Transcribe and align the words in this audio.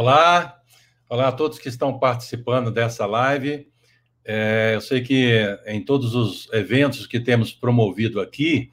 Olá, 0.00 0.60
olá 1.10 1.26
a 1.26 1.32
todos 1.32 1.58
que 1.58 1.68
estão 1.68 1.98
participando 1.98 2.70
dessa 2.70 3.04
live. 3.04 3.66
É, 4.24 4.70
eu 4.76 4.80
sei 4.80 5.00
que 5.00 5.58
em 5.66 5.84
todos 5.84 6.14
os 6.14 6.48
eventos 6.52 7.04
que 7.04 7.18
temos 7.18 7.52
promovido 7.52 8.20
aqui, 8.20 8.70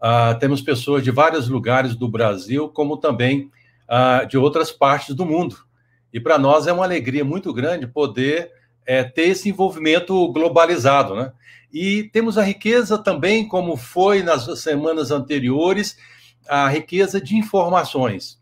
uh, 0.00 0.38
temos 0.38 0.62
pessoas 0.62 1.04
de 1.04 1.10
vários 1.10 1.46
lugares 1.46 1.94
do 1.94 2.08
Brasil, 2.08 2.70
como 2.70 2.96
também 2.96 3.50
uh, 3.86 4.26
de 4.26 4.38
outras 4.38 4.72
partes 4.72 5.14
do 5.14 5.26
mundo. 5.26 5.58
E 6.10 6.18
para 6.18 6.38
nós 6.38 6.66
é 6.66 6.72
uma 6.72 6.84
alegria 6.84 7.22
muito 7.22 7.52
grande 7.52 7.86
poder 7.86 8.50
é, 8.86 9.04
ter 9.04 9.28
esse 9.28 9.50
envolvimento 9.50 10.32
globalizado, 10.32 11.14
né? 11.14 11.34
E 11.70 12.04
temos 12.14 12.38
a 12.38 12.42
riqueza 12.42 12.96
também, 12.96 13.46
como 13.46 13.76
foi 13.76 14.22
nas 14.22 14.46
semanas 14.58 15.10
anteriores, 15.10 15.98
a 16.48 16.66
riqueza 16.66 17.20
de 17.20 17.36
informações. 17.36 18.40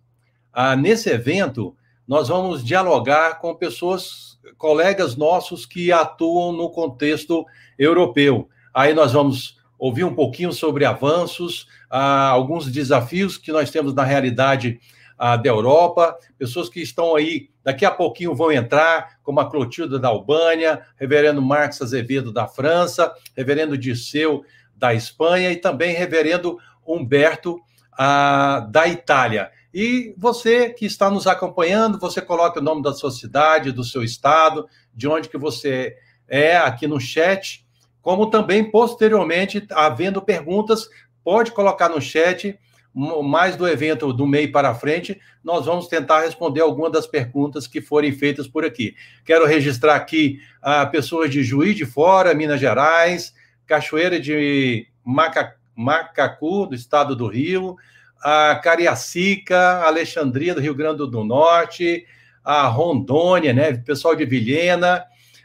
Ah, 0.52 0.76
nesse 0.76 1.10
evento, 1.10 1.74
nós 2.10 2.26
vamos 2.26 2.64
dialogar 2.64 3.38
com 3.38 3.54
pessoas 3.54 4.36
colegas 4.58 5.14
nossos 5.14 5.64
que 5.64 5.92
atuam 5.92 6.50
no 6.50 6.68
contexto 6.68 7.46
europeu. 7.78 8.48
Aí 8.74 8.92
nós 8.92 9.12
vamos 9.12 9.60
ouvir 9.78 10.02
um 10.02 10.12
pouquinho 10.12 10.52
sobre 10.52 10.84
avanços, 10.84 11.68
ah, 11.88 12.26
alguns 12.30 12.68
desafios 12.68 13.38
que 13.38 13.52
nós 13.52 13.70
temos 13.70 13.94
na 13.94 14.02
realidade 14.02 14.80
ah, 15.16 15.36
da 15.36 15.50
Europa, 15.50 16.18
pessoas 16.36 16.68
que 16.68 16.80
estão 16.80 17.14
aí, 17.14 17.48
daqui 17.62 17.84
a 17.84 17.92
pouquinho 17.92 18.34
vão 18.34 18.50
entrar, 18.50 19.20
como 19.22 19.38
a 19.38 19.48
Clotilda 19.48 19.96
da 19.96 20.08
Albânia, 20.08 20.84
reverendo 20.96 21.40
Marcos 21.40 21.80
Azevedo 21.80 22.32
da 22.32 22.48
França, 22.48 23.14
reverendo 23.36 23.78
Disseu 23.78 24.42
da 24.74 24.92
Espanha 24.92 25.52
e 25.52 25.56
também 25.56 25.94
reverendo 25.94 26.58
Humberto 26.84 27.60
ah, 27.96 28.66
da 28.68 28.88
Itália. 28.88 29.52
E 29.72 30.14
você 30.16 30.70
que 30.70 30.84
está 30.84 31.10
nos 31.10 31.26
acompanhando, 31.26 31.98
você 31.98 32.20
coloca 32.20 32.58
o 32.58 32.62
nome 32.62 32.82
da 32.82 32.92
sua 32.92 33.10
cidade, 33.10 33.72
do 33.72 33.84
seu 33.84 34.02
estado, 34.02 34.66
de 34.94 35.06
onde 35.06 35.28
que 35.28 35.38
você 35.38 35.96
é 36.28 36.56
aqui 36.56 36.86
no 36.86 37.00
chat, 37.00 37.64
como 38.02 38.30
também 38.30 38.70
posteriormente, 38.70 39.66
havendo 39.70 40.22
perguntas, 40.22 40.88
pode 41.22 41.52
colocar 41.52 41.88
no 41.88 42.00
chat, 42.00 42.58
mais 42.92 43.54
do 43.54 43.68
evento 43.68 44.12
do 44.12 44.26
meio 44.26 44.50
para 44.50 44.74
frente, 44.74 45.20
nós 45.44 45.66
vamos 45.66 45.86
tentar 45.86 46.22
responder 46.22 46.60
algumas 46.60 46.90
das 46.90 47.06
perguntas 47.06 47.66
que 47.66 47.80
forem 47.80 48.10
feitas 48.10 48.48
por 48.48 48.64
aqui. 48.64 48.96
Quero 49.24 49.46
registrar 49.46 49.94
aqui 49.94 50.40
a 50.60 50.82
ah, 50.82 50.86
pessoas 50.86 51.30
de 51.30 51.42
Juiz 51.42 51.76
de 51.76 51.86
Fora, 51.86 52.34
Minas 52.34 52.60
Gerais, 52.60 53.32
Cachoeira 53.66 54.18
de 54.18 54.88
Maca, 55.04 55.54
Macacu, 55.76 56.66
do 56.66 56.74
estado 56.74 57.14
do 57.14 57.28
Rio, 57.28 57.76
a 58.22 58.54
Cariacica, 58.56 59.82
Alexandria 59.84 60.54
do 60.54 60.60
Rio 60.60 60.74
Grande 60.74 60.98
do 60.98 61.24
Norte, 61.24 62.06
a 62.44 62.66
Rondônia, 62.66 63.52
né? 63.52 63.72
Pessoal 63.72 64.14
de 64.14 64.24
Vilhena. 64.24 65.04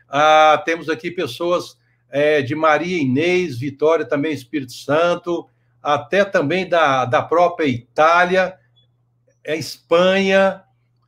Ah, 0.09 0.61
temos 0.65 0.89
aqui 0.89 1.11
pessoas 1.11 1.77
é, 2.09 2.41
de 2.41 2.55
Maria 2.55 3.01
Inês, 3.01 3.57
Vitória, 3.57 4.05
também 4.05 4.33
Espírito 4.33 4.73
Santo, 4.73 5.47
até 5.81 6.23
também 6.23 6.67
da, 6.67 7.05
da 7.05 7.21
própria 7.21 7.67
Itália, 7.67 8.55
é, 9.43 9.55
Espanha, 9.55 10.63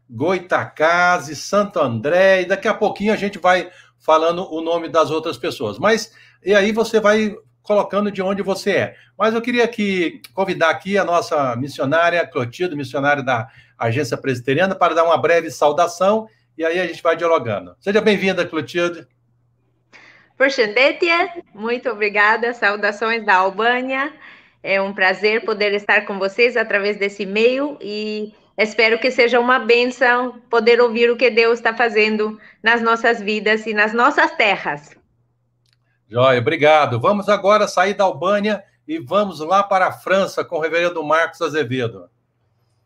Goitacazes, 0.10 1.40
Santo 1.40 1.80
André, 1.80 2.42
e 2.42 2.46
daqui 2.46 2.68
a 2.68 2.74
pouquinho 2.74 3.14
a 3.14 3.18
gente 3.18 3.40
vai 3.40 3.70
falando 4.00 4.50
o 4.54 4.62
nome 4.62 4.88
das 4.88 5.12
outras 5.12 5.38
pessoas. 5.38 5.78
Mas 5.78 6.14
e 6.44 6.54
aí 6.54 6.72
você 6.72 7.00
vai 7.00 7.36
colocando 7.68 8.10
de 8.10 8.22
onde 8.22 8.42
você 8.42 8.72
é. 8.72 8.96
Mas 9.18 9.34
eu 9.34 9.42
queria 9.42 9.66
aqui 9.66 10.22
convidar 10.34 10.70
aqui 10.70 10.98
a 10.98 11.04
nossa 11.04 11.54
missionária 11.58 12.26
Clotilde, 12.26 12.78
missionária 12.78 13.22
da 13.22 13.50
Agência 13.78 14.18
Presbiteriana, 14.18 14.74
para 14.74 14.96
dar 14.96 15.04
uma 15.04 15.18
breve 15.18 15.52
saudação 15.52 16.28
e 16.58 16.66
aí 16.66 16.80
a 16.80 16.88
gente 16.88 17.04
vai 17.04 17.16
dialogando. 17.16 17.76
Seja 17.80 18.00
bem-vinda, 18.00 18.46
Clotilde. 18.46 19.06
Porchandetia, 20.38 21.30
muito 21.54 21.90
obrigada. 21.90 22.54
Saudações 22.54 23.26
da 23.26 23.36
Albânia. 23.36 24.14
É 24.64 24.82
um 24.82 24.94
prazer 24.94 25.44
poder 25.44 25.74
estar 25.74 26.06
com 26.06 26.18
vocês 26.18 26.56
através 26.56 26.98
desse 26.98 27.24
e-mail 27.24 27.78
e 27.82 28.34
espero 28.58 28.98
que 28.98 29.12
seja 29.12 29.40
uma 29.40 29.60
benção 29.60 30.42
poder 30.50 30.80
ouvir 30.82 31.12
o 31.12 31.18
que 31.18 31.30
Deus 31.30 31.60
está 31.60 31.76
fazendo 31.76 32.40
nas 32.64 32.82
nossas 32.82 33.22
vidas 33.22 33.66
e 33.68 33.74
nas 33.74 33.94
nossas 33.94 34.32
terras. 34.32 34.97
Joia, 36.10 36.40
obrigado. 36.40 37.00
Vamos 37.02 37.28
agora 37.28 37.68
sair 37.68 37.94
da 37.94 38.06
Albânia 38.06 38.64
e 38.88 38.98
vamos 38.98 39.42
lá 39.42 39.62
para 39.62 39.88
a 39.88 39.92
França 39.92 40.44
com 40.44 40.56
o 40.56 40.62
reverendo 40.62 41.04
Marcos 41.04 41.42
Azevedo. 41.42 42.10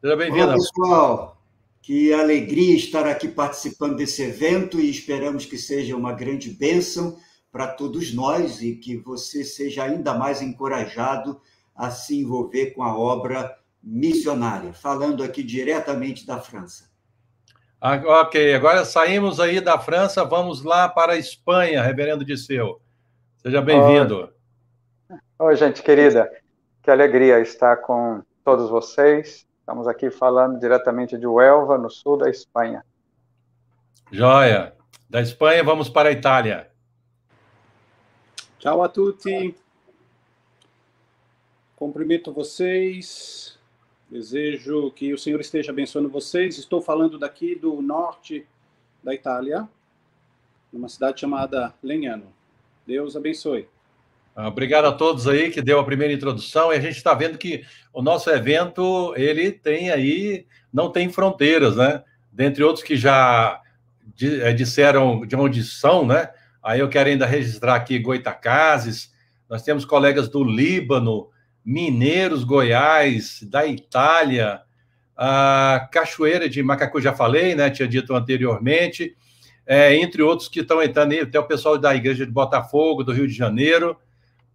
Seja 0.01 0.15
bem-vindo. 0.15 0.53
pessoal. 0.53 1.37
Que 1.83 2.11
alegria 2.11 2.75
estar 2.75 3.05
aqui 3.05 3.27
participando 3.27 3.95
desse 3.95 4.23
evento 4.23 4.79
e 4.79 4.89
esperamos 4.89 5.45
que 5.45 5.57
seja 5.57 5.95
uma 5.95 6.13
grande 6.13 6.49
bênção 6.49 7.17
para 7.51 7.67
todos 7.67 8.11
nós 8.11 8.61
e 8.61 8.75
que 8.75 8.97
você 8.97 9.43
seja 9.43 9.83
ainda 9.83 10.15
mais 10.15 10.41
encorajado 10.41 11.39
a 11.75 11.91
se 11.91 12.19
envolver 12.19 12.71
com 12.71 12.81
a 12.81 12.97
obra 12.97 13.55
missionária. 13.83 14.73
Falando 14.73 15.23
aqui 15.23 15.43
diretamente 15.43 16.25
da 16.25 16.39
França. 16.39 16.89
Ah, 17.79 18.01
ok, 18.21 18.55
agora 18.55 18.83
saímos 18.83 19.39
aí 19.39 19.59
da 19.61 19.77
França, 19.77 20.23
vamos 20.23 20.63
lá 20.63 20.89
para 20.89 21.13
a 21.13 21.17
Espanha, 21.17 21.83
reverendo 21.83 22.25
Disseu. 22.25 22.79
Seja 23.41 23.59
bem-vindo. 23.59 24.31
Oi. 25.09 25.17
Oi, 25.39 25.55
gente 25.55 25.81
querida. 25.81 26.31
Que 26.83 26.91
alegria 26.91 27.39
estar 27.39 27.77
com 27.77 28.21
todos 28.45 28.69
vocês. 28.69 29.47
Estamos 29.59 29.87
aqui 29.87 30.11
falando 30.11 30.59
diretamente 30.59 31.17
de 31.17 31.25
Huelva, 31.25 31.75
no 31.75 31.89
sul 31.89 32.17
da 32.17 32.29
Espanha. 32.29 32.85
Joia. 34.11 34.75
Da 35.09 35.21
Espanha, 35.21 35.63
vamos 35.63 35.89
para 35.89 36.09
a 36.09 36.11
Itália. 36.11 36.69
Ciao 38.59 38.83
a 38.83 38.87
tutti. 38.87 39.55
Cumprimento 41.75 42.31
vocês. 42.31 43.57
Desejo 44.07 44.91
que 44.91 45.15
o 45.15 45.17
Senhor 45.17 45.41
esteja 45.41 45.71
abençoando 45.71 46.09
vocês. 46.09 46.59
Estou 46.59 46.79
falando 46.79 47.17
daqui 47.17 47.55
do 47.55 47.81
norte 47.81 48.47
da 49.03 49.15
Itália, 49.15 49.67
numa 50.71 50.87
cidade 50.87 51.21
chamada 51.21 51.73
Legnano. 51.81 52.40
Deus 52.85 53.15
abençoe. 53.15 53.67
Ah, 54.35 54.47
obrigado 54.47 54.85
a 54.85 54.91
todos 54.91 55.27
aí 55.27 55.51
que 55.51 55.61
deu 55.61 55.79
a 55.79 55.83
primeira 55.83 56.13
introdução. 56.13 56.71
E 56.71 56.77
a 56.77 56.79
gente 56.79 56.97
está 56.97 57.13
vendo 57.13 57.37
que 57.37 57.63
o 57.93 58.01
nosso 58.01 58.29
evento 58.29 59.13
ele 59.15 59.51
tem 59.51 59.91
aí 59.91 60.45
não 60.71 60.89
tem 60.89 61.09
fronteiras, 61.09 61.75
né? 61.75 62.03
Dentre 62.31 62.63
outros 62.63 62.83
que 62.83 62.95
já 62.95 63.61
eh, 64.21 64.53
disseram 64.53 65.25
de 65.25 65.35
onde 65.35 65.63
são, 65.63 66.05
né? 66.05 66.29
Aí 66.63 66.79
eu 66.79 66.87
quero 66.87 67.09
ainda 67.09 67.25
registrar 67.25 67.75
aqui 67.75 67.99
Goitacazes. 67.99 69.11
Nós 69.49 69.63
temos 69.63 69.83
colegas 69.83 70.29
do 70.29 70.43
Líbano, 70.43 71.29
Mineiros, 71.65 72.43
Goiás, 72.43 73.43
da 73.43 73.65
Itália, 73.65 74.61
a 75.15 75.89
Cachoeira 75.91 76.49
de 76.49 76.63
Macacu 76.63 77.01
já 77.01 77.13
falei, 77.13 77.53
né? 77.53 77.69
Tinha 77.69 77.87
dito 77.87 78.15
anteriormente 78.15 79.15
é, 79.73 79.95
entre 79.95 80.21
outros 80.21 80.49
que 80.49 80.59
estão 80.59 80.83
entrando 80.83 81.13
aí, 81.13 81.21
até 81.21 81.39
o 81.39 81.47
pessoal 81.47 81.77
da 81.77 81.95
Igreja 81.95 82.25
de 82.25 82.31
Botafogo, 82.31 83.05
do 83.05 83.13
Rio 83.13 83.25
de 83.25 83.33
Janeiro. 83.33 83.95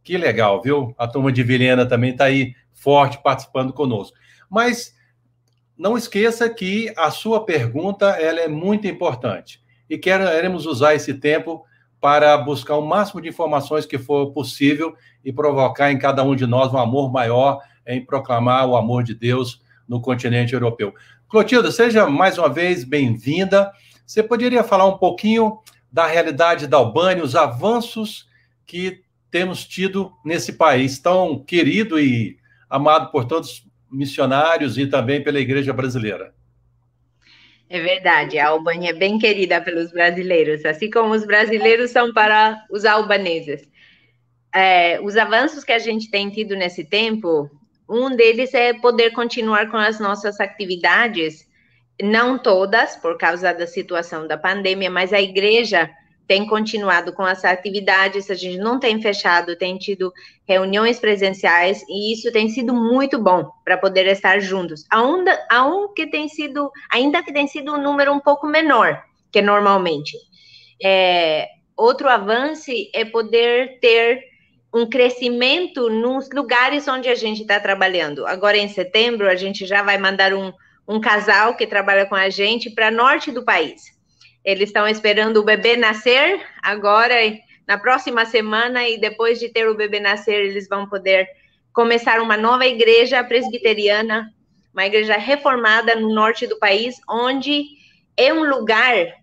Que 0.05 0.19
legal, 0.19 0.61
viu? 0.61 0.95
A 0.99 1.09
turma 1.09 1.33
de 1.33 1.43
Vilhena 1.43 1.87
também 1.87 2.11
está 2.11 2.25
aí 2.25 2.55
forte 2.75 3.19
participando 3.23 3.73
conosco. 3.73 4.15
Mas 4.51 4.95
não 5.75 5.97
esqueça 5.97 6.51
que 6.51 6.93
a 6.99 7.11
sua 7.11 7.47
pergunta 7.47 8.11
ela 8.11 8.41
é 8.41 8.47
muito 8.47 8.87
importante 8.87 9.65
e 9.89 9.97
queremos 9.97 10.67
usar 10.67 10.95
esse 10.95 11.15
tempo 11.15 11.65
para 11.99 12.37
buscar 12.37 12.77
o 12.77 12.87
máximo 12.87 13.23
de 13.23 13.31
informações 13.31 13.87
que 13.87 13.97
for 13.97 14.33
possível 14.33 14.95
e 15.25 15.33
provocar 15.33 15.91
em 15.91 15.99
cada 15.99 16.23
um 16.23 16.37
de 16.37 16.47
nós 16.47 16.75
um 16.75 16.79
amor 16.79 17.11
maior 17.11 17.63
em 17.87 18.05
proclamar 18.05 18.69
o 18.69 18.77
amor 18.77 19.03
de 19.03 19.15
Deus 19.15 19.63
no 19.89 19.99
continente 19.99 20.53
europeu. 20.53 20.93
Clotilda, 21.27 21.73
seja 21.73 22.07
mais 22.07 22.37
uma 22.37 22.51
vez 22.51 22.85
bem-vinda. 22.85 23.73
Você 24.07 24.23
poderia 24.23 24.63
falar 24.63 24.87
um 24.87 24.97
pouquinho 24.97 25.59
da 25.91 26.07
realidade 26.07 26.69
da 26.69 26.77
Albânia, 26.77 27.25
os 27.25 27.35
avanços 27.35 28.29
que 28.65 29.03
temos 29.31 29.67
tido 29.67 30.13
nesse 30.25 30.53
país 30.53 30.99
tão 30.99 31.43
querido 31.43 31.99
e 31.99 32.39
amado 32.71 33.11
por 33.11 33.25
todos 33.25 33.67
missionários 33.91 34.79
e 34.79 34.87
também 34.87 35.23
pela 35.23 35.41
igreja 35.41 35.73
brasileira? 35.73 36.33
É 37.69 37.81
verdade, 37.81 38.39
a 38.39 38.49
Albânia 38.49 38.91
é 38.91 38.95
bem 38.95 39.19
querida 39.19 39.61
pelos 39.61 39.91
brasileiros, 39.91 40.65
assim 40.65 40.89
como 40.89 41.13
os 41.13 41.27
brasileiros 41.27 41.91
são 41.91 42.13
para 42.13 42.65
os 42.71 42.85
albaneses. 42.85 43.69
É, 44.55 45.01
os 45.01 45.17
avanços 45.17 45.65
que 45.65 45.73
a 45.73 45.79
gente 45.81 46.09
tem 46.09 46.31
tido 46.31 46.55
nesse 46.55 46.85
tempo, 46.85 47.51
um 47.89 48.15
deles 48.15 48.55
é 48.55 48.73
poder 48.73 49.11
continuar 49.11 49.69
com 49.69 49.77
as 49.77 49.99
nossas 49.99 50.39
atividades 50.39 51.46
não 52.01 52.39
todas, 52.39 52.97
por 52.97 53.17
causa 53.17 53.53
da 53.53 53.67
situação 53.67 54.27
da 54.27 54.37
pandemia, 54.37 54.91
mas 54.91 55.13
a 55.13 55.21
igreja 55.21 55.91
tem 56.27 56.47
continuado 56.47 57.13
com 57.13 57.27
essa 57.27 57.51
atividades, 57.51 58.31
a 58.31 58.35
gente 58.35 58.59
não 58.59 58.81
tem 58.81 59.01
fechado, 59.01 59.57
tem 59.57 59.79
tido 59.79 60.13
reuniões 60.47 60.99
presenciais 60.99 61.85
e 61.89 62.13
isso 62.13 62.33
tem 62.33 62.49
sido 62.49 62.75
muito 62.75 63.19
bom 63.19 63.49
para 63.65 63.79
poder 63.79 64.07
estar 64.07 64.41
juntos. 64.41 64.85
Ainda, 64.91 65.39
que 65.95 66.07
tem 66.09 66.29
sido, 66.29 66.71
ainda 66.91 67.23
que 67.23 67.33
tem 67.33 67.47
sido 67.47 67.73
um 67.73 67.81
número 67.81 68.13
um 68.13 68.21
pouco 68.21 68.47
menor 68.47 69.01
que 69.31 69.43
normalmente. 69.43 70.17
É, 70.83 71.47
outro 71.77 72.09
avanço 72.09 72.71
é 72.95 73.05
poder 73.05 73.79
ter 73.81 74.23
um 74.73 74.89
crescimento 74.89 75.89
nos 75.89 76.29
lugares 76.31 76.89
onde 76.89 77.09
a 77.09 77.15
gente 77.15 77.43
está 77.43 77.61
trabalhando. 77.61 78.27
Agora, 78.27 78.57
em 78.57 78.69
setembro, 78.69 79.29
a 79.29 79.37
gente 79.37 79.67
já 79.67 79.83
vai 79.83 79.99
mandar 79.99 80.35
um, 80.35 80.53
um 80.87 81.01
casal 81.01 81.55
que 81.55 81.67
trabalha 81.67 82.07
com 82.07 82.15
a 82.15 82.29
gente 82.29 82.71
para 82.71 82.91
norte 82.91 83.31
do 83.31 83.45
país 83.45 83.97
eles 84.47 84.69
estão 84.69 84.87
esperando 84.87 85.39
o 85.39 85.45
bebê 85.45 85.77
nascer 85.77 86.41
agora, 86.63 87.17
na 87.67 87.77
próxima 87.77 88.25
semana, 88.25 88.89
e 88.89 88.97
depois 88.97 89.41
de 89.41 89.49
ter 89.49 89.69
o 89.69 89.75
bebê 89.75 89.99
nascer, 89.99 90.45
eles 90.45 90.69
vão 90.69 90.89
poder 90.89 91.29
começar 91.73 92.21
uma 92.21 92.37
nova 92.37 92.65
igreja 92.65 93.25
presbiteriana, 93.25 94.33
uma 94.73 94.87
igreja 94.87 95.17
reformada 95.17 95.97
no 95.97 96.15
norte 96.15 96.47
do 96.47 96.57
país, 96.61 96.95
onde 97.11 97.65
é 98.17 98.33
um 98.33 98.49
lugar, 98.49 99.17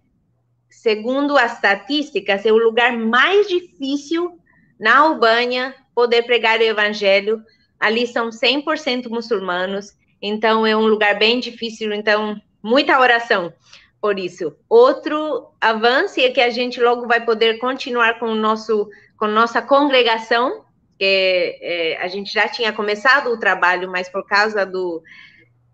segundo 0.70 1.38
as 1.38 1.54
estatísticas, 1.54 2.46
é 2.46 2.52
o 2.52 2.58
lugar 2.58 2.98
mais 2.98 3.48
difícil 3.48 4.38
na 4.78 4.98
Albânia 4.98 5.74
poder 5.96 6.24
pregar 6.24 6.60
o 6.60 6.64
evangelho. 6.64 7.42
Ali 7.80 8.08
são 8.08 8.30
100% 8.30 9.08
muçulmanos, 9.08 9.94
então 10.26 10.66
é 10.66 10.74
um 10.74 10.88
lugar 10.88 11.20
bem 11.20 11.42
difícil, 11.42 11.92
então 11.94 12.42
muita 12.64 12.98
oração 12.98 13.54
por 14.00 14.18
isso. 14.18 14.56
Outro 14.70 15.50
avanço 15.60 16.22
é 16.22 16.30
que 16.30 16.40
a 16.40 16.50
gente 16.50 16.80
logo 16.80 17.06
vai 17.06 17.26
poder 17.26 17.58
continuar 17.60 18.20
com 18.20 18.28
o 18.28 18.36
nosso 18.36 18.90
com 19.18 19.28
nossa 19.28 19.62
congregação, 19.62 20.64
que 20.98 21.60
é, 21.62 21.98
a 22.02 22.08
gente 22.08 22.32
já 22.32 22.48
tinha 22.48 22.72
começado 22.72 23.28
o 23.28 23.40
trabalho, 23.40 23.92
mas 23.92 24.08
por 24.08 24.26
causa 24.26 24.66
do 24.66 25.04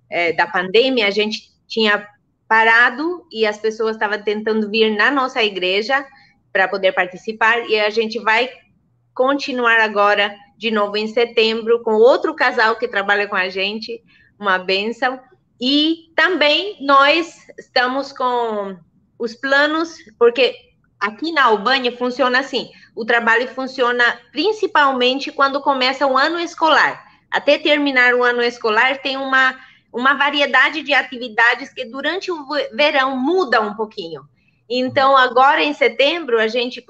é, 0.09 0.33
da 0.33 0.47
pandemia 0.47 1.07
a 1.07 1.11
gente 1.11 1.51
tinha 1.67 2.07
parado 2.47 3.27
e 3.31 3.45
as 3.45 3.59
pessoas 3.59 3.95
estavam 3.95 4.21
tentando 4.23 4.67
vir 4.67 4.95
na 4.97 5.11
nossa 5.11 5.43
igreja 5.43 6.03
para 6.51 6.67
poder 6.67 6.93
participar 6.93 7.69
e 7.69 7.79
a 7.79 7.91
gente 7.91 8.17
vai 8.17 8.49
continuar 9.13 9.79
agora 9.79 10.35
de 10.57 10.71
novo 10.71 10.97
em 10.97 11.07
setembro 11.07 11.83
com 11.83 11.93
outro 11.93 12.35
casal 12.35 12.75
que 12.75 12.87
trabalha 12.87 13.27
com 13.27 13.35
a 13.35 13.49
gente, 13.49 14.03
uma 14.39 14.57
benção 14.57 15.19
e 15.59 16.12
também 16.15 16.77
nós 16.80 17.45
estamos 17.57 18.13
com 18.13 18.77
os 19.18 19.36
planos, 19.36 19.97
porque 20.18 20.56
aqui 21.00 21.33
na 21.33 21.45
Albânia 21.45 21.95
funciona 21.97 22.39
assim: 22.39 22.71
o 22.95 23.03
trabalho 23.03 23.47
funciona 23.50 24.03
principalmente 24.31 25.31
quando 25.31 25.62
começa 25.62 26.07
o 26.07 26.18
ano 26.18 26.39
escolar. 26.39 27.06
Até 27.30 27.57
terminar 27.57 28.15
o 28.15 28.24
ano 28.24 28.41
escolar, 28.41 29.01
tem 29.01 29.18
uma, 29.18 29.56
uma 29.91 30.13
variedade 30.13 30.81
de 30.81 30.94
atividades 30.94 31.71
que 31.71 31.85
durante 31.85 32.31
o 32.31 32.47
verão 32.74 33.18
muda 33.18 33.62
um 33.62 33.75
pouquinho. 33.75 34.24
Então, 34.68 35.18
agora 35.18 35.63
em 35.63 35.74
setembro, 35.74 36.39
a 36.39 36.47
gente, 36.47 36.83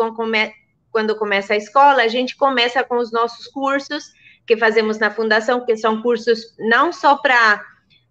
quando 0.91 1.15
começa 1.17 1.53
a 1.53 1.57
escola, 1.57 2.03
a 2.03 2.07
gente 2.07 2.37
começa 2.37 2.83
com 2.83 2.97
os 2.97 3.11
nossos 3.11 3.47
cursos 3.47 4.13
que 4.49 4.57
fazemos 4.57 4.97
na 4.97 5.11
fundação, 5.11 5.63
que 5.63 5.77
são 5.77 6.01
cursos 6.01 6.55
não 6.57 6.91
só 6.91 7.15
para 7.15 7.63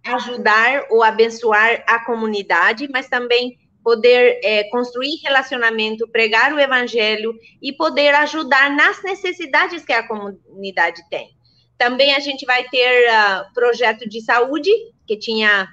ajudar 0.07 0.87
ou 0.89 1.03
abençoar 1.03 1.83
a 1.85 2.05
comunidade, 2.05 2.89
mas 2.93 3.09
também 3.09 3.59
poder 3.83 4.39
é, 4.45 4.63
construir 4.71 5.17
relacionamento, 5.25 6.07
pregar 6.07 6.53
o 6.53 6.61
evangelho 6.61 7.35
e 7.61 7.73
poder 7.73 8.15
ajudar 8.15 8.71
nas 8.71 9.03
necessidades 9.03 9.85
que 9.85 9.93
a 9.93 10.07
comunidade 10.07 11.03
tem. 11.11 11.31
Também 11.77 12.15
a 12.15 12.21
gente 12.21 12.47
vai 12.47 12.63
ter 12.69 13.09
uh, 13.11 13.53
projeto 13.53 14.09
de 14.09 14.21
saúde, 14.21 14.71
que 15.09 15.19
tinha 15.19 15.67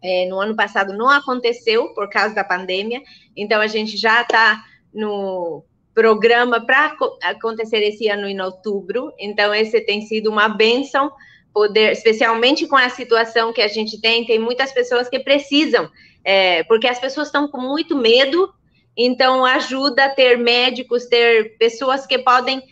é, 0.00 0.26
no 0.26 0.38
ano 0.38 0.54
passado 0.54 0.96
não 0.96 1.10
aconteceu 1.10 1.92
por 1.92 2.08
causa 2.08 2.36
da 2.36 2.44
pandemia, 2.44 3.02
então 3.36 3.60
a 3.60 3.66
gente 3.66 3.96
já 3.96 4.22
está 4.22 4.62
no 4.94 5.64
programa 5.96 6.60
para 6.60 6.94
acontecer 7.22 7.78
esse 7.78 8.06
ano 8.06 8.28
em 8.28 8.38
outubro, 8.38 9.14
então 9.18 9.54
esse 9.54 9.80
tem 9.80 10.02
sido 10.02 10.30
uma 10.30 10.46
benção 10.46 11.10
poder, 11.54 11.90
especialmente 11.90 12.66
com 12.66 12.76
a 12.76 12.90
situação 12.90 13.50
que 13.50 13.62
a 13.62 13.66
gente 13.66 13.98
tem, 13.98 14.26
tem 14.26 14.38
muitas 14.38 14.70
pessoas 14.72 15.08
que 15.08 15.18
precisam, 15.18 15.90
é, 16.22 16.62
porque 16.64 16.86
as 16.86 16.98
pessoas 16.98 17.28
estão 17.28 17.48
com 17.48 17.58
muito 17.58 17.96
medo, 17.96 18.52
então 18.94 19.42
ajuda 19.42 20.04
a 20.04 20.10
ter 20.10 20.36
médicos, 20.36 21.06
ter 21.06 21.56
pessoas 21.56 22.06
que 22.06 22.18
podem 22.18 22.62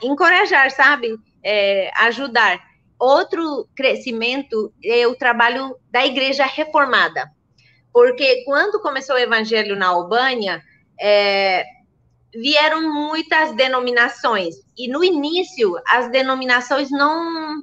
encorajar, 0.00 0.70
sabe? 0.70 1.16
É, 1.42 1.90
ajudar. 1.96 2.60
Outro 2.96 3.68
crescimento 3.74 4.72
é 4.84 5.04
o 5.04 5.16
trabalho 5.16 5.74
da 5.90 6.06
igreja 6.06 6.46
reformada, 6.46 7.28
porque 7.92 8.44
quando 8.44 8.80
começou 8.80 9.16
o 9.16 9.18
evangelho 9.18 9.74
na 9.74 9.88
Albânia, 9.88 10.62
é, 11.00 11.64
vieram 12.34 12.92
muitas 12.92 13.54
denominações, 13.54 14.56
e 14.76 14.88
no 14.88 15.02
início 15.02 15.74
as 15.86 16.10
denominações 16.10 16.90
não 16.90 17.62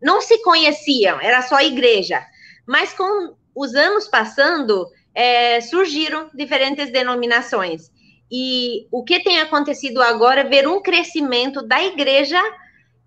não 0.00 0.20
se 0.20 0.40
conheciam, 0.42 1.20
era 1.20 1.42
só 1.42 1.60
igreja. 1.60 2.24
Mas 2.66 2.92
com 2.92 3.34
os 3.54 3.74
anos 3.74 4.06
passando, 4.06 4.86
é, 5.12 5.60
surgiram 5.60 6.30
diferentes 6.32 6.92
denominações. 6.92 7.90
E 8.30 8.86
o 8.92 9.02
que 9.02 9.20
tem 9.20 9.40
acontecido 9.40 10.00
agora 10.00 10.42
é 10.42 10.44
ver 10.44 10.68
um 10.68 10.80
crescimento 10.80 11.62
da 11.62 11.82
igreja 11.82 12.40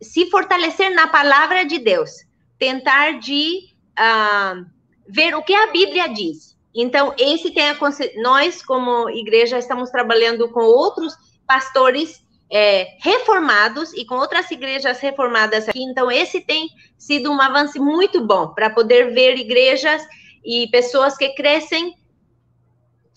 se 0.01 0.29
fortalecer 0.29 0.93
na 0.93 1.07
palavra 1.07 1.63
de 1.63 1.77
Deus, 1.77 2.11
tentar 2.57 3.19
de 3.19 3.69
uh, 3.99 4.65
ver 5.07 5.35
o 5.35 5.43
que 5.43 5.53
a 5.53 5.67
Bíblia 5.67 6.09
diz. 6.09 6.50
Então, 6.73 7.13
esse 7.17 7.51
tem 7.51 7.69
a, 7.69 7.77
nós 8.21 8.63
como 8.63 9.09
igreja 9.09 9.57
estamos 9.57 9.89
trabalhando 9.89 10.49
com 10.49 10.61
outros 10.61 11.13
pastores 11.45 12.21
é, 12.51 12.97
reformados 12.99 13.93
e 13.93 14.05
com 14.05 14.15
outras 14.15 14.49
igrejas 14.51 14.99
reformadas 14.99 15.67
aqui. 15.67 15.81
Então, 15.83 16.11
esse 16.11 16.41
tem 16.41 16.69
sido 16.97 17.31
um 17.31 17.41
avanço 17.41 17.81
muito 17.81 18.25
bom 18.25 18.53
para 18.53 18.69
poder 18.69 19.13
ver 19.13 19.37
igrejas 19.37 20.01
e 20.43 20.67
pessoas 20.69 21.15
que 21.17 21.29
crescem 21.29 21.95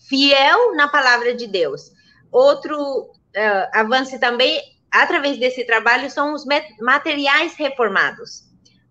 fiel 0.08 0.74
na 0.74 0.88
palavra 0.88 1.34
de 1.34 1.46
Deus. 1.46 1.90
Outro 2.30 2.76
uh, 2.76 3.10
avanço 3.72 4.18
também, 4.18 4.60
através 4.90 5.38
desse 5.38 5.64
trabalho, 5.64 6.10
são 6.10 6.34
os 6.34 6.44
materiais 6.80 7.54
reformados, 7.54 8.44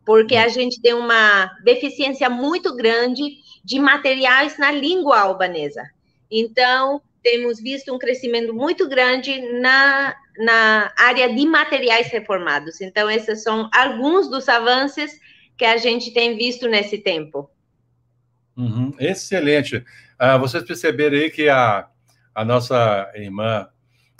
porque 0.06 0.36
a 0.36 0.48
gente 0.48 0.82
tem 0.82 0.94
uma 0.94 1.52
deficiência 1.64 2.30
muito 2.30 2.76
grande 2.76 3.43
de 3.64 3.80
materiais 3.80 4.58
na 4.58 4.72
língua 4.72 5.20
albanesa. 5.20 5.84
Então, 6.30 7.02
temos 7.22 7.60
visto 7.60 7.94
um 7.94 7.98
crescimento 7.98 8.54
muito 8.54 8.88
grande 8.90 9.40
na, 9.60 10.16
na 10.38 10.92
área 10.98 11.34
de 11.34 11.46
materiais 11.46 12.08
reformados. 12.08 12.82
Então, 12.82 13.10
esses 13.10 13.42
são 13.42 13.70
alguns 13.74 14.30
dos 14.30 14.50
avanços 14.50 15.12
que 15.58 15.64
a 15.64 15.78
gente 15.78 16.14
tem 16.14 16.36
visto 16.36 16.68
nesse 16.68 16.98
tempo. 16.98 17.50
Uhum, 18.58 18.94
excelente. 19.00 19.84
Ah, 20.20 20.38
vocês 20.38 20.64
perceberam 20.64 21.18
aí 21.18 21.32
que 21.32 21.48
a, 21.48 21.88
a 22.36 22.44
nossa 22.44 23.12
irmã 23.16 23.68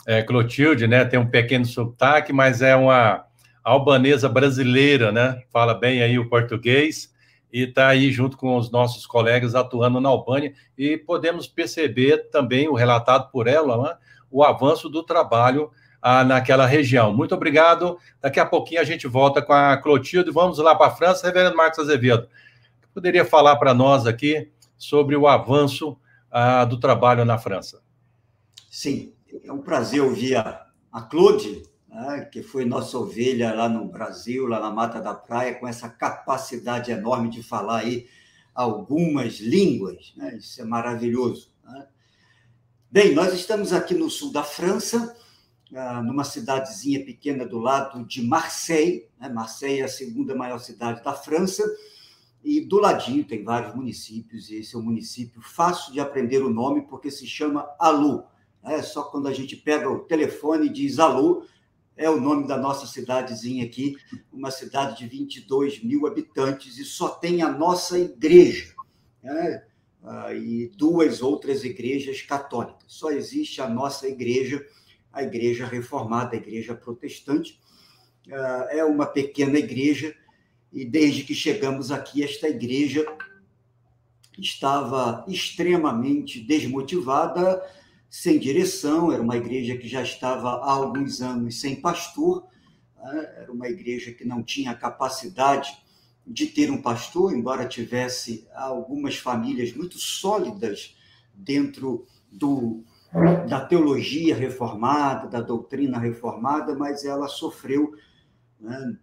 é, 0.06 0.22
Clotilde, 0.22 0.86
né, 0.86 1.04
tem 1.04 1.18
um 1.18 1.28
pequeno 1.28 1.64
sotaque, 1.64 2.32
mas 2.32 2.62
é 2.62 2.74
uma 2.74 3.26
albanesa 3.62 4.28
brasileira, 4.28 5.10
né? 5.10 5.42
Fala 5.50 5.74
bem 5.74 6.02
aí 6.02 6.18
o 6.18 6.28
português 6.28 7.13
e 7.54 7.62
está 7.62 7.86
aí 7.86 8.10
junto 8.10 8.36
com 8.36 8.56
os 8.56 8.68
nossos 8.68 9.06
colegas 9.06 9.54
atuando 9.54 10.00
na 10.00 10.08
Albânia 10.08 10.52
e 10.76 10.96
podemos 10.96 11.46
perceber 11.46 12.28
também 12.28 12.68
o 12.68 12.74
relatado 12.74 13.30
por 13.30 13.46
ela, 13.46 13.80
né, 13.80 13.96
o 14.28 14.42
avanço 14.42 14.88
do 14.88 15.04
trabalho 15.04 15.70
ah, 16.02 16.24
naquela 16.24 16.66
região. 16.66 17.14
Muito 17.14 17.32
obrigado. 17.32 17.96
Daqui 18.20 18.40
a 18.40 18.44
pouquinho 18.44 18.80
a 18.80 18.84
gente 18.84 19.06
volta 19.06 19.40
com 19.40 19.52
a 19.52 19.76
Clotilde. 19.76 20.32
Vamos 20.32 20.58
lá 20.58 20.74
para 20.74 20.88
a 20.88 20.96
França. 20.96 21.28
Reverendo 21.28 21.56
Marcos 21.56 21.78
Azevedo, 21.78 22.28
poderia 22.92 23.24
falar 23.24 23.54
para 23.54 23.72
nós 23.72 24.04
aqui 24.04 24.50
sobre 24.76 25.14
o 25.14 25.28
avanço 25.28 25.96
ah, 26.32 26.64
do 26.64 26.80
trabalho 26.80 27.24
na 27.24 27.38
França? 27.38 27.80
Sim, 28.68 29.12
é 29.44 29.52
um 29.52 29.62
prazer 29.62 30.02
ouvir 30.02 30.34
a, 30.34 30.66
a 30.92 31.02
né, 31.94 32.28
que 32.30 32.42
foi 32.42 32.64
nossa 32.64 32.98
ovelha 32.98 33.54
lá 33.54 33.68
no 33.68 33.86
Brasil, 33.86 34.48
lá 34.48 34.58
na 34.58 34.70
Mata 34.70 35.00
da 35.00 35.14
Praia, 35.14 35.54
com 35.54 35.68
essa 35.68 35.88
capacidade 35.88 36.90
enorme 36.90 37.30
de 37.30 37.40
falar 37.40 37.78
aí 37.78 38.08
algumas 38.52 39.38
línguas. 39.38 40.12
Né? 40.16 40.36
Isso 40.36 40.60
é 40.60 40.64
maravilhoso. 40.64 41.52
Né? 41.64 41.86
Bem, 42.90 43.14
nós 43.14 43.32
estamos 43.32 43.72
aqui 43.72 43.94
no 43.94 44.10
sul 44.10 44.32
da 44.32 44.42
França, 44.42 45.16
ah, 45.72 46.02
numa 46.02 46.24
cidadezinha 46.24 47.04
pequena 47.04 47.46
do 47.46 47.58
lado 47.58 48.04
de 48.04 48.20
Marseille. 48.22 49.08
Né? 49.20 49.28
Marseille 49.28 49.80
é 49.80 49.84
a 49.84 49.88
segunda 49.88 50.34
maior 50.34 50.58
cidade 50.58 51.02
da 51.04 51.12
França. 51.12 51.62
E 52.42 52.60
do 52.60 52.78
ladinho 52.78 53.24
tem 53.24 53.42
vários 53.42 53.74
municípios, 53.74 54.50
e 54.50 54.56
esse 54.56 54.74
é 54.74 54.78
um 54.78 54.82
município 54.82 55.40
fácil 55.40 55.92
de 55.92 56.00
aprender 56.00 56.42
o 56.42 56.50
nome, 56.50 56.82
porque 56.82 57.10
se 57.10 57.26
chama 57.26 57.66
Alu. 57.78 58.24
É 58.62 58.82
só 58.82 59.04
quando 59.04 59.28
a 59.28 59.32
gente 59.32 59.56
pega 59.56 59.88
o 59.88 60.00
telefone 60.00 60.66
e 60.66 60.72
diz 60.72 60.98
alô, 60.98 61.44
é 61.96 62.10
o 62.10 62.20
nome 62.20 62.46
da 62.46 62.56
nossa 62.56 62.86
cidadezinha 62.86 63.64
aqui, 63.64 63.96
uma 64.32 64.50
cidade 64.50 64.98
de 64.98 65.06
22 65.06 65.82
mil 65.82 66.06
habitantes 66.06 66.78
e 66.78 66.84
só 66.84 67.08
tem 67.08 67.42
a 67.42 67.50
nossa 67.50 67.98
igreja. 67.98 68.74
Né? 69.22 69.64
Ah, 70.02 70.34
e 70.34 70.68
duas 70.76 71.22
outras 71.22 71.64
igrejas 71.64 72.20
católicas. 72.22 72.84
Só 72.86 73.10
existe 73.10 73.60
a 73.60 73.68
nossa 73.68 74.08
igreja, 74.08 74.64
a 75.12 75.22
igreja 75.22 75.66
reformada, 75.66 76.34
a 76.34 76.38
igreja 76.38 76.74
protestante. 76.74 77.60
Ah, 78.30 78.68
é 78.70 78.84
uma 78.84 79.06
pequena 79.06 79.58
igreja 79.58 80.14
e 80.72 80.84
desde 80.84 81.22
que 81.22 81.34
chegamos 81.34 81.92
aqui, 81.92 82.24
esta 82.24 82.48
igreja 82.48 83.06
estava 84.36 85.24
extremamente 85.28 86.40
desmotivada, 86.40 87.62
sem 88.16 88.38
direção, 88.38 89.10
era 89.10 89.20
uma 89.20 89.36
igreja 89.36 89.76
que 89.76 89.88
já 89.88 90.00
estava 90.00 90.48
há 90.48 90.70
alguns 90.70 91.20
anos 91.20 91.60
sem 91.60 91.74
pastor, 91.74 92.46
né? 92.96 93.34
era 93.38 93.52
uma 93.52 93.66
igreja 93.66 94.12
que 94.12 94.24
não 94.24 94.40
tinha 94.40 94.72
capacidade 94.72 95.76
de 96.24 96.46
ter 96.46 96.70
um 96.70 96.80
pastor, 96.80 97.34
embora 97.34 97.66
tivesse 97.66 98.46
algumas 98.54 99.16
famílias 99.16 99.72
muito 99.72 99.98
sólidas 99.98 100.96
dentro 101.34 102.06
do, 102.30 102.84
da 103.48 103.66
teologia 103.66 104.36
reformada, 104.36 105.26
da 105.26 105.40
doutrina 105.40 105.98
reformada, 105.98 106.72
mas 106.72 107.04
ela 107.04 107.26
sofreu 107.26 107.94
né, 108.60 108.96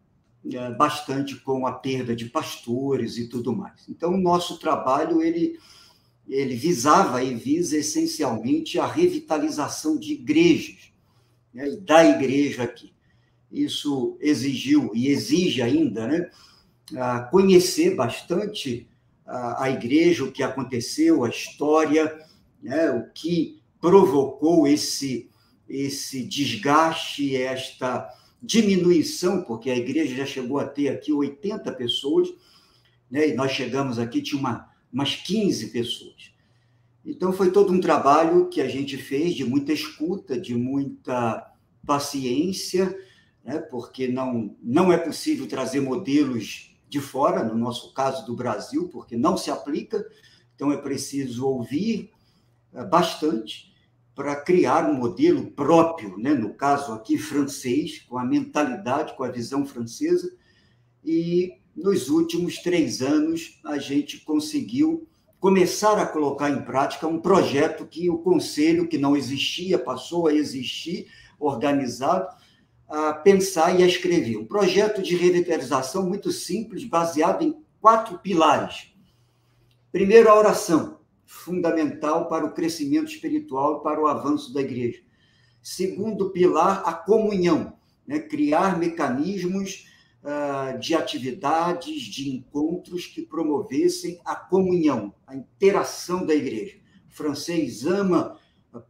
é, 0.53 0.71
bastante 0.71 1.35
com 1.35 1.67
a 1.67 1.73
perda 1.73 2.15
de 2.15 2.29
pastores 2.29 3.17
e 3.17 3.27
tudo 3.27 3.53
mais. 3.53 3.89
Então, 3.89 4.13
o 4.13 4.17
nosso 4.17 4.57
trabalho 4.57 5.21
ele, 5.21 5.59
ele 6.31 6.55
visava 6.55 7.21
e 7.21 7.35
visa 7.35 7.77
essencialmente 7.77 8.79
a 8.79 8.87
revitalização 8.87 9.97
de 9.97 10.13
igrejas, 10.13 10.93
né, 11.53 11.69
da 11.81 12.05
igreja 12.05 12.63
aqui. 12.63 12.93
Isso 13.51 14.17
exigiu 14.21 14.91
e 14.93 15.09
exige 15.09 15.61
ainda, 15.61 16.07
né? 16.07 16.29
conhecer 17.29 17.95
bastante 17.95 18.87
a, 19.25 19.69
igreja, 19.69 20.23
o 20.23 20.31
que 20.31 20.43
aconteceu, 20.43 21.23
a 21.23 21.29
história, 21.29 22.17
né, 22.61 22.91
o 22.91 23.09
que 23.13 23.61
provocou 23.79 24.67
esse, 24.67 25.29
esse 25.69 26.23
desgaste, 26.23 27.35
esta 27.35 28.09
diminuição, 28.41 29.41
porque 29.41 29.69
a 29.69 29.77
igreja 29.77 30.15
já 30.15 30.25
chegou 30.25 30.59
a 30.59 30.65
ter 30.65 30.89
aqui 30.89 31.13
80 31.13 31.71
pessoas, 31.73 32.29
né, 33.09 33.29
e 33.29 33.33
nós 33.33 33.51
chegamos 33.51 33.99
aqui, 33.99 34.21
tinha 34.21 34.39
uma, 34.39 34.70
umas 34.91 35.15
15 35.15 35.67
pessoas. 35.67 36.31
Então, 37.05 37.33
foi 37.33 37.51
todo 37.51 37.73
um 37.73 37.79
trabalho 37.79 38.47
que 38.49 38.61
a 38.61 38.67
gente 38.67 38.97
fez 38.97 39.33
de 39.33 39.43
muita 39.43 39.73
escuta, 39.73 40.39
de 40.39 40.53
muita 40.53 41.51
paciência, 41.85 42.95
né, 43.43 43.57
porque 43.57 44.07
não, 44.07 44.55
não 44.61 44.93
é 44.93 44.97
possível 44.97 45.47
trazer 45.47 45.81
modelos 45.81 46.75
de 46.87 46.99
fora, 46.99 47.43
no 47.43 47.55
nosso 47.55 47.93
caso 47.93 48.25
do 48.25 48.35
Brasil, 48.35 48.89
porque 48.89 49.17
não 49.17 49.37
se 49.37 49.49
aplica, 49.49 50.05
então 50.53 50.71
é 50.71 50.77
preciso 50.77 51.47
ouvir 51.47 52.11
eh, 52.73 52.83
bastante 52.83 53.73
para 54.13 54.35
criar 54.35 54.89
um 54.89 54.93
modelo 54.93 55.49
próprio, 55.51 56.17
né? 56.17 56.33
no 56.33 56.53
caso 56.53 56.91
aqui 56.91 57.17
francês, 57.17 57.99
com 57.99 58.17
a 58.17 58.25
mentalidade, 58.25 59.15
com 59.15 59.23
a 59.23 59.31
visão 59.31 59.65
francesa, 59.65 60.35
e 61.03 61.60
nos 61.75 62.09
últimos 62.09 62.57
três 62.57 63.01
anos 63.01 63.59
a 63.63 63.77
gente 63.77 64.19
conseguiu 64.19 65.07
começar 65.39 65.97
a 65.97 66.05
colocar 66.05 66.49
em 66.49 66.61
prática 66.63 67.07
um 67.07 67.19
projeto 67.19 67.85
que 67.85 68.09
o 68.09 68.19
conselho, 68.19 68.87
que 68.87 68.97
não 68.97 69.17
existia, 69.17 69.79
passou 69.79 70.27
a 70.27 70.33
existir, 70.33 71.07
organizado, 71.39 72.27
a 72.87 73.13
pensar 73.13 73.79
e 73.79 73.83
a 73.83 73.87
escrever. 73.87 74.37
Um 74.37 74.45
projeto 74.45 75.01
de 75.01 75.15
revitalização 75.15 76.07
muito 76.07 76.31
simples, 76.31 76.83
baseado 76.83 77.41
em 77.41 77.57
quatro 77.79 78.19
pilares. 78.19 78.93
Primeiro, 79.91 80.29
a 80.29 80.37
oração, 80.37 80.99
fundamental 81.25 82.27
para 82.27 82.45
o 82.45 82.53
crescimento 82.53 83.11
espiritual 83.11 83.79
e 83.79 83.83
para 83.83 83.99
o 83.99 84.05
avanço 84.05 84.53
da 84.53 84.61
igreja. 84.61 85.01
Segundo 85.61 86.29
pilar, 86.29 86.83
a 86.85 86.93
comunhão, 86.93 87.73
né? 88.05 88.19
criar 88.19 88.77
mecanismos 88.77 89.87
de 90.79 90.93
atividades, 90.93 92.03
de 92.03 92.29
encontros 92.29 93.07
que 93.07 93.23
promovessem 93.23 94.19
a 94.23 94.35
comunhão, 94.35 95.13
a 95.25 95.35
interação 95.35 96.25
da 96.25 96.35
igreja. 96.35 96.77
O 97.09 97.13
francês 97.13 97.85
ama 97.85 98.39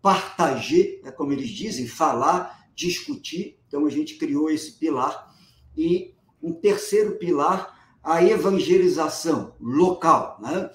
partager, 0.02 1.02
é 1.06 1.12
como 1.12 1.32
eles 1.32 1.50
dizem, 1.50 1.88
falar, 1.88 2.68
discutir, 2.76 3.62
então, 3.72 3.86
a 3.86 3.90
gente 3.90 4.16
criou 4.16 4.52
esse 4.52 4.74
pilar. 4.74 5.34
E 5.78 6.14
um 6.44 6.52
terceiro 6.52 7.18
pilar, 7.18 7.98
a 8.04 8.22
evangelização 8.22 9.56
local. 9.62 10.38
Né? 10.42 10.70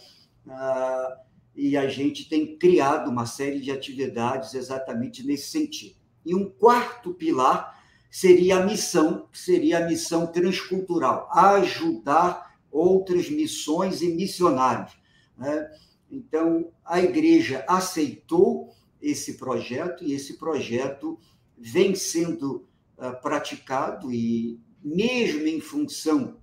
Ah, 0.49 1.19
e 1.55 1.77
a 1.77 1.87
gente 1.89 2.27
tem 2.27 2.57
criado 2.57 3.11
uma 3.11 3.27
série 3.27 3.61
de 3.61 3.71
atividades 3.71 4.55
exatamente 4.55 5.27
nesse 5.27 5.51
sentido. 5.51 5.97
E 6.25 6.35
um 6.35 6.49
quarto 6.49 7.13
pilar 7.13 7.76
seria 8.11 8.59
a 8.59 8.65
missão, 8.65 9.29
que 9.31 9.39
seria 9.39 9.79
a 9.79 9.89
missão 9.89 10.27
transcultural, 10.27 11.29
ajudar 11.33 12.57
outras 12.71 13.29
missões 13.29 14.03
e 14.03 14.09
missionários. 14.09 14.97
Né? 15.37 15.71
Então, 16.11 16.71
a 16.85 17.01
igreja 17.01 17.65
aceitou 17.69 18.75
esse 19.01 19.35
projeto 19.35 20.05
e 20.05 20.13
esse 20.13 20.35
projeto 20.35 21.19
vem 21.59 21.95
sendo 21.95 22.67
ah, 22.99 23.13
praticado 23.13 24.13
e 24.13 24.61
mesmo 24.83 25.47
em 25.47 25.61
função 25.61 26.37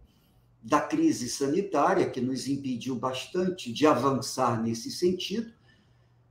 da 0.62 0.80
crise 0.80 1.30
sanitária, 1.30 2.10
que 2.10 2.22
nos 2.22 2.48
impediu 2.48 2.96
bastante 2.96 3.72
de 3.72 3.86
avançar 3.86 4.62
nesse 4.62 4.92
sentido, 4.92 5.52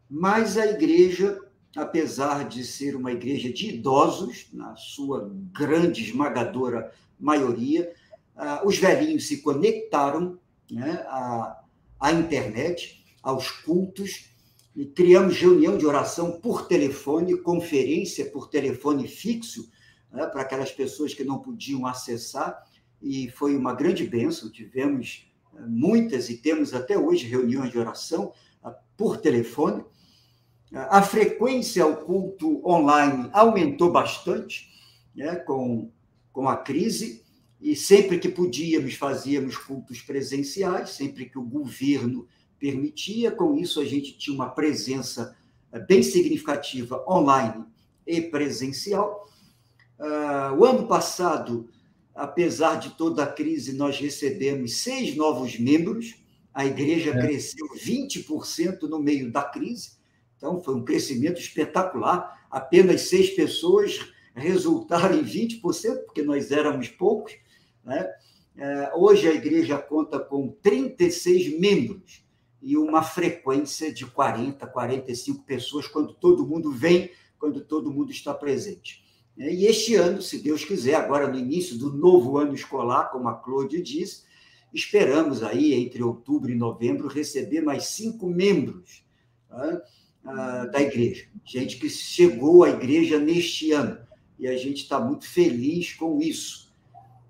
mas 0.09 0.57
a 0.57 0.67
igreja, 0.67 1.39
apesar 1.76 2.49
de 2.49 2.64
ser 2.64 2.95
uma 2.97 3.12
igreja 3.12 3.52
de 3.52 3.71
idosos, 3.71 4.49
na 4.52 4.76
sua 4.76 5.31
grande, 5.52 6.02
esmagadora 6.02 6.93
maioria, 7.19 7.93
ah, 8.37 8.62
os 8.64 8.79
velhinhos 8.79 9.26
se 9.26 9.43
conectaram 9.43 10.38
né, 10.71 11.05
à, 11.07 11.62
à 12.00 12.12
internet, 12.12 13.05
aos 13.23 13.50
cultos, 13.50 14.33
e 14.75 14.87
criamos 14.87 15.37
reunião 15.37 15.76
de 15.76 15.85
oração 15.85 16.41
por 16.41 16.67
telefone, 16.67 17.37
conferência 17.37 18.31
por 18.31 18.49
telefone 18.49 19.07
fixo, 19.07 19.71
né, 20.11 20.26
para 20.26 20.43
aquelas 20.43 20.73
pessoas 20.73 21.12
que 21.12 21.25
não 21.25 21.38
podiam 21.38 21.87
acessar, 21.87 22.64
e 23.00 23.29
foi 23.31 23.57
uma 23.57 23.75
grande 23.75 24.07
bênção. 24.07 24.50
Tivemos 24.50 25.31
eh, 25.55 25.61
muitas 25.67 26.31
e 26.31 26.38
temos 26.38 26.73
até 26.73 26.97
hoje 26.97 27.26
reuniões 27.26 27.71
de 27.71 27.79
oração 27.79 28.33
ah, 28.62 28.75
por 28.97 29.19
telefone. 29.19 29.85
A 30.73 31.02
frequência 31.02 31.85
ao 31.85 31.97
culto 31.97 32.67
online 32.67 33.29
aumentou 33.33 33.93
bastante 33.93 34.71
né, 35.14 35.37
com, 35.37 35.91
com 36.33 36.49
a 36.49 36.57
crise, 36.57 37.23
e 37.62 37.76
sempre 37.76 38.19
que 38.19 38.29
podíamos, 38.29 38.95
fazíamos 38.95 39.57
cultos 39.57 40.00
presenciais, 40.00 40.91
sempre 40.91 41.26
que 41.26 41.38
o 41.38 41.45
governo 41.45 42.26
permitia. 42.59 43.31
Com 43.31 43.57
isso, 43.57 43.81
a 43.81 43.85
gente 43.85 44.19
tinha 44.19 44.35
uma 44.35 44.50
presença 44.50 45.37
eh, 45.71 45.79
bem 45.79 46.02
significativa 46.02 47.05
online 47.09 47.64
e 48.05 48.21
presencial. 48.21 49.29
Uh, 49.97 50.59
o 50.59 50.64
ano 50.64 50.88
passado, 50.88 51.71
apesar 52.12 52.81
de 52.81 52.91
toda 52.91 53.23
a 53.23 53.33
crise, 53.33 53.73
nós 53.73 53.97
recebemos 54.00 54.79
seis 54.79 55.14
novos 55.14 55.57
membros, 55.57 56.17
a 56.52 56.67
igreja 56.67 57.11
é. 57.11 57.21
cresceu 57.21 57.69
20% 57.76 58.83
no 58.83 58.99
meio 58.99 59.31
da 59.31 59.45
crise, 59.45 59.93
então 60.43 60.61
foi 60.61 60.75
um 60.75 60.85
crescimento 60.85 61.39
espetacular. 61.39 62.45
Apenas 62.51 63.03
seis 63.03 63.31
pessoas 63.31 64.01
resultaram 64.35 65.17
em 65.17 65.23
20%, 65.23 65.61
porque 66.05 66.21
nós 66.21 66.51
éramos 66.51 66.89
poucos. 66.89 67.33
Né? 67.85 68.13
Uh, 68.57 69.05
hoje 69.05 69.29
a 69.29 69.35
igreja 69.35 69.79
conta 69.79 70.19
com 70.19 70.49
36 70.61 71.61
membros 71.61 72.25
e 72.61 72.77
uma 72.77 73.05
frequência 73.05 73.95
de 73.95 74.05
40, 74.05 74.67
45 74.67 75.45
pessoas 75.45 75.87
quando 75.87 76.13
todo 76.13 76.45
mundo 76.45 76.73
vem, 76.73 77.13
quando 77.39 77.61
todo 77.61 77.93
mundo 77.93 78.11
está 78.11 78.35
presente. 78.35 79.05
Né? 79.37 79.55
E 79.55 79.67
este 79.67 79.95
ano, 79.95 80.21
se 80.21 80.39
Deus 80.43 80.65
quiser, 80.65 80.97
agora 80.97 81.29
no 81.29 81.39
início 81.39 81.79
do 81.79 81.93
novo 81.93 82.37
ano 82.37 82.53
escolar, 82.53 83.13
como 83.13 83.29
a 83.29 83.35
Claude 83.35 83.81
disse, 83.81 84.25
esperamos 84.75 85.41
aí, 85.41 85.73
entre 85.73 86.03
outubro 86.03 86.51
e 86.51 86.57
novembro, 86.57 87.07
receber 87.07 87.61
mais 87.61 87.85
cinco 87.85 88.27
membros 88.27 89.05
tá? 89.53 89.83
Ah, 90.25 90.67
da 90.67 90.81
igreja. 90.81 91.26
Gente 91.45 91.79
que 91.79 91.91
chegou 91.91 92.62
à 92.62 92.71
igreja 92.71 93.19
neste 93.19 93.73
ano. 93.73 93.99
E 94.38 94.47
a 94.47 94.57
gente 94.57 94.83
está 94.83 95.00
muito 95.00 95.26
feliz 95.26 95.95
com 95.95 96.21
isso. 96.21 96.73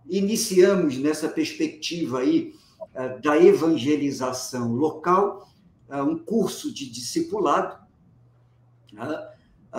Iniciamos 0.09 0.99
nessa 0.99 1.29
perspectiva 1.29 2.21
aí 2.21 2.55
ah, 2.95 3.09
da 3.09 3.43
evangelização 3.43 4.73
local, 4.73 5.51
ah, 5.89 6.03
um 6.03 6.19
curso 6.19 6.73
de 6.73 6.91
discipulado, 6.91 7.81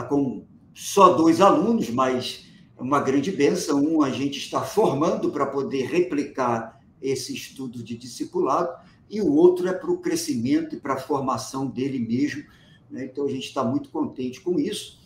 com 0.10 0.44
só 0.74 1.14
dois 1.14 1.40
alunos, 1.40 1.92
mas 1.92 2.46
uma 2.80 3.00
grande 3.00 3.32
bênção. 3.32 3.80
Um 3.80 4.02
a 4.02 4.10
gente 4.10 4.40
está 4.40 4.62
formando 4.62 5.32
para 5.32 5.46
poder 5.46 5.86
replicar 5.86 6.82
esse 7.00 7.34
estudo 7.34 7.84
de 7.84 7.96
discipulado, 7.96 8.76
e 9.08 9.22
o 9.22 9.32
outro 9.32 9.68
é 9.68 9.74
para 9.74 9.92
o 9.92 10.00
crescimento 10.00 10.76
e 10.76 10.80
para 10.80 10.96
a 10.96 11.00
formação 11.00 11.68
dele 11.68 12.00
mesmo. 12.00 12.44
Né? 12.94 13.06
Então, 13.06 13.26
a 13.26 13.30
gente 13.30 13.48
está 13.48 13.64
muito 13.64 13.90
contente 13.90 14.40
com 14.40 14.60
isso. 14.60 15.00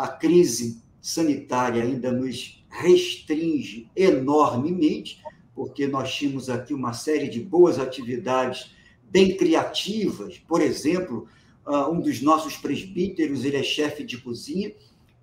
A 0.00 0.06
crise 0.06 0.80
sanitária 1.02 1.82
ainda 1.82 2.12
nos 2.12 2.64
restringe 2.70 3.90
enormemente, 3.96 5.20
porque 5.54 5.88
nós 5.88 6.14
tínhamos 6.14 6.48
aqui 6.48 6.72
uma 6.72 6.92
série 6.92 7.28
de 7.28 7.40
boas 7.40 7.78
atividades 7.78 8.70
bem 9.10 9.36
criativas. 9.36 10.38
Por 10.38 10.60
exemplo, 10.62 11.26
ah, 11.66 11.90
um 11.90 12.00
dos 12.00 12.22
nossos 12.22 12.56
presbíteros, 12.56 13.44
ele 13.44 13.56
é 13.56 13.62
chefe 13.62 14.04
de 14.04 14.18
cozinha, 14.18 14.72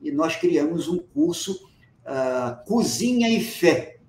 e 0.01 0.11
nós 0.11 0.35
criamos 0.35 0.87
um 0.87 0.99
curso 0.99 1.67
uh, 2.03 2.63
Cozinha 2.67 3.29
e 3.29 3.41
Fé. 3.41 3.99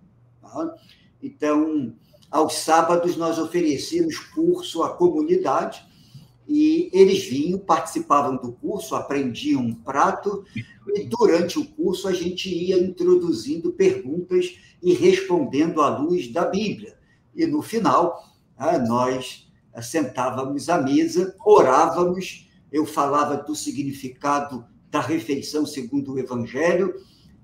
Tá? 0.43 0.75
Então, 1.23 1.95
aos 2.31 2.55
sábados, 2.55 3.17
nós 3.17 3.39
oferecíamos 3.39 4.19
curso 4.19 4.83
à 4.83 4.95
comunidade, 4.95 5.86
e 6.49 6.89
eles 6.93 7.25
vinham, 7.25 7.59
participavam 7.59 8.37
do 8.37 8.53
curso, 8.53 8.95
aprendiam 8.95 9.63
um 9.63 9.75
prato, 9.75 10.45
e 10.95 11.05
durante 11.05 11.59
o 11.59 11.65
curso 11.65 12.07
a 12.07 12.13
gente 12.13 12.49
ia 12.49 12.79
introduzindo 12.79 13.73
perguntas 13.73 14.59
e 14.83 14.93
respondendo 14.93 15.81
à 15.83 15.99
luz 15.99 16.29
da 16.33 16.45
Bíblia. 16.45 16.97
E 17.35 17.47
no 17.47 17.63
final, 17.63 18.23
ah, 18.57 18.79
nós 18.79 19.51
sentávamos 19.83 20.69
à 20.69 20.81
mesa, 20.81 21.35
orávamos, 21.45 22.49
eu 22.73 22.87
falava 22.87 23.37
do 23.37 23.55
significado 23.55 24.65
da 24.91 25.01
refeição 25.01 25.67
segundo 25.67 26.15
o 26.15 26.19
Evangelho 26.19 26.95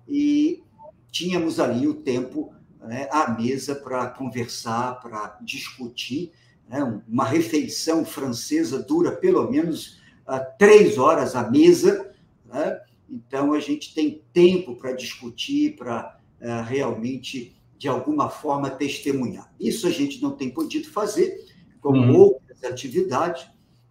e 0.09 0.63
tínhamos 1.11 1.61
ali 1.61 1.87
o 1.87 1.95
tempo 1.95 2.55
né, 2.81 3.09
à 3.11 3.31
mesa 3.31 3.75
para 3.75 4.07
conversar, 4.09 5.01
para 5.01 5.39
discutir. 5.43 6.33
Né? 6.69 7.03
Uma 7.09 7.25
refeição 7.25 8.05
francesa 8.05 8.83
dura 8.83 9.13
pelo 9.13 9.51
menos 9.51 10.01
uh, 10.27 10.41
três 10.59 10.99
horas 10.99 11.35
à 11.35 11.51
mesa, 11.51 12.11
né? 12.47 12.81
então 13.09 13.53
a 13.53 13.61
gente 13.61 13.95
tem 13.95 14.23
tempo 14.33 14.77
para 14.77 14.93
discutir, 14.93 15.77
para 15.77 16.19
uh, 16.41 16.63
realmente, 16.65 17.57
de 17.79 17.89
alguma 17.89 18.29
forma, 18.29 18.71
testemunhar. 18.71 19.53
Isso 19.61 19.87
a 19.87 19.91
gente 19.91 20.23
não 20.23 20.33
tem 20.33 20.51
podido 20.51 20.89
fazer, 20.89 21.47
como 21.81 22.01
uhum. 22.01 22.17
outras 22.17 22.65
atividades, 22.65 23.47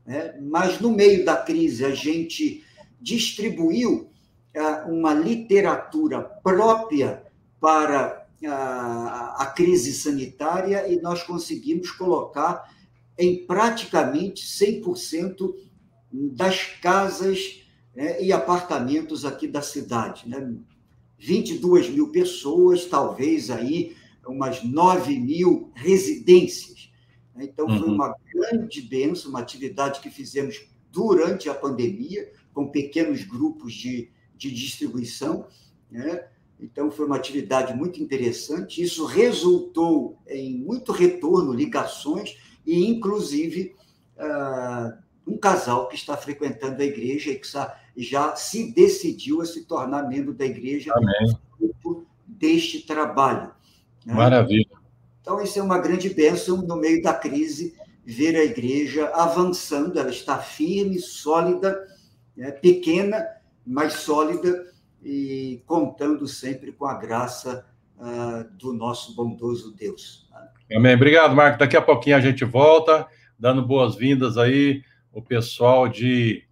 né? 0.06 0.38
mas 0.42 0.80
no 0.80 0.92
meio 0.92 1.26
da 1.26 1.36
crise 1.36 1.86
a 1.86 1.94
gente 1.94 2.64
distribuiu 3.00 4.10
uh, 4.56 4.92
uma 4.92 5.14
literatura 5.14 6.22
própria 6.22 7.24
para 7.60 8.21
a, 8.48 9.36
a 9.38 9.46
crise 9.48 9.94
sanitária 9.94 10.88
e 10.92 11.00
nós 11.02 11.24
conseguimos 11.24 11.92
colocar 11.92 12.70
em 13.18 13.46
praticamente 13.46 14.46
100% 14.46 15.54
das 16.12 16.64
casas 16.82 17.64
né, 17.96 18.22
e 18.22 18.32
apartamentos 18.32 19.26
aqui 19.26 19.48
da 19.48 19.62
cidade. 19.62 20.28
Né? 20.28 20.56
22 21.18 21.90
mil 21.90 22.12
pessoas, 22.12 22.86
talvez 22.86 23.50
aí 23.50 23.96
umas 24.28 24.64
9 24.64 25.20
mil 25.20 25.72
residências. 25.76 26.92
Então, 27.38 27.68
foi 27.68 27.88
uhum. 27.88 27.96
uma 27.96 28.16
grande 28.34 28.82
benção, 28.82 29.30
uma 29.30 29.40
atividade 29.40 30.00
que 30.00 30.10
fizemos 30.10 30.68
durante 30.92 31.50
a 31.50 31.54
pandemia, 31.54 32.32
com 32.54 32.68
pequenos 32.68 33.24
grupos 33.24 33.74
de, 33.74 34.12
de 34.36 34.52
distribuição. 34.52 35.48
Né? 35.90 36.28
Então, 36.62 36.92
foi 36.92 37.08
uma 37.08 37.16
atividade 37.16 37.74
muito 37.74 38.02
interessante. 38.02 38.84
Isso 38.84 39.06
resultou 39.06 40.22
em 40.28 40.58
muito 40.60 40.92
retorno, 40.92 41.52
ligações 41.52 42.38
e, 42.66 42.86
inclusive, 42.88 43.76
uh, 44.18 45.02
um 45.26 45.38
casal 45.38 45.88
que 45.88 45.96
está 45.96 46.16
frequentando 46.16 46.82
a 46.82 46.86
igreja 46.86 47.32
e 47.32 47.40
que 47.40 47.48
já 47.98 48.36
se 48.36 48.72
decidiu 48.72 49.42
a 49.42 49.46
se 49.46 49.66
tornar 49.66 50.08
membro 50.08 50.34
da 50.34 50.46
igreja 50.46 50.94
deste 52.28 52.86
trabalho. 52.86 53.52
Né? 54.06 54.14
Maravilha. 54.14 54.70
Então, 55.22 55.42
isso 55.42 55.58
é 55.60 55.64
uma 55.64 55.80
grande 55.80 56.10
bênção 56.10 56.58
no 56.58 56.76
meio 56.76 57.02
da 57.02 57.14
crise, 57.14 57.76
ver 58.04 58.36
a 58.36 58.44
igreja 58.44 59.08
avançando, 59.14 60.00
ela 60.00 60.10
está 60.10 60.38
firme, 60.38 61.00
sólida, 61.00 61.88
né? 62.36 62.52
pequena, 62.52 63.24
mas 63.66 63.94
sólida, 63.94 64.71
e 65.04 65.64
contando 65.66 66.28
sempre 66.28 66.72
com 66.72 66.86
a 66.86 66.94
graça 66.94 67.66
uh, 67.98 68.58
do 68.58 68.74
nosso 68.74 69.16
bondoso 69.16 69.76
Deus. 69.76 70.30
Amém. 70.74 70.96
Obrigado, 70.96 71.36
Marco. 71.36 71.60
Daqui 71.60 71.76
a 71.76 71.82
pouquinho 71.82 72.16
a 72.16 72.22
gente 72.22 72.46
volta, 72.46 73.08
dando 73.38 73.66
boas-vindas 73.66 74.38
aí 74.38 74.84
o 75.12 75.22
pessoal 75.22 75.90
de 75.90 76.44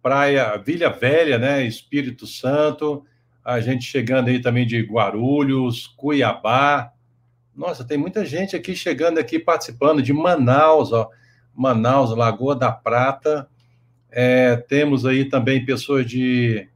Praia 0.00 0.56
Vila 0.56 0.88
Velha, 0.88 1.38
né? 1.38 1.66
Espírito 1.66 2.26
Santo, 2.26 3.04
a 3.44 3.60
gente 3.60 3.84
chegando 3.84 4.28
aí 4.28 4.40
também 4.40 4.66
de 4.66 4.80
Guarulhos, 4.80 5.86
Cuiabá. 5.86 6.92
Nossa, 7.54 7.84
tem 7.84 7.98
muita 7.98 8.24
gente 8.24 8.56
aqui 8.56 8.74
chegando 8.74 9.18
aqui 9.18 9.38
participando 9.38 10.02
de 10.02 10.12
Manaus, 10.12 10.92
ó. 10.92 11.10
Manaus, 11.54 12.16
Lagoa 12.16 12.54
da 12.54 12.70
Prata. 12.70 13.48
É, 14.10 14.56
temos 14.56 15.04
aí 15.04 15.24
também 15.24 15.64
pessoas 15.64 16.06
de 16.06 16.68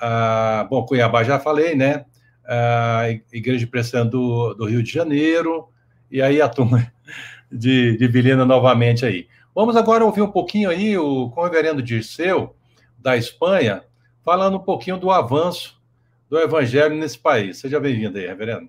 ah, 0.00 0.66
bom, 0.68 0.84
Cuiabá 0.84 1.22
já 1.22 1.38
falei, 1.38 1.74
né? 1.74 2.04
A 2.44 3.08
Igreja 3.32 3.66
Presbiteriana 3.66 4.10
do, 4.10 4.54
do 4.54 4.64
Rio 4.66 4.82
de 4.82 4.90
Janeiro, 4.90 5.68
e 6.10 6.20
aí 6.20 6.40
a 6.40 6.48
turma 6.48 6.90
de, 7.52 7.96
de 7.96 8.34
novamente 8.44 9.04
aí. 9.04 9.28
Vamos 9.54 9.76
agora 9.76 10.04
ouvir 10.04 10.22
um 10.22 10.30
pouquinho 10.30 10.70
aí 10.70 10.96
o, 10.96 11.30
com 11.30 11.40
o 11.40 11.44
reverendo 11.44 11.82
Dirceu, 11.82 12.54
da 12.98 13.16
Espanha, 13.16 13.84
falando 14.24 14.56
um 14.56 14.62
pouquinho 14.62 14.96
do 14.96 15.10
avanço 15.10 15.80
do 16.28 16.38
evangelho 16.38 16.94
nesse 16.94 17.18
país. 17.18 17.58
Seja 17.58 17.80
bem-vindo 17.80 18.16
aí, 18.16 18.26
reverendo. 18.26 18.68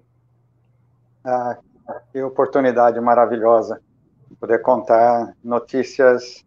Ah, 1.24 1.58
que 2.12 2.22
oportunidade 2.22 3.00
maravilhosa 3.00 3.82
poder 4.40 4.60
contar 4.60 5.36
notícias 5.44 6.44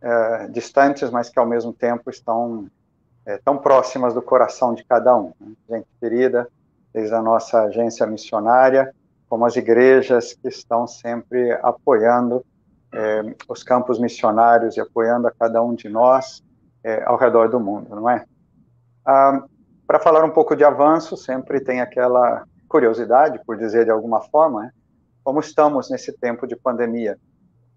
eh, 0.00 0.48
distantes, 0.52 1.10
mas 1.10 1.28
que 1.28 1.38
ao 1.38 1.46
mesmo 1.46 1.72
tempo 1.72 2.08
estão 2.08 2.70
é, 3.26 3.38
tão 3.38 3.58
próximas 3.58 4.14
do 4.14 4.22
coração 4.22 4.74
de 4.74 4.84
cada 4.84 5.16
um. 5.16 5.32
Né? 5.40 5.54
Gente 5.68 5.86
querida, 6.00 6.48
desde 6.92 7.14
a 7.14 7.22
nossa 7.22 7.62
agência 7.62 8.06
missionária, 8.06 8.94
como 9.28 9.44
as 9.44 9.56
igrejas 9.56 10.34
que 10.34 10.48
estão 10.48 10.86
sempre 10.86 11.52
apoiando 11.62 12.44
é, 12.92 13.34
os 13.48 13.62
campos 13.62 13.98
missionários 13.98 14.76
e 14.76 14.80
apoiando 14.80 15.26
a 15.26 15.32
cada 15.32 15.62
um 15.62 15.74
de 15.74 15.88
nós 15.88 16.42
é, 16.84 17.02
ao 17.04 17.16
redor 17.16 17.48
do 17.48 17.58
mundo, 17.58 17.96
não 17.96 18.08
é? 18.08 18.24
Ah, 19.04 19.42
Para 19.86 19.98
falar 19.98 20.24
um 20.24 20.30
pouco 20.30 20.54
de 20.54 20.64
avanço, 20.64 21.16
sempre 21.16 21.60
tem 21.60 21.80
aquela 21.80 22.44
curiosidade, 22.68 23.40
por 23.44 23.56
dizer 23.56 23.84
de 23.84 23.90
alguma 23.90 24.20
forma, 24.20 24.62
né? 24.62 24.70
como 25.24 25.40
estamos 25.40 25.90
nesse 25.90 26.12
tempo 26.12 26.46
de 26.46 26.54
pandemia. 26.54 27.18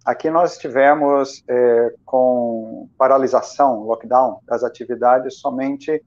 Aqui 0.08 0.30
nós 0.30 0.54
estivemos 0.54 1.44
é, 1.50 1.94
com 2.06 2.88
paralisação, 2.98 3.84
lockdown 3.84 4.40
das 4.46 4.64
atividades 4.64 5.38
somente 5.38 6.02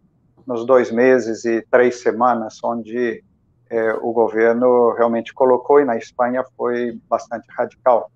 nos 0.46 0.64
dois 0.64 0.90
meses 0.90 1.44
e 1.44 1.60
três 1.70 2.00
semanas, 2.00 2.58
onde 2.64 3.22
é, 3.68 3.92
o 4.00 4.10
governo 4.10 4.94
realmente 4.94 5.34
colocou, 5.34 5.82
e 5.82 5.84
na 5.84 5.98
Espanha 5.98 6.42
foi 6.56 6.98
bastante 7.10 7.46
radical. 7.54 8.10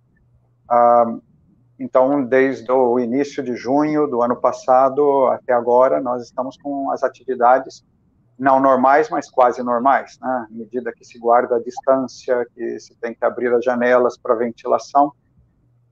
Ah, 0.70 1.18
então, 1.79 2.25
desde 2.25 2.73
o 2.73 2.99
início 2.99 3.42
de 3.42 3.55
junho 3.55 4.07
do 4.07 4.23
ano 4.23 4.37
passado 4.37 5.27
até 5.27 5.53
agora, 5.53 6.01
nós 6.01 6.23
estamos 6.23 6.57
com 6.57 6.90
as 6.92 7.03
atividades 7.03 7.85
não 8.38 8.59
normais, 8.59 9.11
mas 9.11 9.31
quase 9.31 9.62
normais, 9.62 10.18
né? 10.18 10.47
à 10.51 10.51
medida 10.51 10.94
que 10.94 11.05
se 11.05 11.18
guarda 11.18 11.57
a 11.57 11.62
distância, 11.62 12.47
que 12.55 12.81
se 12.81 12.94
tem 12.94 13.12
que 13.12 13.23
abrir 13.23 13.53
as 13.53 13.62
janelas 13.62 14.16
para 14.16 14.35
ventilação, 14.35 15.12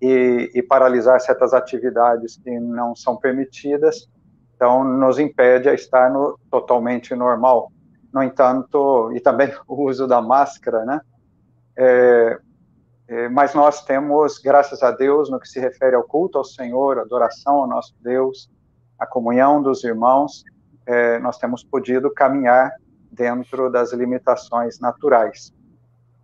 e, 0.02 0.50
e 0.52 0.62
paralisar 0.62 1.20
certas 1.20 1.54
atividades 1.54 2.36
que 2.36 2.58
não 2.58 2.92
são 2.96 3.16
permitidas, 3.16 4.10
então 4.56 4.82
nos 4.82 5.20
impede 5.20 5.68
a 5.68 5.74
estar 5.74 6.10
no 6.10 6.36
totalmente 6.50 7.14
normal. 7.14 7.70
No 8.12 8.20
entanto, 8.20 9.12
e 9.14 9.20
também 9.20 9.54
o 9.68 9.84
uso 9.84 10.08
da 10.08 10.20
máscara, 10.20 10.84
né? 10.84 11.00
É, 11.76 12.38
é, 13.06 13.28
mas 13.28 13.54
nós 13.54 13.84
temos, 13.84 14.38
graças 14.38 14.82
a 14.82 14.90
Deus, 14.90 15.30
no 15.30 15.38
que 15.38 15.48
se 15.48 15.60
refere 15.60 15.94
ao 15.94 16.02
culto 16.02 16.36
ao 16.36 16.44
Senhor, 16.44 16.98
adoração 16.98 17.58
ao 17.58 17.68
nosso 17.68 17.94
Deus, 18.00 18.50
a 18.98 19.06
comunhão 19.06 19.62
dos 19.62 19.84
irmãos, 19.84 20.42
é, 20.84 21.20
nós 21.20 21.38
temos 21.38 21.62
podido 21.62 22.10
caminhar 22.12 22.72
dentro 23.10 23.70
das 23.70 23.92
limitações 23.92 24.80
naturais. 24.80 25.52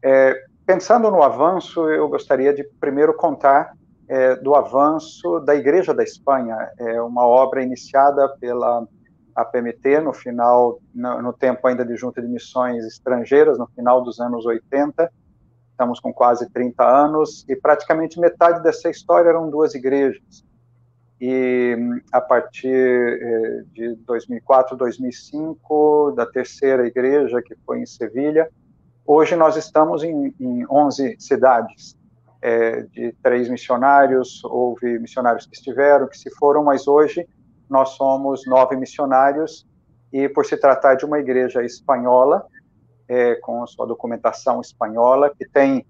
É, 0.02 0.47
Pensando 0.68 1.11
no 1.11 1.22
avanço, 1.22 1.88
eu 1.88 2.07
gostaria 2.11 2.52
de 2.52 2.62
primeiro 2.78 3.14
contar 3.14 3.72
é, 4.07 4.37
do 4.37 4.54
avanço 4.54 5.40
da 5.40 5.54
Igreja 5.54 5.94
da 5.94 6.02
Espanha, 6.02 6.54
é 6.78 7.00
uma 7.00 7.26
obra 7.26 7.62
iniciada 7.62 8.28
pela 8.38 8.87
a 9.35 9.46
PMT 9.46 10.00
no 10.00 10.12
final, 10.12 10.78
no, 10.94 11.22
no, 11.22 11.33
tempo 11.33 11.66
ainda 11.66 11.87
de 11.87 11.96
junta 11.96 12.20
de 12.20 12.28
missões 12.28 12.85
estrangeiras, 12.85 13.57
no 13.57 13.66
final 13.68 14.04
dos 14.04 14.20
anos 14.20 14.44
80. 14.44 15.11
Estamos 15.70 16.00
com 16.00 16.12
quase 16.12 16.46
30 16.50 16.85
anos 16.85 17.46
e 17.48 17.57
praticamente 17.57 18.20
metade 18.20 18.62
dessa 18.62 18.90
história 18.90 19.31
eram 19.31 19.48
duas 19.48 19.74
igrejas. 19.74 20.44
E 21.18 21.78
a 22.12 22.20
partir 22.20 22.68
eh, 22.68 23.62
de 23.72 23.94
2004, 24.04 24.76
2005, 24.76 26.12
da 26.14 26.26
terceira 26.26 26.87
igreja, 26.87 27.40
que 27.40 27.57
foi 27.64 27.81
em 27.81 27.87
Sevilha, 27.87 28.50
hoje 29.08 29.34
nós 29.34 29.56
estamos 29.56 30.04
em, 30.04 30.34
em 30.38 30.66
11 30.70 31.16
cidades. 31.18 31.96
É, 32.40 32.82
de 32.82 33.12
três 33.20 33.48
missionários, 33.48 34.44
houve 34.44 34.96
missionários 35.00 35.44
que 35.44 35.56
estiveram, 35.56 36.06
que 36.06 36.16
se 36.16 36.30
foram, 36.36 36.62
mas 36.62 36.86
hoje 36.86 37.28
nós 37.68 37.90
somos 37.90 38.46
nove 38.46 38.76
missionários 38.76 39.66
e 40.12 40.28
por 40.28 40.46
se 40.46 40.56
tratar 40.56 40.94
de 40.94 41.04
uma 41.04 41.18
igreja 41.18 41.64
espanhola, 41.64 42.46
é, 43.08 43.34
com 43.36 43.66
sua 43.66 43.86
documentação 43.86 44.60
espanhola, 44.60 45.34
que 45.36 45.48
tem 45.48 45.84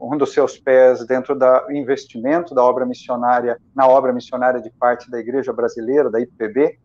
um 0.00 0.16
dos 0.16 0.32
seus 0.32 0.58
pés 0.58 1.06
dentro 1.06 1.34
do 1.34 1.72
investimento 1.72 2.54
da 2.54 2.62
obra 2.62 2.86
missionária, 2.86 3.58
na 3.74 3.86
obra 3.86 4.12
missionária 4.12 4.60
de 4.60 4.70
parte 4.70 5.10
da 5.10 5.18
igreja 5.18 5.52
brasileira, 5.52 6.10
da 6.10 6.20
IPB, 6.20 6.78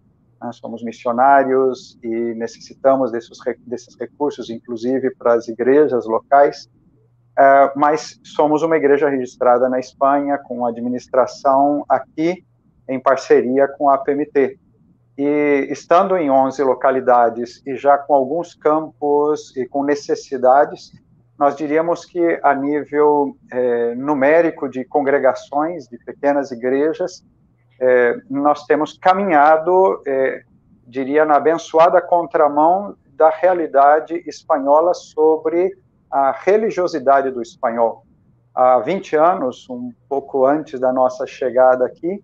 nós 0.43 0.57
somos 0.57 0.83
missionários 0.83 1.97
e 2.03 2.33
necessitamos 2.35 3.11
desses, 3.11 3.39
desses 3.65 3.97
recursos, 3.97 4.49
inclusive 4.49 5.15
para 5.15 5.35
as 5.35 5.47
igrejas 5.47 6.05
locais, 6.05 6.69
uh, 7.39 7.71
mas 7.77 8.19
somos 8.23 8.61
uma 8.61 8.75
igreja 8.75 9.09
registrada 9.09 9.69
na 9.69 9.79
Espanha, 9.79 10.37
com 10.37 10.65
administração 10.65 11.85
aqui 11.87 12.45
em 12.89 12.99
parceria 12.99 13.69
com 13.69 13.89
a 13.89 13.97
PMT. 13.97 14.59
E 15.17 15.67
estando 15.69 16.17
em 16.17 16.29
11 16.29 16.61
localidades 16.63 17.61
e 17.65 17.77
já 17.77 17.97
com 17.97 18.13
alguns 18.13 18.53
campos 18.53 19.55
e 19.55 19.65
com 19.65 19.83
necessidades, 19.83 20.91
nós 21.39 21.55
diríamos 21.55 22.03
que 22.03 22.39
a 22.43 22.53
nível 22.53 23.37
é, 23.51 23.95
numérico 23.95 24.67
de 24.67 24.83
congregações, 24.83 25.87
de 25.87 25.97
pequenas 25.99 26.51
igrejas, 26.51 27.23
é, 27.79 28.17
nós 28.29 28.65
temos 28.65 28.97
caminhado, 28.97 30.01
é, 30.05 30.43
diria, 30.87 31.25
na 31.25 31.35
abençoada 31.35 32.01
contramão 32.01 32.95
da 33.15 33.29
realidade 33.29 34.23
espanhola 34.27 34.93
sobre 34.93 35.75
a 36.11 36.31
religiosidade 36.31 37.31
do 37.31 37.41
espanhol. 37.41 38.05
Há 38.53 38.79
20 38.79 39.15
anos, 39.15 39.67
um 39.69 39.91
pouco 40.07 40.45
antes 40.45 40.79
da 40.79 40.93
nossa 40.93 41.25
chegada 41.25 41.85
aqui, 41.85 42.23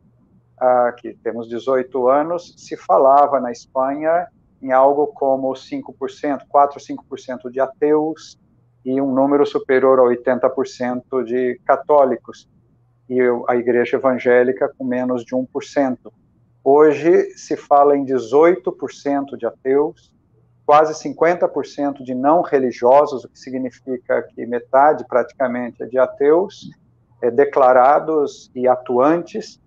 que 0.98 1.14
temos 1.24 1.48
18 1.48 2.08
anos, 2.08 2.54
se 2.58 2.76
falava 2.76 3.40
na 3.40 3.52
Espanha 3.52 4.28
em 4.62 4.72
algo 4.72 5.08
como 5.08 5.52
5%, 5.54 6.42
4, 6.48 6.80
5% 6.80 7.50
de 7.50 7.60
ateus 7.60 8.38
e 8.86 9.00
um 9.02 9.14
número 9.14 9.46
superior 9.46 10.00
a 10.00 10.04
80% 10.04 11.24
de 11.24 11.60
católicos, 11.66 12.50
e 13.10 13.20
a 13.48 13.56
igreja 13.56 13.98
evangélica 13.98 14.72
com 14.78 14.86
menos 14.86 15.26
de 15.26 15.36
1%. 15.36 15.98
Hoje 16.64 17.32
se 17.36 17.58
fala 17.58 17.98
em 17.98 18.06
18% 18.06 19.36
de 19.38 19.46
ateus, 19.46 20.14
quase 20.66 20.94
50% 20.94 22.04
de 22.04 22.14
não 22.14 22.42
religiosos, 22.42 23.24
o 23.24 23.30
que 23.30 23.40
significa 23.40 24.22
que 24.22 24.46
metade 24.46 25.04
praticamente 25.08 25.82
é 25.82 25.88
de 25.88 25.98
ateus, 25.98 26.70
é, 27.24 27.32
declarados 27.32 28.52
e 28.54 28.68
atuantes, 28.68 29.60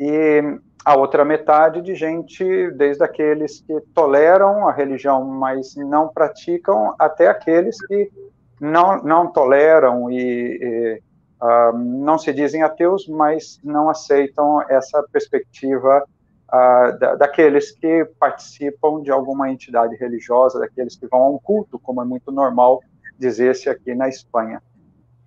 e 0.00 0.40
a 0.82 0.96
outra 0.96 1.24
metade 1.24 1.82
de 1.82 1.94
gente, 1.94 2.70
desde 2.70 3.04
aqueles 3.04 3.60
que 3.60 3.78
toleram 3.92 4.66
a 4.66 4.72
religião, 4.72 5.24
mas 5.24 5.74
não 5.76 6.08
praticam, 6.08 6.94
até 6.98 7.28
aqueles 7.28 7.76
que 7.86 8.10
não, 8.60 9.02
não 9.02 9.30
toleram 9.30 10.10
e, 10.10 10.16
e 10.18 11.02
uh, 11.42 11.76
não 11.76 12.18
se 12.18 12.32
dizem 12.32 12.62
ateus, 12.62 13.08
mas 13.08 13.60
não 13.62 13.88
aceitam 13.88 14.62
essa 14.68 15.02
perspectiva 15.12 16.04
uh, 16.48 16.98
da, 16.98 17.14
daqueles 17.14 17.72
que 17.72 18.04
participam 18.18 19.02
de 19.02 19.10
alguma 19.10 19.50
entidade 19.50 19.96
religiosa, 19.96 20.58
daqueles 20.58 20.96
que 20.96 21.06
vão 21.06 21.22
a 21.22 21.30
um 21.30 21.38
culto, 21.38 21.78
como 21.78 22.02
é 22.02 22.04
muito 22.04 22.30
normal 22.32 22.80
dizer-se 23.18 23.68
aqui 23.68 23.94
na 23.94 24.08
Espanha. 24.08 24.62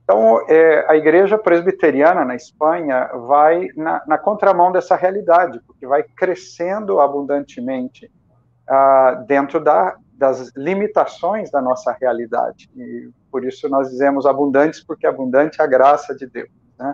Então, 0.04 0.44
é, 0.50 0.86
a 0.90 0.96
igreja 0.96 1.38
presbiteriana 1.38 2.26
na 2.26 2.36
Espanha 2.36 3.12
vai 3.28 3.68
na, 3.76 4.02
na, 4.08 4.18
contramão 4.18 4.72
dessa 4.72 4.96
realidade, 4.96 5.60
porque 5.68 5.86
vai 5.86 6.02
crescendo 6.02 7.00
abundantemente 7.00 8.12
ah, 8.68 9.24
dentro 9.28 9.60
da, 9.60 9.96
das 10.20 10.52
limitações 10.56 11.50
da 11.50 11.62
nossa 11.62 11.96
realidade. 12.00 12.70
E 12.76 13.10
por 13.32 13.46
isso 13.46 13.70
nós 13.70 13.90
dizemos 13.90 14.26
abundantes, 14.26 14.84
porque 14.84 15.08
abundante 15.08 15.62
é 15.62 15.64
a 15.64 15.68
graça 15.68 16.14
de 16.14 16.28
Deus. 16.28 16.50
Né? 16.78 16.94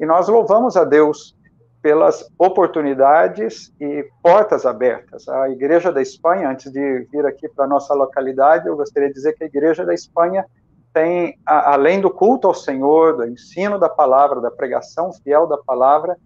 E 0.00 0.04
nós 0.04 0.28
louvamos 0.28 0.76
a 0.76 0.84
Deus 0.84 1.36
pelas 1.80 2.28
oportunidades 2.36 3.72
e 3.80 4.04
portas 4.20 4.66
abertas. 4.66 5.28
A 5.28 5.48
Igreja 5.48 5.92
da 5.92 6.02
Espanha, 6.02 6.50
antes 6.50 6.72
de 6.72 7.06
vir 7.12 7.24
aqui 7.24 7.48
para 7.48 7.66
a 7.66 7.68
nossa 7.68 7.94
localidade, 7.94 8.66
eu 8.66 8.76
gostaria 8.76 9.08
de 9.08 9.14
dizer 9.14 9.34
que 9.34 9.44
a 9.44 9.46
Igreja 9.46 9.86
da 9.86 9.94
Espanha 9.94 10.44
tem, 10.92 11.38
além 11.46 12.00
do 12.00 12.10
culto 12.10 12.48
ao 12.48 12.54
Senhor, 12.54 13.16
do 13.16 13.26
ensino 13.26 13.78
da 13.78 13.88
palavra, 13.88 14.40
da 14.40 14.50
pregação 14.50 15.12
fiel 15.12 15.46
da 15.46 15.58
palavra, 15.58 16.16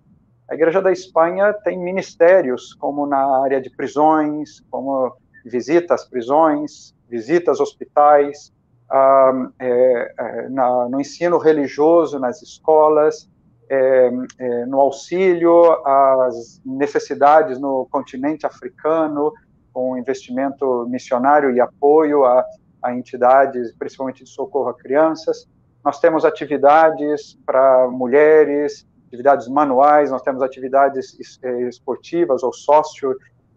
a 0.48 0.54
Igreja 0.54 0.80
da 0.80 0.90
Espanha 0.90 1.52
tem 1.52 1.78
ministérios, 1.78 2.72
como 2.74 3.06
na 3.06 3.42
área 3.42 3.60
de 3.60 3.68
prisões, 3.68 4.60
como 4.70 5.12
visita 5.44 5.94
às 5.94 6.04
prisões, 6.04 6.94
visita 7.08 7.50
aos 7.50 7.60
hospitais, 7.60 8.52
ah, 8.90 9.50
é, 9.58 10.14
é, 10.18 10.48
na, 10.48 10.88
no 10.88 11.00
ensino 11.00 11.38
religioso 11.38 12.18
nas 12.18 12.42
escolas, 12.42 13.28
é, 13.68 14.10
é 14.38 14.66
no 14.66 14.80
auxílio 14.80 15.70
às 15.86 16.60
necessidades 16.64 17.60
no 17.60 17.86
continente 17.90 18.44
africano, 18.44 19.32
com 19.72 19.96
investimento 19.96 20.86
missionário 20.88 21.52
e 21.52 21.60
apoio 21.60 22.24
a 22.24 22.44
a 22.82 22.94
entidades, 22.94 23.72
principalmente 23.72 24.24
de 24.24 24.30
socorro 24.30 24.68
a 24.68 24.74
crianças. 24.74 25.48
Nós 25.84 26.00
temos 26.00 26.24
atividades 26.24 27.38
para 27.46 27.88
mulheres, 27.88 28.86
atividades 29.06 29.48
manuais, 29.48 30.10
nós 30.10 30.22
temos 30.22 30.42
atividades 30.42 31.16
eh, 31.42 31.62
esportivas 31.68 32.42
ou 32.42 32.52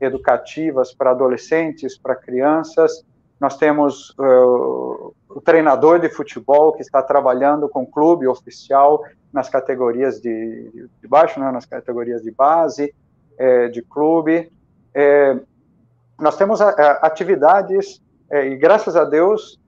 socioeducativas 0.04 0.94
para 0.94 1.12
adolescentes, 1.12 1.98
para 1.98 2.16
crianças. 2.16 3.04
Nós 3.40 3.58
temos 3.58 4.12
uh, 4.12 5.14
o 5.30 5.42
treinador 5.44 6.00
de 6.00 6.10
futebol 6.10 6.74
que 6.74 6.82
está 6.82 7.02
trabalhando 7.02 7.70
com 7.70 7.86
clube 7.86 8.28
oficial 8.28 9.04
nas 9.32 9.50
categorias 9.50 10.22
de, 10.22 10.90
de 11.02 11.08
baixo, 11.08 11.40
né, 11.40 11.52
nas 11.52 11.66
categorias 11.66 12.22
de 12.22 12.32
base, 12.32 12.94
é, 13.38 13.68
de 13.68 13.82
clube. 13.82 14.52
É, 14.94 15.40
nós 16.20 16.38
temos 16.38 16.62
a, 16.62 16.70
a, 16.70 16.92
atividades 17.08 18.02
é, 18.30 18.48
e 18.48 18.56
graças 18.56 18.96
a 18.96 19.04
Deus, 19.04 19.60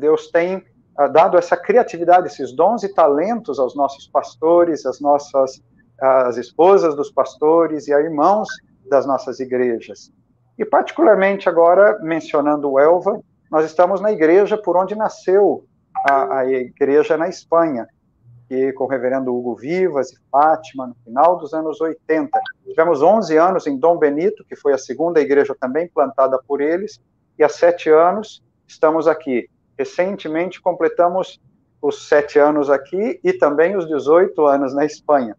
Deus 0.00 0.32
tem 0.32 0.64
ah, 0.98 1.06
dado 1.06 1.38
essa 1.38 1.56
criatividade, 1.56 2.26
esses 2.26 2.50
dons 2.52 2.82
e 2.82 2.92
talentos 2.92 3.60
aos 3.60 3.76
nossos 3.76 4.08
pastores, 4.08 4.84
às 4.84 5.00
nossas 5.00 5.62
as 6.00 6.36
esposas 6.36 6.96
dos 6.96 7.08
pastores 7.12 7.86
e 7.86 7.94
a 7.94 8.00
irmãos 8.00 8.48
das 8.88 9.06
nossas 9.06 9.40
igrejas. 9.40 10.12
E 10.58 10.64
particularmente 10.64 11.48
agora, 11.48 11.98
mencionando 12.00 12.70
o 12.70 12.78
Elva, 12.78 13.20
nós 13.50 13.64
estamos 13.64 14.00
na 14.00 14.12
igreja 14.12 14.56
por 14.56 14.76
onde 14.76 14.94
nasceu 14.94 15.64
a, 16.08 16.40
a 16.40 16.46
igreja 16.46 17.16
na 17.16 17.28
Espanha, 17.28 17.86
que 18.48 18.72
com 18.72 18.84
o 18.84 18.88
reverendo 18.88 19.34
Hugo 19.34 19.56
Vivas 19.56 20.12
e 20.12 20.16
Fátima, 20.30 20.86
no 20.86 20.94
final 21.04 21.36
dos 21.38 21.54
anos 21.54 21.80
80. 21.80 22.38
Tivemos 22.64 23.02
11 23.02 23.36
anos 23.36 23.66
em 23.66 23.78
Dom 23.78 23.96
Benito, 23.98 24.44
que 24.44 24.56
foi 24.56 24.72
a 24.72 24.78
segunda 24.78 25.20
igreja 25.20 25.56
também 25.58 25.88
plantada 25.88 26.38
por 26.46 26.60
eles, 26.60 27.00
e 27.38 27.42
há 27.42 27.48
sete 27.48 27.90
anos 27.90 28.42
estamos 28.66 29.08
aqui. 29.08 29.48
Recentemente 29.78 30.60
completamos 30.60 31.40
os 31.82 32.08
sete 32.08 32.38
anos 32.38 32.70
aqui 32.70 33.20
e 33.22 33.32
também 33.32 33.76
os 33.76 33.86
18 33.86 34.46
anos 34.46 34.74
na 34.74 34.84
Espanha. 34.84 35.36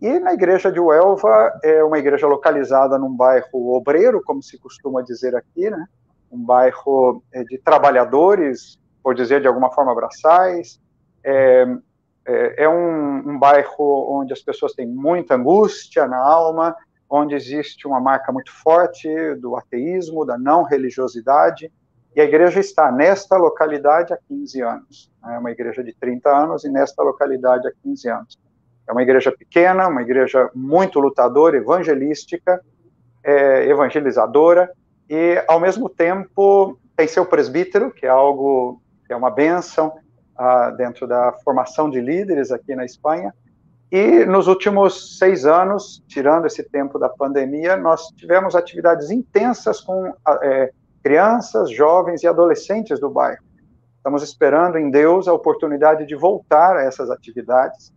E 0.00 0.18
na 0.18 0.34
igreja 0.34 0.70
de 0.70 0.78
Uelva, 0.78 1.58
é 1.62 1.82
uma 1.82 1.98
igreja 1.98 2.26
localizada 2.26 2.98
num 2.98 3.14
bairro 3.14 3.74
obreiro, 3.74 4.22
como 4.22 4.42
se 4.42 4.58
costuma 4.58 5.02
dizer 5.02 5.34
aqui, 5.34 5.70
né? 5.70 5.86
um 6.30 6.44
bairro 6.44 7.22
é, 7.32 7.42
de 7.44 7.58
trabalhadores, 7.58 8.78
por 9.02 9.14
dizer 9.14 9.40
de 9.40 9.46
alguma 9.46 9.70
forma, 9.70 9.94
braçais. 9.94 10.80
É, 11.24 11.66
é, 12.26 12.64
é 12.64 12.68
um, 12.68 13.30
um 13.30 13.38
bairro 13.38 14.20
onde 14.20 14.32
as 14.32 14.42
pessoas 14.42 14.72
têm 14.72 14.86
muita 14.86 15.34
angústia 15.34 16.06
na 16.06 16.18
alma, 16.18 16.76
onde 17.08 17.34
existe 17.34 17.86
uma 17.86 18.00
marca 18.00 18.32
muito 18.32 18.52
forte 18.52 19.08
do 19.36 19.56
ateísmo, 19.56 20.26
da 20.26 20.36
não 20.36 20.64
religiosidade, 20.64 21.72
e 22.14 22.20
a 22.20 22.24
igreja 22.24 22.60
está 22.60 22.90
nesta 22.90 23.36
localidade 23.36 24.12
há 24.12 24.18
15 24.28 24.62
anos. 24.62 25.12
É 25.24 25.38
uma 25.38 25.50
igreja 25.50 25.84
de 25.84 25.94
30 25.94 26.28
anos 26.30 26.64
e 26.64 26.70
nesta 26.70 27.02
localidade 27.02 27.68
há 27.68 27.72
15 27.82 28.08
anos. 28.08 28.38
É 28.88 28.92
uma 28.92 29.02
igreja 29.02 29.32
pequena, 29.32 29.88
uma 29.88 30.02
igreja 30.02 30.50
muito 30.54 31.00
lutadora, 31.00 31.56
evangelística, 31.56 32.60
é, 33.22 33.68
evangelizadora, 33.68 34.70
e, 35.08 35.42
ao 35.48 35.60
mesmo 35.60 35.88
tempo, 35.88 36.78
tem 36.96 37.06
seu 37.06 37.26
presbítero, 37.26 37.90
que 37.90 38.06
é 38.06 38.08
algo, 38.08 38.80
que 39.06 39.12
é 39.12 39.16
uma 39.16 39.30
benção 39.30 39.92
ah, 40.36 40.70
dentro 40.70 41.06
da 41.06 41.32
formação 41.44 41.90
de 41.90 42.00
líderes 42.00 42.50
aqui 42.50 42.74
na 42.74 42.84
Espanha, 42.84 43.32
e 43.90 44.24
nos 44.24 44.48
últimos 44.48 45.16
seis 45.18 45.46
anos, 45.46 46.02
tirando 46.08 46.46
esse 46.46 46.62
tempo 46.64 46.98
da 46.98 47.08
pandemia, 47.08 47.76
nós 47.76 48.08
tivemos 48.16 48.56
atividades 48.56 49.10
intensas 49.10 49.80
com 49.80 50.12
é, 50.42 50.72
crianças, 51.02 51.70
jovens 51.70 52.24
e 52.24 52.26
adolescentes 52.26 52.98
do 52.98 53.08
bairro. 53.08 53.44
Estamos 53.96 54.24
esperando 54.24 54.76
em 54.76 54.90
Deus 54.90 55.28
a 55.28 55.32
oportunidade 55.32 56.04
de 56.04 56.16
voltar 56.16 56.76
a 56.76 56.82
essas 56.82 57.10
atividades. 57.10 57.92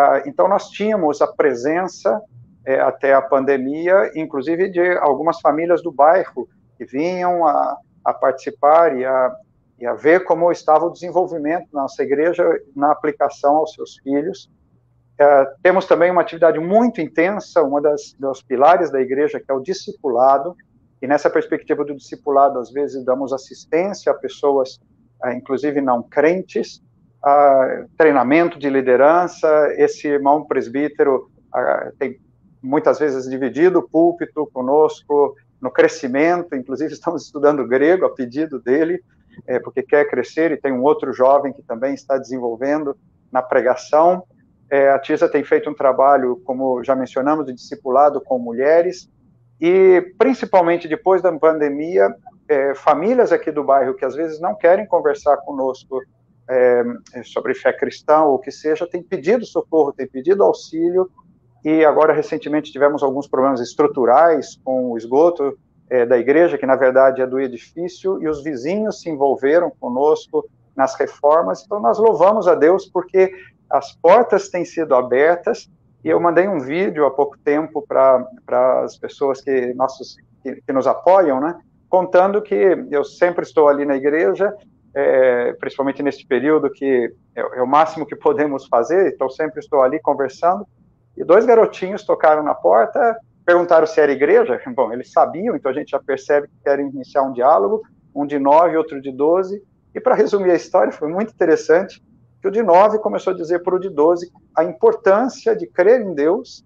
Ah, 0.00 0.22
então, 0.24 0.46
nós 0.46 0.70
tínhamos 0.70 1.20
a 1.20 1.26
presença 1.26 2.22
é, 2.64 2.78
até 2.78 3.12
a 3.12 3.20
pandemia, 3.20 4.12
inclusive 4.14 4.68
de 4.70 4.96
algumas 4.98 5.40
famílias 5.40 5.82
do 5.82 5.90
bairro 5.90 6.48
que 6.76 6.84
vinham 6.84 7.44
a, 7.44 7.76
a 8.04 8.14
participar 8.14 8.96
e 8.96 9.04
a, 9.04 9.36
e 9.76 9.84
a 9.84 9.94
ver 9.94 10.22
como 10.22 10.52
estava 10.52 10.86
o 10.86 10.92
desenvolvimento 10.92 11.66
da 11.72 11.82
nossa 11.82 12.00
igreja 12.04 12.44
na 12.76 12.92
aplicação 12.92 13.56
aos 13.56 13.72
seus 13.72 13.98
filhos. 13.98 14.48
É, 15.18 15.44
temos 15.64 15.84
também 15.84 16.12
uma 16.12 16.20
atividade 16.20 16.60
muito 16.60 17.00
intensa, 17.00 17.60
uma 17.64 17.80
das 17.80 18.14
dos 18.20 18.40
pilares 18.40 18.92
da 18.92 19.00
igreja, 19.00 19.40
que 19.40 19.50
é 19.50 19.54
o 19.54 19.58
discipulado, 19.60 20.54
e 21.02 21.08
nessa 21.08 21.28
perspectiva 21.28 21.84
do 21.84 21.96
discipulado, 21.96 22.60
às 22.60 22.70
vezes 22.70 23.04
damos 23.04 23.32
assistência 23.32 24.12
a 24.12 24.14
pessoas, 24.14 24.78
a, 25.20 25.34
inclusive 25.34 25.80
não 25.80 26.04
crentes, 26.04 26.80
treinamento 27.96 28.58
de 28.58 28.68
liderança. 28.68 29.72
Esse 29.76 30.08
irmão 30.08 30.44
presbítero 30.44 31.30
tem 31.98 32.18
muitas 32.62 32.98
vezes 32.98 33.28
dividido 33.28 33.78
o 33.78 33.88
púlpito 33.88 34.48
conosco 34.52 35.34
no 35.60 35.70
crescimento, 35.70 36.54
inclusive 36.54 36.92
estamos 36.92 37.24
estudando 37.24 37.66
grego 37.66 38.06
a 38.06 38.14
pedido 38.14 38.60
dele, 38.60 39.02
é, 39.46 39.58
porque 39.58 39.82
quer 39.82 40.08
crescer, 40.08 40.52
e 40.52 40.56
tem 40.56 40.72
um 40.72 40.82
outro 40.82 41.12
jovem 41.12 41.52
que 41.52 41.62
também 41.62 41.94
está 41.94 42.16
desenvolvendo 42.16 42.96
na 43.30 43.42
pregação. 43.42 44.24
É, 44.70 44.90
a 44.90 44.98
TISA 44.98 45.28
tem 45.28 45.42
feito 45.44 45.70
um 45.70 45.74
trabalho, 45.74 46.40
como 46.44 46.82
já 46.84 46.94
mencionamos, 46.94 47.46
de 47.46 47.52
discipulado 47.52 48.20
com 48.20 48.38
mulheres, 48.38 49.08
e 49.60 50.14
principalmente 50.16 50.86
depois 50.86 51.22
da 51.22 51.32
pandemia, 51.32 52.14
é, 52.48 52.74
famílias 52.74 53.32
aqui 53.32 53.50
do 53.50 53.64
bairro 53.64 53.94
que 53.94 54.04
às 54.04 54.14
vezes 54.14 54.40
não 54.40 54.54
querem 54.54 54.86
conversar 54.86 55.36
conosco 55.38 56.00
é, 56.48 57.22
sobre 57.24 57.54
fé 57.54 57.72
cristã 57.72 58.22
ou 58.22 58.36
o 58.36 58.38
que 58.38 58.50
seja, 58.50 58.86
têm 58.86 59.02
pedido 59.02 59.44
socorro, 59.44 59.92
têm 59.92 60.06
pedido 60.06 60.42
auxílio, 60.42 61.10
e 61.64 61.84
agora 61.84 62.12
recentemente 62.12 62.72
tivemos 62.72 63.02
alguns 63.02 63.26
problemas 63.26 63.60
estruturais 63.60 64.58
com 64.64 64.92
o 64.92 64.96
esgoto 64.96 65.58
é, 65.90 66.06
da 66.06 66.16
igreja, 66.16 66.56
que 66.56 66.66
na 66.66 66.76
verdade 66.76 67.20
é 67.20 67.26
do 67.26 67.40
edifício, 67.40 68.22
e 68.22 68.28
os 68.28 68.42
vizinhos 68.42 69.00
se 69.00 69.10
envolveram 69.10 69.70
conosco 69.78 70.48
nas 70.76 70.94
reformas, 70.94 71.64
então 71.64 71.80
nós 71.80 71.98
louvamos 71.98 72.46
a 72.46 72.54
Deus 72.54 72.86
porque 72.86 73.32
as 73.68 73.92
portas 73.96 74.48
têm 74.48 74.64
sido 74.64 74.94
abertas, 74.94 75.68
e 76.04 76.08
eu 76.08 76.20
mandei 76.20 76.46
um 76.46 76.60
vídeo 76.60 77.04
há 77.04 77.10
pouco 77.10 77.36
tempo 77.38 77.84
para 77.86 78.84
as 78.84 78.96
pessoas 78.96 79.40
que, 79.40 79.74
nossos, 79.74 80.16
que, 80.42 80.62
que, 80.62 80.72
nos 80.72 80.86
apoiam, 80.86 81.40
né, 81.40 81.58
contando 81.90 82.40
que 82.40 82.54
eu 82.90 83.02
sempre 83.02 83.44
estou 83.44 83.68
ali 83.68 83.84
na 83.84 83.96
igreja, 83.96 84.54
é, 84.94 85.52
principalmente 85.54 86.02
neste 86.02 86.26
período 86.26 86.70
que 86.70 87.12
é, 87.34 87.40
é, 87.40 87.62
o 87.62 87.66
máximo 87.66 88.06
que 88.06 88.16
podemos 88.16 88.66
fazer, 88.66 89.12
então 89.12 89.28
sempre 89.28 89.60
estou 89.60 89.82
ali 89.82 90.00
conversando, 90.00 90.66
e 91.16 91.24
dois 91.24 91.44
garotinhos 91.44 92.04
tocaram 92.04 92.42
na 92.42 92.54
porta, 92.54 93.16
perguntaram 93.44 93.86
se 93.86 94.00
era 94.00 94.12
igreja, 94.12 94.60
bom, 94.74 94.92
eles 94.92 95.12
sabiam, 95.12 95.56
então 95.56 95.70
a 95.70 95.74
gente 95.74 95.90
já 95.90 96.00
percebe 96.00 96.48
que 96.48 96.54
querem 96.64 96.88
iniciar 96.88 97.22
um 97.22 97.32
diálogo, 97.32 97.82
um 98.14 98.26
de 98.26 98.38
nove, 98.38 98.76
outro 98.76 99.00
de 99.00 99.12
doze, 99.12 99.62
e 99.94 100.00
para 100.00 100.14
resumir 100.14 100.50
a 100.50 100.54
história, 100.54 100.92
foi 100.92 101.08
muito 101.08 101.32
interessante, 101.32 102.02
que 102.40 102.48
o 102.48 102.50
de 102.50 102.62
9 102.62 102.98
começou 102.98 103.32
a 103.32 103.36
dizer 103.36 103.62
para 103.62 103.74
o 103.74 103.80
de 103.80 103.88
12 103.88 104.30
a 104.56 104.64
importância 104.64 105.56
de 105.56 105.66
crer 105.66 106.00
em 106.00 106.14
Deus 106.14 106.64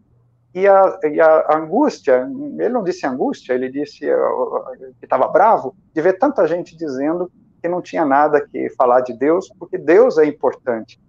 e 0.54 0.66
a, 0.66 0.98
e 1.04 1.20
a 1.20 1.56
angústia, 1.56 2.28
ele 2.58 2.68
não 2.68 2.82
disse 2.82 3.06
angústia, 3.06 3.54
ele 3.54 3.70
disse 3.70 4.04
eh, 4.04 4.16
que 4.98 5.06
estava 5.06 5.26
bravo 5.28 5.74
de 5.94 6.02
ver 6.02 6.18
tanta 6.18 6.46
gente 6.46 6.76
dizendo 6.76 7.30
que 7.62 7.68
não 7.68 7.81
tinha 7.81 8.05
nada 8.05 8.44
que 8.44 8.68
falar 8.70 9.01
de 9.01 9.14
Deus, 9.14 9.48
porque 9.59 9.79
Deus 9.79 10.18
é 10.18 10.27
importante. 10.27 11.01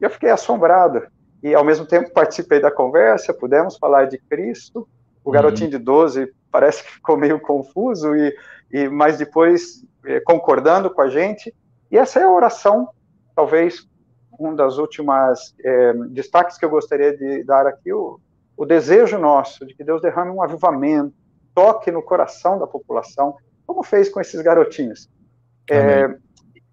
E 0.00 0.04
eu 0.04 0.10
fiquei 0.10 0.30
assombrado, 0.30 1.06
e 1.42 1.54
ao 1.54 1.64
mesmo 1.64 1.86
tempo 1.86 2.12
participei 2.12 2.60
da 2.60 2.70
conversa, 2.70 3.32
pudemos 3.32 3.78
falar 3.78 4.06
de 4.06 4.18
Cristo, 4.18 4.88
o 5.24 5.28
uhum. 5.28 5.32
garotinho 5.32 5.70
de 5.70 5.78
12 5.78 6.32
parece 6.50 6.82
que 6.82 6.90
ficou 6.90 7.16
meio 7.16 7.40
confuso, 7.40 8.14
e, 8.16 8.34
e 8.70 8.88
mas 8.88 9.16
depois 9.16 9.84
eh, 10.04 10.20
concordando 10.20 10.90
com 10.90 11.00
a 11.00 11.08
gente, 11.08 11.54
e 11.90 11.96
essa 11.96 12.18
é 12.20 12.24
a 12.24 12.30
oração, 12.30 12.88
talvez 13.34 13.86
um 14.38 14.54
das 14.54 14.78
últimas 14.78 15.54
é, 15.64 15.92
destaques 16.08 16.58
que 16.58 16.64
eu 16.64 16.70
gostaria 16.70 17.16
de 17.16 17.44
dar 17.44 17.66
aqui, 17.66 17.92
o, 17.92 18.18
o 18.56 18.66
desejo 18.66 19.18
nosso 19.18 19.64
de 19.64 19.74
que 19.74 19.84
Deus 19.84 20.02
derrame 20.02 20.30
um 20.30 20.42
avivamento, 20.42 21.14
toque 21.54 21.90
no 21.90 22.02
coração 22.02 22.58
da 22.58 22.66
população, 22.66 23.36
como 23.66 23.82
fez 23.82 24.08
com 24.08 24.20
esses 24.20 24.40
garotinhos, 24.40 25.08
é, 25.70 26.08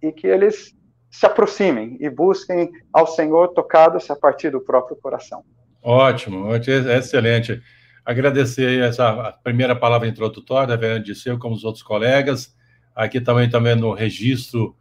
e 0.01 0.11
que 0.11 0.27
eles 0.27 0.75
se 1.09 1.25
aproximem 1.25 1.97
e 1.99 2.09
busquem 2.09 2.69
ao 2.93 3.07
Senhor 3.07 3.49
tocados 3.49 4.09
a 4.09 4.15
partir 4.15 4.51
do 4.51 4.61
próprio 4.61 4.95
coração. 4.97 5.43
Ótimo, 5.81 6.53
excelente. 6.55 7.61
Agradecer 8.05 8.81
essa 8.81 9.33
primeira 9.43 9.75
palavra 9.75 10.07
introdutória 10.07 10.67
da 10.67 10.75
Vera 10.75 10.99
Disseu, 10.99 11.37
como 11.37 11.55
os 11.55 11.63
outros 11.63 11.83
colegas, 11.83 12.55
aqui 12.95 13.21
também, 13.21 13.49
também 13.49 13.75
no 13.75 13.93
registro 13.93 14.75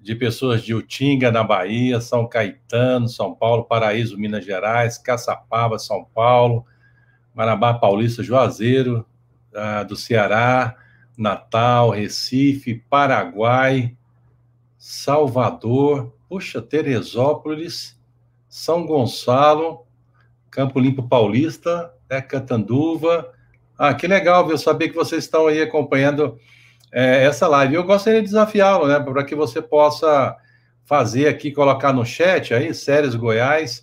de 0.00 0.14
pessoas 0.14 0.62
de 0.62 0.74
Utinga, 0.74 1.30
na 1.30 1.44
Bahia, 1.44 2.00
São 2.00 2.26
Caetano, 2.26 3.06
São 3.06 3.34
Paulo, 3.34 3.64
Paraíso, 3.64 4.18
Minas 4.18 4.44
Gerais, 4.44 4.96
Caçapava, 4.96 5.78
São 5.78 6.04
Paulo, 6.04 6.64
Marabá 7.34 7.74
Paulista, 7.74 8.22
Juazeiro, 8.22 9.06
uh, 9.52 9.84
do 9.84 9.94
Ceará, 9.94 10.74
Natal, 11.20 11.90
Recife, 11.90 12.82
Paraguai, 12.88 13.94
Salvador, 14.78 16.14
puxa, 16.26 16.62
Teresópolis, 16.62 18.00
São 18.48 18.86
Gonçalo, 18.86 19.84
Campo 20.50 20.80
Limpo 20.80 21.06
Paulista, 21.06 21.92
é, 22.08 22.22
Catanduva. 22.22 23.32
Ah, 23.76 23.92
que 23.92 24.06
legal, 24.06 24.46
viu? 24.46 24.56
Saber 24.56 24.88
que 24.88 24.94
vocês 24.94 25.24
estão 25.24 25.46
aí 25.46 25.60
acompanhando 25.60 26.38
é, 26.90 27.24
essa 27.24 27.46
live. 27.46 27.74
Eu 27.74 27.84
gostaria 27.84 28.20
de 28.20 28.28
desafiá-lo, 28.28 28.88
né, 28.88 28.98
para 28.98 29.22
que 29.22 29.34
você 29.34 29.60
possa 29.60 30.34
fazer 30.86 31.28
aqui, 31.28 31.52
colocar 31.52 31.92
no 31.92 32.04
chat 32.04 32.54
aí, 32.54 32.72
Séries 32.74 33.14
Goiás, 33.14 33.82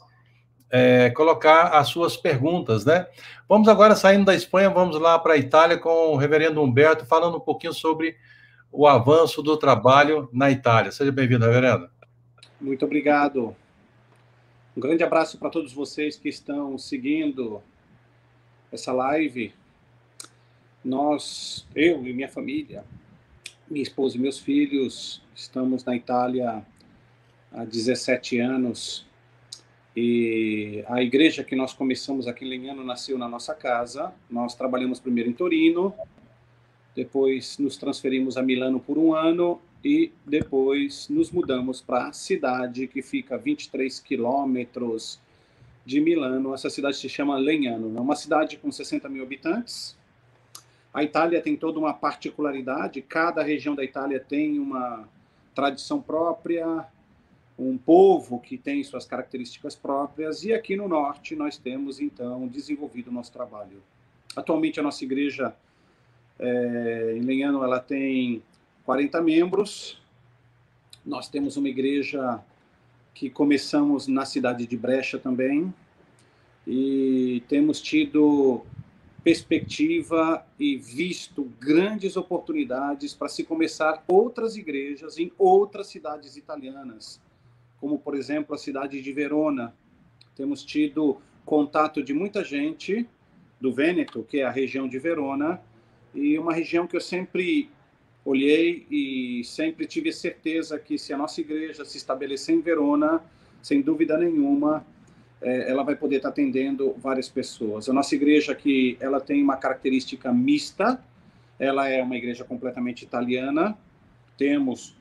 é, 0.69 1.09
colocar 1.11 1.69
as 1.69 1.87
suas 1.87 2.17
perguntas, 2.17 2.85
né? 2.85 3.07
Vamos 3.47 3.67
agora 3.67 3.95
saindo 3.95 4.25
da 4.25 4.35
Espanha, 4.35 4.69
vamos 4.69 4.99
lá 4.99 5.17
para 5.17 5.33
a 5.33 5.37
Itália 5.37 5.77
com 5.77 6.13
o 6.13 6.17
reverendo 6.17 6.61
Humberto, 6.61 7.05
falando 7.05 7.37
um 7.37 7.41
pouquinho 7.41 7.73
sobre 7.73 8.17
o 8.71 8.85
avanço 8.85 9.41
do 9.41 9.55
trabalho 9.57 10.29
na 10.33 10.51
Itália. 10.51 10.91
Seja 10.91 11.11
bem-vindo, 11.11 11.45
reverendo. 11.45 11.89
Muito 12.59 12.85
obrigado. 12.85 13.55
Um 14.75 14.81
grande 14.81 15.03
abraço 15.03 15.37
para 15.37 15.49
todos 15.49 15.73
vocês 15.73 16.17
que 16.17 16.29
estão 16.29 16.77
seguindo 16.77 17.63
essa 18.71 18.91
live. 18.91 19.53
Nós, 20.83 21.65
eu 21.73 22.05
e 22.05 22.13
minha 22.13 22.29
família, 22.29 22.83
minha 23.69 23.81
esposa 23.81 24.17
e 24.17 24.19
meus 24.19 24.37
filhos 24.37 25.21
estamos 25.33 25.83
na 25.83 25.95
Itália 25.95 26.63
há 27.51 27.63
17 27.63 28.39
anos 28.39 29.06
e 29.97 30.83
a 30.87 31.01
igreja 31.01 31.43
que 31.43 31.55
nós 31.55 31.73
começamos 31.73 32.27
aqui 32.27 32.45
em 32.45 32.49
Legnano 32.49 32.83
nasceu 32.83 33.17
na 33.17 33.27
nossa 33.27 33.55
casa. 33.55 34.13
Nós 34.29 34.53
trabalhamos 34.53 34.99
primeiro 34.99 35.27
em 35.27 35.33
Torino, 35.33 35.91
depois 36.95 37.57
nos 37.57 37.77
transferimos 37.77 38.37
a 38.37 38.43
Milano 38.43 38.79
por 38.79 38.99
um 38.99 39.15
ano 39.15 39.59
e 39.83 40.11
depois 40.23 41.09
nos 41.09 41.31
mudamos 41.31 41.81
para 41.81 42.09
a 42.09 42.13
cidade 42.13 42.85
que 42.85 43.01
fica 43.01 43.33
a 43.33 43.37
23 43.39 43.99
quilômetros 43.99 45.19
de 45.83 45.99
Milano. 45.99 46.53
Essa 46.53 46.69
cidade 46.69 46.97
se 46.97 47.09
chama 47.09 47.35
Legnano. 47.35 47.97
É 47.97 47.99
uma 47.99 48.15
cidade 48.15 48.57
com 48.57 48.71
60 48.71 49.09
mil 49.09 49.23
habitantes 49.23 49.97
a 50.97 51.03
Itália 51.03 51.39
tem 51.39 51.55
toda 51.55 51.77
uma 51.77 51.93
particularidade, 51.93 53.03
cada 53.03 53.43
região 53.43 53.75
da 53.75 53.83
Itália 53.83 54.19
tem 54.19 54.57
uma 54.57 55.07
tradição 55.53 56.01
própria, 56.01 56.87
um 57.57 57.77
povo 57.77 58.39
que 58.39 58.57
tem 58.57 58.83
suas 58.83 59.05
características 59.05 59.75
próprias, 59.75 60.43
e 60.43 60.53
aqui 60.53 60.75
no 60.75 60.87
norte 60.87 61.35
nós 61.35 61.57
temos 61.57 61.99
então 61.99 62.47
desenvolvido 62.47 63.09
o 63.09 63.13
nosso 63.13 63.31
trabalho. 63.31 63.81
Atualmente 64.35 64.79
a 64.79 64.83
nossa 64.83 65.03
igreja 65.03 65.55
é, 66.39 67.15
em 67.17 67.21
Lenhano 67.21 67.63
ela 67.63 67.79
tem 67.79 68.43
40 68.85 69.21
membros. 69.21 69.99
Nós 71.05 71.27
temos 71.27 71.57
uma 71.57 71.67
igreja 71.67 72.39
que 73.13 73.29
começamos 73.29 74.07
na 74.07 74.25
cidade 74.25 74.67
de 74.67 74.77
Brecha 74.77 75.17
também 75.17 75.73
e 76.67 77.41
temos 77.47 77.81
tido 77.81 78.63
perspectiva 79.23 80.45
e 80.59 80.77
visto 80.77 81.51
grandes 81.59 82.15
oportunidades 82.15 83.13
para 83.13 83.27
se 83.27 83.43
começar 83.43 84.03
outras 84.07 84.55
igrejas 84.55 85.17
em 85.17 85.31
outras 85.37 85.87
cidades 85.87 86.37
italianas, 86.37 87.19
como, 87.79 87.99
por 87.99 88.15
exemplo, 88.15 88.55
a 88.55 88.57
cidade 88.57 89.01
de 89.01 89.13
Verona. 89.13 89.73
Temos 90.35 90.63
tido 90.63 91.17
contato 91.45 92.03
de 92.03 92.13
muita 92.13 92.43
gente 92.43 93.07
do 93.59 93.71
Vêneto, 93.71 94.23
que 94.23 94.39
é 94.39 94.43
a 94.43 94.51
região 94.51 94.87
de 94.87 94.99
Verona, 94.99 95.61
e 96.13 96.37
uma 96.37 96.53
região 96.53 96.87
que 96.87 96.95
eu 96.95 97.01
sempre 97.01 97.69
olhei 98.25 98.85
e 98.91 99.43
sempre 99.45 99.85
tive 99.85 100.11
certeza 100.11 100.77
que 100.77 100.97
se 100.97 101.13
a 101.13 101.17
nossa 101.17 101.39
igreja 101.39 101.85
se 101.85 101.97
estabelecer 101.97 102.55
em 102.55 102.61
Verona, 102.61 103.23
sem 103.61 103.81
dúvida 103.81 104.17
nenhuma, 104.17 104.85
é, 105.41 105.71
ela 105.71 105.83
vai 105.83 105.95
poder 105.95 106.17
estar 106.17 106.29
atendendo 106.29 106.93
várias 106.97 107.29
pessoas. 107.29 107.87
A 107.87 107.93
nossa 107.93 108.15
igreja 108.15 108.51
aqui, 108.51 108.97
ela 108.99 109.21
tem 109.21 109.41
uma 109.41 109.55
característica 109.55 110.33
mista, 110.33 111.01
ela 111.59 111.87
é 111.87 112.01
uma 112.03 112.17
igreja 112.17 112.43
completamente 112.43 113.03
italiana, 113.03 113.77
temos 114.37 114.97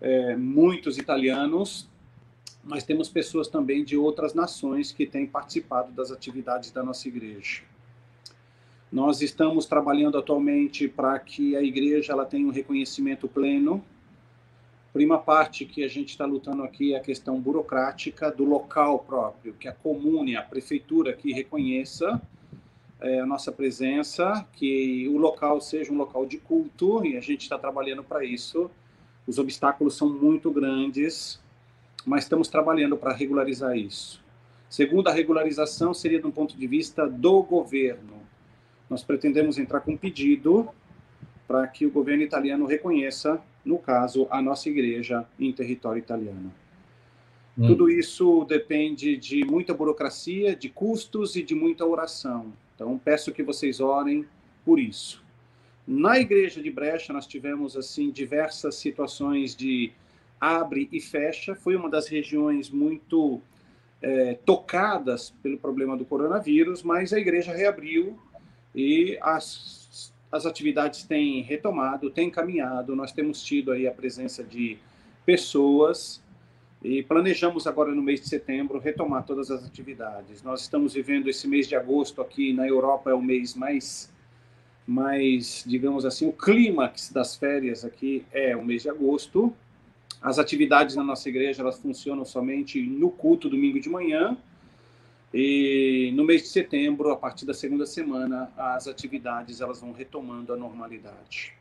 é, 0.00 0.34
muitos 0.36 0.96
italianos, 0.96 1.89
mas 2.62 2.84
temos 2.84 3.08
pessoas 3.08 3.48
também 3.48 3.84
de 3.84 3.96
outras 3.96 4.34
nações 4.34 4.92
que 4.92 5.06
têm 5.06 5.26
participado 5.26 5.92
das 5.92 6.10
atividades 6.10 6.70
da 6.70 6.82
nossa 6.82 7.08
igreja. 7.08 7.62
Nós 8.92 9.22
estamos 9.22 9.66
trabalhando 9.66 10.18
atualmente 10.18 10.88
para 10.88 11.18
que 11.18 11.56
a 11.56 11.62
igreja 11.62 12.12
ela 12.12 12.26
tenha 12.26 12.46
um 12.46 12.50
reconhecimento 12.50 13.28
pleno 13.28 13.84
Prima 14.92 15.18
parte 15.18 15.64
que 15.64 15.84
a 15.84 15.88
gente 15.88 16.08
está 16.08 16.24
lutando 16.24 16.64
aqui 16.64 16.94
é 16.94 16.96
a 16.96 17.00
questão 17.00 17.40
burocrática 17.40 18.28
do 18.28 18.44
local 18.44 18.98
próprio, 18.98 19.54
que 19.54 19.68
a 19.68 19.72
comune, 19.72 20.34
a 20.34 20.42
prefeitura 20.42 21.12
que 21.12 21.32
reconheça 21.32 22.20
é, 23.00 23.20
a 23.20 23.26
nossa 23.26 23.52
presença, 23.52 24.44
que 24.52 25.08
o 25.08 25.16
local 25.16 25.60
seja 25.60 25.92
um 25.92 25.96
local 25.96 26.26
de 26.26 26.38
culto, 26.38 27.06
e 27.06 27.16
a 27.16 27.20
gente 27.20 27.42
está 27.42 27.56
trabalhando 27.56 28.02
para 28.02 28.24
isso. 28.24 28.68
Os 29.28 29.38
obstáculos 29.38 29.96
são 29.96 30.08
muito 30.08 30.50
grandes, 30.50 31.40
mas 32.06 32.24
estamos 32.24 32.48
trabalhando 32.48 32.96
para 32.96 33.12
regularizar 33.12 33.76
isso. 33.76 34.22
Segunda 34.68 35.12
regularização 35.12 35.92
seria 35.92 36.20
do 36.20 36.30
ponto 36.30 36.56
de 36.56 36.66
vista 36.66 37.08
do 37.08 37.42
governo. 37.42 38.20
Nós 38.88 39.02
pretendemos 39.02 39.58
entrar 39.58 39.80
com 39.80 39.92
um 39.92 39.96
pedido 39.96 40.68
para 41.46 41.66
que 41.66 41.84
o 41.84 41.90
governo 41.90 42.22
italiano 42.22 42.66
reconheça 42.66 43.42
no 43.64 43.78
caso, 43.78 44.26
a 44.30 44.40
nossa 44.40 44.68
igreja 44.68 45.26
em 45.38 45.52
território 45.52 45.98
italiano. 45.98 46.52
Hum. 47.58 47.66
Tudo 47.66 47.90
isso 47.90 48.44
depende 48.44 49.16
de 49.16 49.44
muita 49.44 49.74
burocracia, 49.74 50.56
de 50.56 50.68
custos 50.68 51.36
e 51.36 51.42
de 51.42 51.54
muita 51.54 51.84
oração. 51.84 52.52
Então, 52.74 52.98
peço 52.98 53.32
que 53.32 53.42
vocês 53.42 53.80
orem 53.80 54.24
por 54.64 54.78
isso. 54.78 55.22
Na 55.86 56.18
igreja 56.18 56.62
de 56.62 56.70
Brecha, 56.70 57.12
nós 57.12 57.26
tivemos 57.26 57.76
assim 57.76 58.10
diversas 58.10 58.76
situações 58.76 59.56
de 59.56 59.92
abre 60.40 60.88
e 60.90 61.00
fecha. 61.00 61.54
Foi 61.54 61.76
uma 61.76 61.90
das 61.90 62.08
regiões 62.08 62.70
muito 62.70 63.40
é, 64.00 64.34
tocadas 64.44 65.30
pelo 65.42 65.58
problema 65.58 65.96
do 65.96 66.04
coronavírus, 66.04 66.82
mas 66.82 67.12
a 67.12 67.18
igreja 67.18 67.52
reabriu 67.52 68.18
e 68.74 69.18
as 69.20 69.80
as 70.30 70.46
atividades 70.46 71.02
têm 71.02 71.42
retomado, 71.42 72.08
têm 72.08 72.30
caminhado, 72.30 72.94
nós 72.94 73.10
temos 73.10 73.42
tido 73.42 73.72
aí 73.72 73.86
a 73.86 73.90
presença 73.90 74.44
de 74.44 74.78
pessoas 75.26 76.22
e 76.82 77.02
planejamos 77.02 77.66
agora 77.66 77.92
no 77.92 78.00
mês 78.00 78.20
de 78.20 78.28
setembro 78.28 78.78
retomar 78.78 79.24
todas 79.24 79.50
as 79.50 79.64
atividades. 79.64 80.42
Nós 80.42 80.62
estamos 80.62 80.94
vivendo 80.94 81.28
esse 81.28 81.48
mês 81.48 81.66
de 81.66 81.74
agosto 81.74 82.22
aqui 82.22 82.52
na 82.52 82.66
Europa 82.66 83.10
é 83.10 83.14
o 83.14 83.20
mês 83.20 83.54
mais 83.54 84.10
mais, 84.86 85.62
digamos 85.64 86.04
assim, 86.04 86.26
o 86.26 86.32
clímax 86.32 87.12
das 87.12 87.36
férias 87.36 87.84
aqui 87.84 88.24
é 88.32 88.56
o 88.56 88.64
mês 88.64 88.82
de 88.82 88.88
agosto. 88.88 89.54
As 90.20 90.38
atividades 90.38 90.96
na 90.96 91.02
nossa 91.02 91.28
igreja 91.28 91.62
elas 91.62 91.78
funcionam 91.78 92.24
somente 92.24 92.80
no 92.80 93.10
culto 93.10 93.48
domingo 93.48 93.80
de 93.80 93.88
manhã 93.88 94.36
e 95.32 96.12
no 96.14 96.24
mês 96.24 96.42
de 96.42 96.48
setembro, 96.48 97.10
a 97.10 97.16
partir 97.16 97.46
da 97.46 97.54
segunda 97.54 97.86
semana, 97.86 98.52
as 98.56 98.88
atividades 98.88 99.60
elas 99.60 99.80
vão 99.80 99.92
retomando 99.92 100.52
a 100.52 100.56
normalidade. 100.56 101.54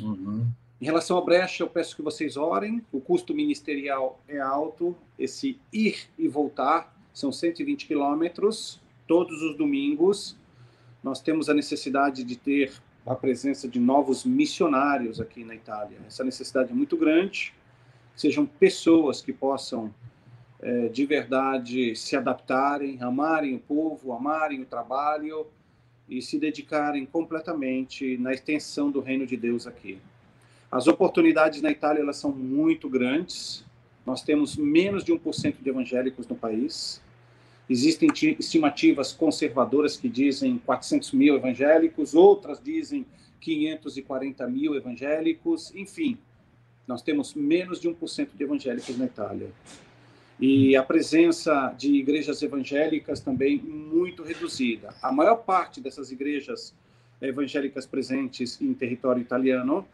Uhum. 0.00 0.46
Em 0.80 0.84
relação 0.84 1.16
à 1.16 1.20
brecha, 1.20 1.62
eu 1.62 1.68
peço 1.68 1.94
que 1.94 2.02
vocês 2.02 2.36
orem. 2.36 2.84
O 2.90 3.00
custo 3.00 3.32
ministerial 3.32 4.20
é 4.26 4.40
alto. 4.40 4.96
Esse 5.16 5.60
ir 5.72 6.08
e 6.18 6.26
voltar 6.26 6.92
são 7.14 7.30
120 7.30 7.86
quilômetros 7.86 8.80
todos 9.06 9.42
os 9.42 9.56
domingos. 9.56 10.36
Nós 11.02 11.20
temos 11.20 11.48
a 11.48 11.54
necessidade 11.54 12.24
de 12.24 12.36
ter 12.36 12.72
a 13.06 13.14
presença 13.14 13.68
de 13.68 13.78
novos 13.78 14.24
missionários 14.24 15.20
aqui 15.20 15.44
na 15.44 15.54
Itália. 15.54 15.98
Essa 16.06 16.24
necessidade 16.24 16.72
é 16.72 16.74
muito 16.74 16.96
grande. 16.96 17.54
Sejam 18.16 18.46
pessoas 18.46 19.20
que 19.20 19.32
possam 19.32 19.92
é, 20.60 20.88
de 20.88 21.04
verdade 21.04 21.96
se 21.96 22.16
adaptarem, 22.16 23.02
amarem 23.02 23.54
o 23.54 23.58
povo, 23.58 24.12
amarem 24.12 24.60
o 24.60 24.64
trabalho 24.64 25.46
e 26.08 26.22
se 26.22 26.38
dedicarem 26.38 27.04
completamente 27.04 28.16
na 28.18 28.32
extensão 28.32 28.90
do 28.90 29.00
reino 29.00 29.26
de 29.26 29.36
Deus 29.36 29.66
aqui. 29.66 29.98
As 30.70 30.86
oportunidades 30.86 31.60
na 31.60 31.70
Itália 31.70 32.00
elas 32.00 32.16
são 32.16 32.30
muito 32.30 32.88
grandes. 32.88 33.64
Nós 34.06 34.22
temos 34.22 34.56
menos 34.56 35.04
de 35.04 35.12
1% 35.12 35.56
de 35.60 35.68
evangélicos 35.68 36.26
no 36.26 36.36
país. 36.36 37.02
Existem 37.68 38.08
estimativas 38.38 39.12
conservadoras 39.12 39.96
que 39.96 40.08
dizem 40.08 40.58
400 40.58 41.12
mil 41.12 41.34
evangélicos, 41.36 42.14
outras 42.14 42.60
dizem 42.62 43.06
540 43.40 44.46
mil 44.48 44.74
evangélicos. 44.74 45.74
Enfim, 45.74 46.18
nós 46.86 47.02
temos 47.02 47.34
menos 47.34 47.80
de 47.80 47.88
1% 47.88 48.28
de 48.34 48.42
evangélicos 48.42 48.96
na 48.98 49.06
Itália 49.06 49.50
e 50.40 50.74
a 50.74 50.82
presença 50.82 51.72
de 51.78 51.94
igrejas 51.94 52.42
evangélicas 52.42 53.20
também 53.20 53.58
muito 53.58 54.24
reduzida. 54.24 54.92
A 55.00 55.12
maior 55.12 55.36
parte 55.36 55.80
dessas 55.80 56.10
igrejas 56.10 56.74
evangélicas 57.20 57.86
presentes 57.86 58.60
em 58.60 58.74
território 58.74 59.20
italiano, 59.20 59.86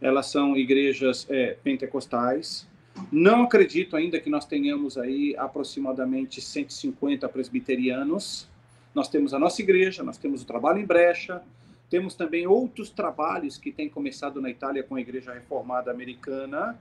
elas 0.00 0.26
são 0.30 0.56
igrejas 0.56 1.26
é, 1.28 1.58
pentecostais. 1.62 2.66
Não 3.12 3.42
acredito 3.42 3.96
ainda 3.96 4.18
que 4.18 4.30
nós 4.30 4.46
tenhamos 4.46 4.96
aí 4.96 5.34
aproximadamente 5.36 6.40
150 6.40 7.28
presbiterianos. 7.28 8.48
Nós 8.94 9.08
temos 9.08 9.34
a 9.34 9.38
nossa 9.38 9.60
igreja, 9.60 10.02
nós 10.02 10.16
temos 10.16 10.42
o 10.42 10.46
trabalho 10.46 10.78
em 10.78 10.86
brecha, 10.86 11.42
temos 11.88 12.14
também 12.14 12.46
outros 12.46 12.90
trabalhos 12.90 13.56
que 13.56 13.70
têm 13.70 13.88
começado 13.88 14.40
na 14.40 14.50
Itália 14.50 14.82
com 14.82 14.96
a 14.96 15.00
Igreja 15.00 15.32
Reformada 15.32 15.90
Americana. 15.90 16.78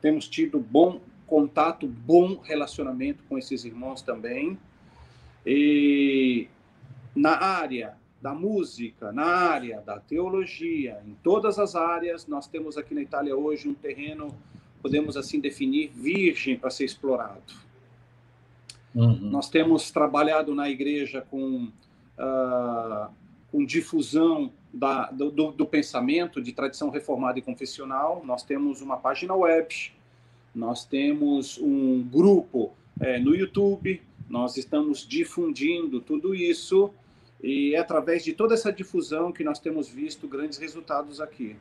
Temos 0.00 0.28
tido 0.28 0.58
bom 0.58 1.00
contato, 1.26 1.86
bom 1.86 2.40
relacionamento 2.42 3.24
com 3.28 3.36
esses 3.36 3.64
irmãos 3.64 4.02
também. 4.02 4.56
E 5.44 6.48
na 7.14 7.36
área 7.36 7.96
da 8.20 8.32
música, 8.32 9.12
na 9.12 9.24
área 9.24 9.80
da 9.80 9.98
teologia, 9.98 11.00
em 11.06 11.14
todas 11.22 11.58
as 11.58 11.74
áreas, 11.74 12.26
nós 12.26 12.46
temos 12.46 12.78
aqui 12.78 12.94
na 12.94 13.02
Itália 13.02 13.36
hoje 13.36 13.68
um 13.68 13.74
terreno, 13.74 14.34
podemos 14.80 15.16
assim 15.16 15.40
definir, 15.40 15.90
virgem 15.94 16.56
para 16.56 16.70
ser 16.70 16.84
explorado. 16.84 17.66
Uhum. 18.94 19.18
Nós 19.30 19.50
temos 19.50 19.90
trabalhado 19.90 20.54
na 20.54 20.70
igreja 20.70 21.20
com, 21.30 21.64
uh, 22.18 23.10
com 23.50 23.64
difusão 23.64 24.52
da, 24.72 25.10
do, 25.10 25.30
do, 25.30 25.66
pensamento 25.66 26.42
de 26.42 26.52
tradição 26.52 26.90
reformada 26.90 27.38
e 27.38 27.42
confessional. 27.42 28.22
Nós 28.24 28.42
temos 28.42 28.80
uma 28.82 28.96
página 28.96 29.34
web 29.34 29.92
nós 30.56 30.86
temos 30.86 31.58
um 31.58 32.02
grupo 32.02 32.72
é, 32.98 33.20
no 33.20 33.34
YouTube, 33.34 34.00
nós 34.26 34.56
estamos 34.56 35.06
difundindo 35.06 36.00
tudo 36.00 36.34
isso 36.34 36.90
e 37.42 37.74
é 37.74 37.78
através 37.78 38.24
de 38.24 38.32
toda 38.32 38.54
essa 38.54 38.72
difusão 38.72 39.30
que 39.30 39.44
nós 39.44 39.58
temos 39.58 39.86
visto 39.86 40.26
grandes 40.26 40.58
resultados 40.58 41.20
aqui. 41.20 41.56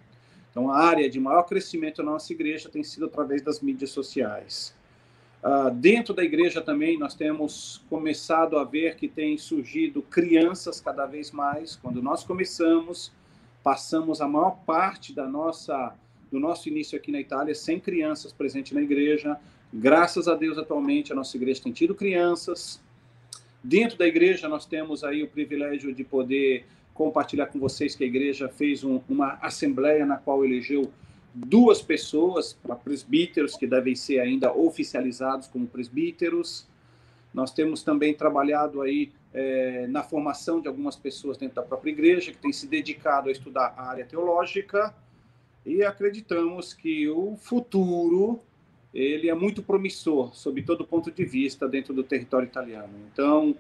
Então, 0.49 0.71
a 0.71 0.77
área 0.77 1.09
de 1.09 1.19
maior 1.19 1.43
crescimento 1.43 2.01
na 2.01 2.13
nossa 2.13 2.31
igreja 2.31 2.69
tem 2.69 2.81
sido 2.81 3.07
através 3.07 3.41
das 3.41 3.59
mídias 3.59 3.89
sociais. 3.89 4.73
Uh, 5.45 5.69
dentro 5.69 6.11
da 6.11 6.23
igreja 6.23 6.59
também 6.59 6.97
nós 6.97 7.13
temos 7.13 7.85
começado 7.87 8.57
a 8.57 8.63
ver 8.63 8.95
que 8.95 9.07
tem 9.07 9.37
surgido 9.37 10.01
crianças 10.01 10.81
cada 10.81 11.05
vez 11.05 11.29
mais. 11.29 11.75
Quando 11.75 12.01
nós 12.01 12.23
começamos, 12.23 13.13
passamos 13.63 14.21
a 14.21 14.27
maior 14.27 14.57
parte 14.65 15.13
da 15.13 15.27
nossa 15.27 15.93
do 16.31 16.39
nosso 16.39 16.67
início 16.67 16.97
aqui 16.97 17.11
na 17.11 17.19
Itália, 17.19 17.53
sem 17.53 17.79
crianças 17.79 18.33
presentes 18.33 18.71
na 18.71 18.81
igreja. 18.81 19.37
Graças 19.71 20.27
a 20.27 20.33
Deus, 20.33 20.57
atualmente, 20.57 21.13
a 21.13 21.15
nossa 21.15 21.37
igreja 21.37 21.61
tem 21.61 21.71
tido 21.71 21.93
crianças. 21.93 22.81
Dentro 23.63 23.99
da 23.99 24.07
igreja, 24.07 24.49
nós 24.49 24.65
temos 24.65 25.03
aí 25.03 25.21
o 25.21 25.27
privilégio 25.27 25.93
de 25.93 26.03
poder 26.03 26.65
compartilhar 26.91 27.45
com 27.45 27.59
vocês 27.59 27.95
que 27.95 28.03
a 28.03 28.07
igreja 28.07 28.49
fez 28.49 28.83
um, 28.83 28.99
uma 29.07 29.33
assembleia 29.41 30.07
na 30.07 30.17
qual 30.17 30.43
elegeu 30.43 30.91
duas 31.35 31.81
pessoas 31.81 32.53
para 32.53 32.75
presbíteros, 32.75 33.57
que 33.57 33.67
devem 33.67 33.93
ser 33.93 34.19
ainda 34.19 34.53
oficializados 34.53 35.47
como 35.47 35.67
presbíteros. 35.67 36.65
Nós 37.33 37.51
temos 37.51 37.83
também 37.83 38.13
trabalhado 38.13 38.81
aí 38.81 39.11
é, 39.33 39.85
na 39.87 40.01
formação 40.01 40.61
de 40.61 40.69
algumas 40.69 40.95
pessoas 40.95 41.37
dentro 41.37 41.55
da 41.57 41.61
própria 41.61 41.91
igreja, 41.91 42.31
que 42.31 42.37
têm 42.37 42.53
se 42.53 42.67
dedicado 42.67 43.27
a 43.27 43.31
estudar 43.31 43.73
a 43.75 43.89
área 43.89 44.05
teológica, 44.05 44.95
e 45.65 45.83
acreditamos 45.83 46.73
que 46.73 47.09
o 47.09 47.35
futuro 47.35 48.39
ele 48.93 49.29
é 49.29 49.35
muito 49.35 49.61
promissor, 49.61 50.33
sob 50.33 50.61
todo 50.61 50.87
ponto 50.87 51.11
de 51.11 51.25
vista, 51.25 51.67
dentro 51.67 51.93
do 51.93 52.01
território 52.01 52.45
italiano. 52.45 52.93
Então, 53.11 53.53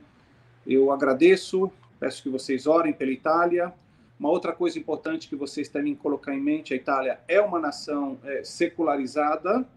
eu 0.65 0.91
agradeço, 0.91 1.69
peço 1.99 2.23
que 2.23 2.29
vocês 2.29 2.65
orem 2.65 2.93
pela 2.93 3.11
Itália. 3.11 3.73
Uma 4.19 4.29
outra 4.29 4.53
coisa 4.53 4.79
importante 4.79 5.27
que 5.27 5.35
vocês 5.35 5.67
devem 5.69 5.93
colocar 5.95 6.33
em 6.33 6.41
mente, 6.41 6.73
a 6.73 6.77
Itália 6.77 7.19
é 7.27 7.41
uma 7.41 7.59
nação 7.59 8.17
é, 8.23 8.43
secularizada, 8.43 9.67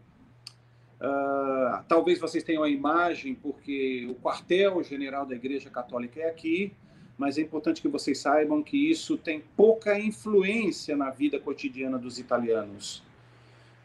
Uh, 1.00 1.84
talvez 1.86 2.18
vocês 2.18 2.42
tenham 2.42 2.62
a 2.62 2.68
imagem, 2.68 3.32
porque 3.34 4.06
o 4.10 4.16
quartel-general 4.16 5.24
da 5.24 5.36
Igreja 5.36 5.70
Católica 5.70 6.20
é 6.20 6.28
aqui, 6.28 6.72
mas 7.16 7.38
é 7.38 7.42
importante 7.42 7.80
que 7.80 7.88
vocês 7.88 8.18
saibam 8.18 8.62
que 8.62 8.90
isso 8.90 9.16
tem 9.16 9.42
pouca 9.56 9.98
influência 9.98 10.96
na 10.96 11.10
vida 11.10 11.38
cotidiana 11.38 11.98
dos 11.98 12.18
italianos. 12.18 13.02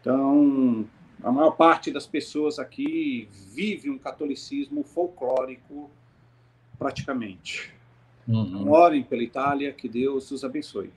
Então, 0.01 0.87
a 1.23 1.31
maior 1.31 1.51
parte 1.51 1.91
das 1.91 2.07
pessoas 2.07 2.57
aqui 2.57 3.29
vive 3.31 3.89
um 3.89 3.97
catolicismo 3.97 4.83
folclórico, 4.83 5.89
praticamente. 6.79 7.73
Uhum. 8.27 8.71
Orem 8.71 9.03
pela 9.03 9.23
Itália, 9.23 9.71
que 9.71 9.89
Deus 9.89 10.31
os 10.31 10.43
abençoe. 10.43 10.91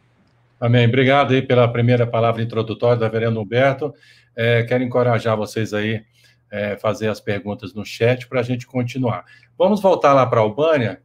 Amém. 0.61 0.87
Obrigado 0.87 1.35
aí 1.35 1.43
pela 1.43 1.69
primeira 1.69 2.07
palavra 2.07 2.43
introdutória 2.43 2.97
da 2.99 3.09
Verena 3.09 3.39
Humberto. 3.39 3.93
É, 4.35 4.63
quero 4.63 4.85
encorajar 4.85 5.37
vocês 5.37 5.75
aí 5.75 6.03
é, 6.51 6.77
fazer 6.77 7.09
as 7.09 7.21
perguntas 7.21 7.75
no 7.75 7.85
chat 7.85 8.27
para 8.29 8.41
a 8.41 8.43
gente 8.43 8.67
continuar. 8.67 9.25
Vamos 9.59 9.81
voltar 9.81 10.13
lá 10.13 10.27
para 10.27 10.41
a 10.41 10.43
Albânia 10.43 11.01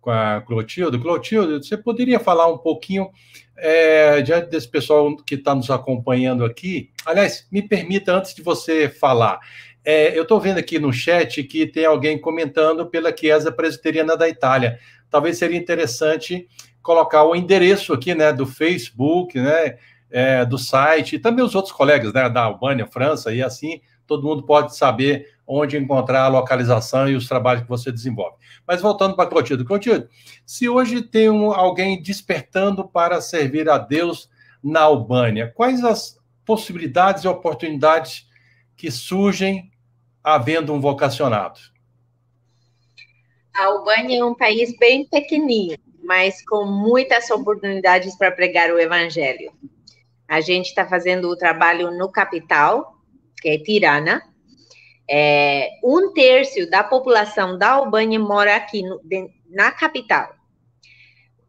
com 0.00 0.10
a 0.10 0.40
Clotilde. 0.40 0.98
Clotilde, 0.98 1.66
você 1.66 1.76
poderia 1.76 2.18
falar 2.18 2.46
um 2.46 2.58
pouquinho 2.58 3.10
é, 3.56 4.22
diante 4.22 4.48
desse 4.48 4.68
pessoal 4.68 5.14
que 5.16 5.34
está 5.34 5.54
nos 5.54 5.70
acompanhando 5.70 6.44
aqui? 6.44 6.90
Aliás, 7.04 7.46
me 7.50 7.62
permita, 7.62 8.14
antes 8.14 8.34
de 8.34 8.42
você 8.42 8.88
falar, 8.88 9.38
é, 9.84 10.16
eu 10.16 10.22
estou 10.22 10.40
vendo 10.40 10.58
aqui 10.58 10.78
no 10.78 10.92
chat 10.92 11.42
que 11.44 11.66
tem 11.66 11.84
alguém 11.84 12.18
comentando 12.18 12.86
pela 12.86 13.14
Chiesa 13.16 13.52
Presbiteriana 13.52 14.16
da 14.16 14.28
Itália. 14.28 14.78
Talvez 15.10 15.38
seria 15.38 15.58
interessante 15.58 16.48
colocar 16.82 17.24
o 17.24 17.34
endereço 17.36 17.92
aqui, 17.92 18.14
né, 18.14 18.32
do 18.32 18.46
Facebook, 18.46 19.38
né, 19.38 19.76
é, 20.10 20.44
do 20.44 20.56
site, 20.56 21.16
e 21.16 21.18
também 21.18 21.44
os 21.44 21.54
outros 21.54 21.74
colegas, 21.74 22.12
né, 22.12 22.28
da 22.28 22.42
Albânia, 22.42 22.86
França, 22.86 23.32
e 23.32 23.42
assim 23.42 23.80
todo 24.06 24.26
mundo 24.26 24.42
pode 24.42 24.76
saber 24.76 25.28
onde 25.46 25.76
encontrar 25.76 26.24
a 26.24 26.28
localização 26.28 27.08
e 27.08 27.14
os 27.14 27.28
trabalhos 27.28 27.62
que 27.62 27.68
você 27.68 27.92
desenvolve. 27.92 28.36
Mas 28.66 28.80
voltando 28.82 29.14
para 29.14 29.28
Clotilde. 29.28 29.64
Clotilde, 29.64 30.08
se 30.44 30.68
hoje 30.68 31.00
tem 31.02 31.30
um, 31.30 31.52
alguém 31.52 32.02
despertando 32.02 32.88
para 32.88 33.20
servir 33.20 33.68
a 33.68 33.78
Deus 33.78 34.28
na 34.62 34.80
Albânia, 34.80 35.52
quais 35.54 35.84
as 35.84 36.18
possibilidades 36.44 37.22
e 37.22 37.28
oportunidades 37.28 38.28
que 38.76 38.90
surgem 38.90 39.70
havendo 40.24 40.72
um 40.72 40.80
vocacionado? 40.80 41.60
A 43.54 43.64
Albânia 43.64 44.20
é 44.20 44.24
um 44.24 44.34
país 44.34 44.76
bem 44.78 45.06
pequenininho, 45.06 45.78
mas 46.02 46.44
com 46.44 46.64
muitas 46.64 47.30
oportunidades 47.30 48.16
para 48.16 48.30
pregar 48.30 48.70
o 48.70 48.78
evangelho. 48.78 49.52
A 50.28 50.40
gente 50.40 50.66
está 50.66 50.86
fazendo 50.86 51.28
o 51.28 51.36
trabalho 51.36 51.90
no 51.90 52.10
capital, 52.10 52.94
que 53.40 53.48
é 53.48 53.58
Tirana. 53.58 54.22
É, 55.10 55.70
um 55.82 56.12
terço 56.12 56.70
da 56.70 56.84
população 56.84 57.58
da 57.58 57.70
Albânia 57.70 58.18
mora 58.18 58.54
aqui 58.54 58.82
no, 58.82 59.00
de, 59.02 59.28
na 59.50 59.72
capital. 59.72 60.32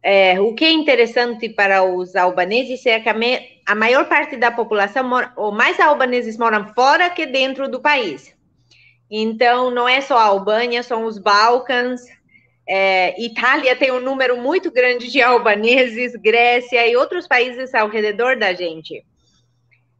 É, 0.02 0.40
o 0.40 0.52
que 0.52 0.64
é 0.64 0.72
interessante 0.72 1.48
para 1.48 1.84
os 1.84 2.16
albaneses 2.16 2.84
é 2.86 2.98
que 2.98 3.08
a, 3.08 3.14
me, 3.14 3.60
a 3.64 3.74
maior 3.76 4.08
parte 4.08 4.36
da 4.36 4.50
população, 4.50 5.04
mora, 5.04 5.32
ou 5.36 5.52
mais 5.52 5.78
albaneses 5.78 6.36
moram 6.36 6.66
fora 6.74 7.08
que 7.08 7.24
dentro 7.24 7.68
do 7.68 7.80
país. 7.80 8.34
Então, 9.14 9.70
não 9.70 9.86
é 9.86 10.00
só 10.00 10.16
a 10.16 10.24
Albânia, 10.24 10.82
são 10.82 11.04
os 11.04 11.18
Balcãs, 11.18 12.00
é, 12.66 13.20
Itália 13.22 13.76
tem 13.76 13.92
um 13.92 14.00
número 14.00 14.38
muito 14.38 14.70
grande 14.70 15.10
de 15.10 15.20
albaneses, 15.20 16.16
Grécia 16.16 16.86
e 16.88 16.96
outros 16.96 17.28
países 17.28 17.74
ao 17.74 17.88
redor 17.88 18.38
da 18.38 18.54
gente. 18.54 19.04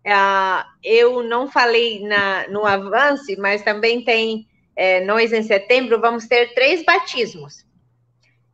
Uh, 0.06 0.64
eu 0.82 1.22
não 1.22 1.46
falei 1.46 2.00
na, 2.00 2.48
no 2.48 2.64
avance, 2.64 3.36
mas 3.36 3.62
também 3.62 4.02
tem, 4.02 4.48
é, 4.74 5.04
nós 5.04 5.32
em 5.32 5.42
setembro 5.42 6.00
vamos 6.00 6.26
ter 6.26 6.54
três 6.54 6.82
batismos, 6.82 7.66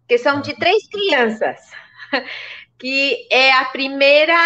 que 0.09 0.19
são 0.19 0.41
de 0.41 0.55
três 0.57 0.89
crianças, 0.89 1.59
que 2.79 3.27
é 3.31 3.53
a 3.53 3.67
primeira 3.67 4.37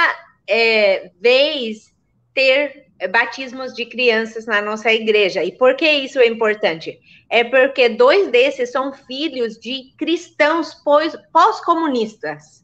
é, 0.47 1.11
vez 1.19 1.93
ter 2.35 2.92
batismos 3.09 3.75
de 3.75 3.87
crianças 3.87 4.47
na 4.47 4.61
nossa 4.61 4.93
igreja. 4.93 5.45
E 5.45 5.53
por 5.53 5.75
que 5.75 5.89
isso 5.89 6.19
é 6.19 6.27
importante? 6.27 6.99
É 7.29 7.45
porque 7.45 7.89
dois 7.89 8.29
desses 8.29 8.71
são 8.71 8.93
filhos 8.93 9.59
de 9.59 9.93
cristãos 9.97 10.77
pós-comunistas 11.33 12.63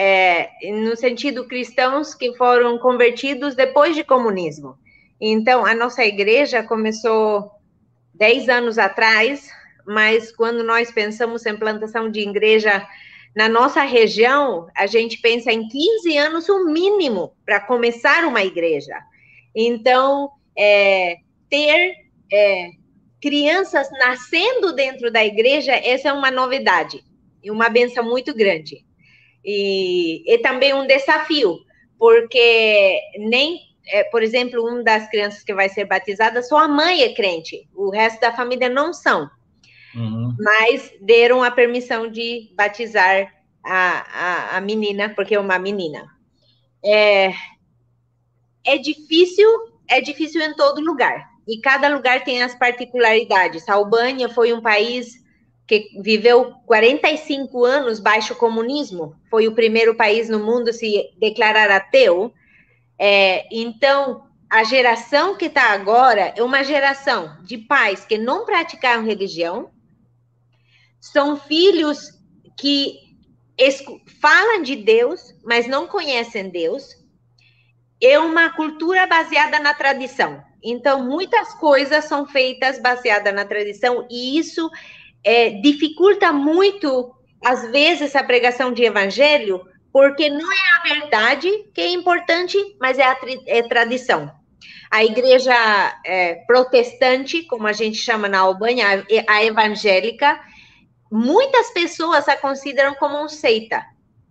é, 0.00 0.50
no 0.70 0.94
sentido 0.94 1.48
cristãos 1.48 2.14
que 2.14 2.32
foram 2.36 2.78
convertidos 2.78 3.56
depois 3.56 3.96
de 3.96 4.04
comunismo. 4.04 4.78
Então, 5.20 5.66
a 5.66 5.74
nossa 5.74 6.04
igreja 6.04 6.62
começou 6.62 7.50
10 8.14 8.48
anos 8.48 8.78
atrás, 8.78 9.48
mas 9.84 10.30
quando 10.30 10.62
nós 10.62 10.92
pensamos 10.92 11.44
em 11.46 11.56
plantação 11.56 12.08
de 12.08 12.20
igreja 12.20 12.86
na 13.34 13.48
nossa 13.48 13.82
região, 13.82 14.68
a 14.76 14.86
gente 14.86 15.18
pensa 15.20 15.50
em 15.50 15.66
15 15.66 16.16
anos 16.16 16.48
o 16.48 16.66
mínimo 16.66 17.32
para 17.44 17.58
começar 17.58 18.24
uma 18.24 18.44
igreja. 18.44 18.94
Então, 19.60 20.30
é, 20.56 21.16
ter 21.50 21.92
é, 22.32 22.70
crianças 23.20 23.90
nascendo 23.90 24.72
dentro 24.72 25.10
da 25.10 25.24
igreja, 25.24 25.72
essa 25.72 26.10
é 26.10 26.12
uma 26.12 26.30
novidade 26.30 27.02
e 27.42 27.50
uma 27.50 27.68
benção 27.68 28.04
muito 28.04 28.32
grande. 28.32 28.86
E 29.44 30.22
é 30.32 30.38
também 30.38 30.72
um 30.72 30.86
desafio, 30.86 31.58
porque 31.98 33.00
nem, 33.18 33.58
é, 33.88 34.04
por 34.04 34.22
exemplo, 34.22 34.62
uma 34.62 34.84
das 34.84 35.10
crianças 35.10 35.42
que 35.42 35.52
vai 35.52 35.68
ser 35.68 35.86
batizada, 35.86 36.40
só 36.40 36.58
a 36.58 36.68
mãe 36.68 37.02
é 37.02 37.12
crente, 37.12 37.68
o 37.74 37.90
resto 37.90 38.20
da 38.20 38.32
família 38.32 38.68
não 38.68 38.92
são. 38.92 39.28
Uhum. 39.92 40.36
Mas 40.38 40.94
deram 41.00 41.42
a 41.42 41.50
permissão 41.50 42.08
de 42.08 42.52
batizar 42.54 43.34
a, 43.64 44.52
a, 44.52 44.56
a 44.56 44.60
menina, 44.60 45.08
porque 45.08 45.34
é 45.34 45.40
uma 45.40 45.58
menina. 45.58 46.06
É, 46.84 47.32
é 48.64 48.78
difícil, 48.78 49.48
é 49.88 50.00
difícil 50.00 50.40
em 50.42 50.54
todo 50.54 50.80
lugar. 50.80 51.28
E 51.46 51.60
cada 51.60 51.88
lugar 51.88 52.24
tem 52.24 52.42
as 52.42 52.54
particularidades. 52.54 53.68
A 53.68 53.74
Albânia 53.74 54.28
foi 54.28 54.52
um 54.52 54.60
país 54.60 55.24
que 55.66 55.90
viveu 56.00 56.54
45 56.66 57.64
anos 57.64 58.00
baixo 58.00 58.34
comunismo, 58.34 59.14
foi 59.30 59.46
o 59.46 59.54
primeiro 59.54 59.94
país 59.94 60.28
no 60.28 60.38
mundo 60.38 60.70
a 60.70 60.72
se 60.72 61.10
declarar 61.18 61.70
ateu. 61.70 62.32
É, 62.98 63.46
então, 63.52 64.26
a 64.48 64.64
geração 64.64 65.36
que 65.36 65.44
está 65.44 65.72
agora 65.72 66.32
é 66.34 66.42
uma 66.42 66.64
geração 66.64 67.36
de 67.42 67.58
pais 67.58 68.04
que 68.04 68.16
não 68.16 68.46
praticaram 68.46 69.04
religião, 69.04 69.70
são 71.00 71.36
filhos 71.36 72.18
que 72.58 72.96
falam 74.20 74.62
de 74.62 74.74
Deus, 74.74 75.34
mas 75.44 75.66
não 75.66 75.86
conhecem 75.86 76.48
Deus. 76.48 76.96
É 78.00 78.18
uma 78.18 78.50
cultura 78.50 79.06
baseada 79.06 79.58
na 79.58 79.74
tradição. 79.74 80.42
Então, 80.62 81.04
muitas 81.04 81.54
coisas 81.54 82.04
são 82.04 82.26
feitas 82.26 82.80
baseadas 82.80 83.34
na 83.34 83.44
tradição, 83.44 84.06
e 84.10 84.38
isso 84.38 84.70
é, 85.24 85.50
dificulta 85.50 86.32
muito, 86.32 87.14
às 87.44 87.70
vezes, 87.70 88.14
a 88.16 88.24
pregação 88.24 88.72
de 88.72 88.84
evangelho, 88.84 89.64
porque 89.92 90.28
não 90.28 90.52
é 90.52 90.56
a 90.76 90.94
verdade 90.94 91.50
que 91.74 91.80
é 91.80 91.90
importante, 91.90 92.58
mas 92.80 92.98
é 92.98 93.04
a 93.04 93.16
é 93.46 93.62
tradição. 93.62 94.30
A 94.90 95.04
igreja 95.04 95.54
é, 96.04 96.36
protestante, 96.46 97.42
como 97.42 97.66
a 97.66 97.72
gente 97.72 97.98
chama 97.98 98.28
na 98.28 98.40
Albânia, 98.40 99.04
a 99.26 99.44
evangélica, 99.44 100.40
muitas 101.10 101.70
pessoas 101.72 102.28
a 102.28 102.36
consideram 102.36 102.94
como 102.94 103.22
um 103.22 103.28
seita, 103.28 103.84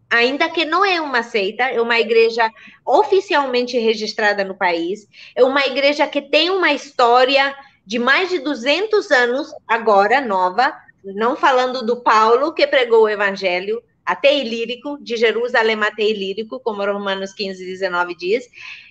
ainda 0.10 0.50
que 0.50 0.66
não 0.66 0.86
é 0.86 1.02
uma 1.02 1.24
seita, 1.24 1.64
é 1.64 1.82
uma 1.82 2.00
igreja 2.00 2.50
oficialmente 2.86 3.78
registrada 3.78 4.44
no 4.44 4.56
país, 4.56 5.08
é 5.36 5.44
uma 5.44 5.66
igreja 5.66 6.08
que 6.08 6.22
tem 6.22 6.50
uma 6.50 6.72
história 6.72 7.56
de 7.86 8.00
mais 8.00 8.30
de 8.30 8.40
200 8.40 9.12
anos, 9.12 9.54
agora 9.68 10.20
nova, 10.20 10.74
não 11.04 11.36
falando 11.36 11.86
do 11.86 12.02
Paulo 12.02 12.54
que 12.54 12.68
pregou 12.68 13.04
o 13.04 13.10
evangelho 13.10 13.82
até 14.06 14.38
ilírico, 14.38 14.98
de 15.02 15.18
Jerusalém 15.18 15.78
até 15.82 16.04
ilírico, 16.04 16.60
como 16.62 16.86
Romanos 16.86 17.34
15, 17.34 17.66
19 17.66 18.16
diz, 18.16 18.46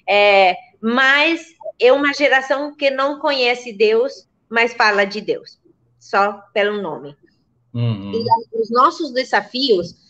é, 0.06 0.54
mas 0.80 1.54
é 1.80 1.90
uma 1.92 2.12
geração 2.12 2.74
que 2.74 2.90
não 2.90 3.18
conhece 3.18 3.72
Deus, 3.72 4.28
mas 4.48 4.74
fala 4.74 5.04
de 5.04 5.20
Deus. 5.20 5.58
só 5.98 6.34
pelo 6.52 6.80
nome. 6.80 7.16
Uhum. 7.74 8.12
E 8.12 8.60
os 8.60 8.70
nossos 8.70 9.12
desafios, 9.12 10.05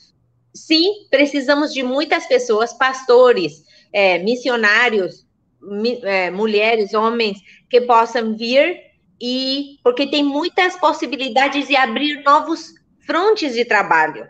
sim, 0.57 1.07
precisamos 1.11 1.73
de 1.73 1.83
muitas 1.83 2.27
pessoas, 2.27 2.73
pastores, 2.73 3.65
é, 3.93 4.19
missionários, 4.19 5.27
mi, 5.61 6.01
é, 6.03 6.31
mulheres, 6.31 6.95
homens, 6.95 7.39
que 7.69 7.81
possam 7.83 8.37
vir 8.37 8.81
e 9.21 9.79
porque 9.83 10.07
tem 10.07 10.23
muitas 10.23 10.77
possibilidades 10.77 11.69
de 11.69 11.77
abrir 11.77 12.23
novos 12.25 12.75
frontes 13.07 13.55
de 13.55 13.65
trabalho. 13.65 14.29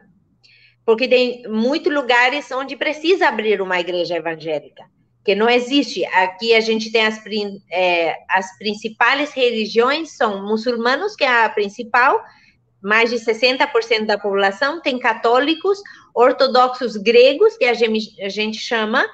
Porque 0.84 1.08
tem 1.08 1.42
muitos 1.48 1.92
lugares 1.92 2.50
onde 2.52 2.76
precisa 2.76 3.28
abrir 3.28 3.60
uma 3.60 3.80
igreja 3.80 4.16
evangélica, 4.16 4.84
que 5.24 5.34
não 5.34 5.48
existe. 5.48 6.04
Aqui 6.06 6.54
a 6.54 6.60
gente 6.60 6.92
tem 6.92 7.04
as, 7.04 7.20
é, 7.70 8.14
as 8.28 8.56
principais 8.56 9.32
religiões, 9.32 10.16
são 10.16 10.46
muçulmanos, 10.46 11.16
que 11.16 11.24
é 11.24 11.44
a 11.44 11.48
principal, 11.48 12.22
mais 12.86 13.10
de 13.10 13.16
60% 13.16 14.06
da 14.06 14.16
população, 14.16 14.80
tem 14.80 14.96
católicos, 14.96 15.82
ortodoxos 16.14 16.96
gregos, 16.96 17.56
que 17.56 17.64
a 17.64 17.74
gente, 17.74 18.22
a 18.22 18.28
gente 18.28 18.58
chama, 18.58 19.04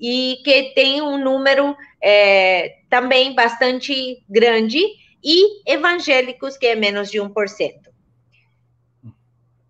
e 0.00 0.38
que 0.44 0.72
tem 0.74 1.00
um 1.00 1.16
número 1.16 1.76
é, 2.02 2.78
também 2.90 3.32
bastante 3.32 4.20
grande, 4.28 4.80
e 5.22 5.62
evangélicos, 5.64 6.56
que 6.56 6.66
é 6.66 6.74
menos 6.74 7.08
de 7.08 7.18
1%. 7.18 7.32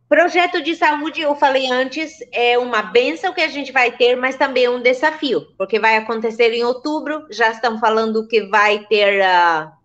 Projeto 0.09 0.63
de 0.63 0.75
saúde, 0.75 1.21
eu 1.21 1.37
falei 1.37 1.71
antes, 1.71 2.17
é 2.33 2.57
uma 2.57 2.81
benção 2.81 3.35
que 3.35 3.43
a 3.43 3.49
gente 3.49 3.71
vai 3.73 3.95
ter, 3.95 4.17
mas 4.17 4.37
também 4.37 4.65
é 4.65 4.71
um 4.71 4.81
desafio, 4.81 5.49
porque 5.59 5.79
vai 5.79 5.97
acontecer 5.99 6.51
em 6.55 6.65
outubro, 6.65 7.27
já 7.31 7.51
estão 7.51 7.79
falando 7.79 8.27
que 8.27 8.41
vai 8.47 8.87
ter. 8.87 9.21
Uh, 9.21 9.84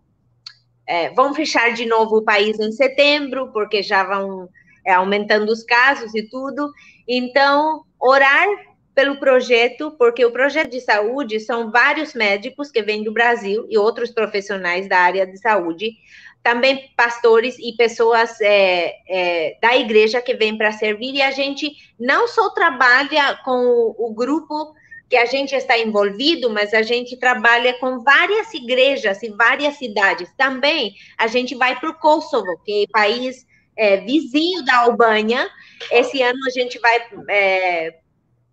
é, 0.90 1.08
vão 1.10 1.32
fechar 1.32 1.72
de 1.72 1.86
novo 1.86 2.16
o 2.16 2.24
país 2.24 2.58
em 2.58 2.72
setembro, 2.72 3.52
porque 3.52 3.80
já 3.80 4.02
vão 4.02 4.48
é, 4.84 4.92
aumentando 4.92 5.52
os 5.52 5.62
casos 5.62 6.12
e 6.16 6.28
tudo. 6.28 6.68
Então, 7.06 7.84
orar 8.00 8.48
pelo 8.92 9.20
projeto, 9.20 9.92
porque 9.92 10.24
o 10.24 10.32
projeto 10.32 10.70
de 10.70 10.80
saúde 10.80 11.38
são 11.38 11.70
vários 11.70 12.12
médicos 12.12 12.72
que 12.72 12.82
vêm 12.82 13.04
do 13.04 13.12
Brasil 13.12 13.66
e 13.70 13.78
outros 13.78 14.10
profissionais 14.10 14.88
da 14.88 14.98
área 14.98 15.24
de 15.24 15.38
saúde, 15.38 15.92
também 16.42 16.90
pastores 16.96 17.56
e 17.60 17.72
pessoas 17.76 18.40
é, 18.40 18.96
é, 19.08 19.58
da 19.62 19.76
igreja 19.76 20.20
que 20.20 20.34
vêm 20.34 20.58
para 20.58 20.72
servir, 20.72 21.14
e 21.14 21.22
a 21.22 21.30
gente 21.30 21.70
não 22.00 22.26
só 22.26 22.50
trabalha 22.50 23.38
com 23.44 23.94
o, 23.96 24.08
o 24.08 24.12
grupo 24.12 24.74
que 25.10 25.16
a 25.16 25.26
gente 25.26 25.56
está 25.56 25.76
envolvido, 25.76 26.48
mas 26.48 26.72
a 26.72 26.82
gente 26.82 27.18
trabalha 27.18 27.74
com 27.80 27.98
várias 27.98 28.54
igrejas 28.54 29.20
e 29.24 29.30
várias 29.30 29.74
cidades. 29.74 30.32
Também 30.36 30.94
a 31.18 31.26
gente 31.26 31.56
vai 31.56 31.78
para 31.78 31.90
o 31.90 31.94
Kosovo, 31.94 32.56
que 32.64 32.84
é 32.84 32.92
país 32.92 33.44
é, 33.76 33.96
vizinho 33.96 34.64
da 34.64 34.78
Albânia. 34.78 35.50
Esse 35.90 36.22
ano 36.22 36.38
a 36.46 36.50
gente 36.50 36.78
vai 36.78 37.00
é, 37.28 37.96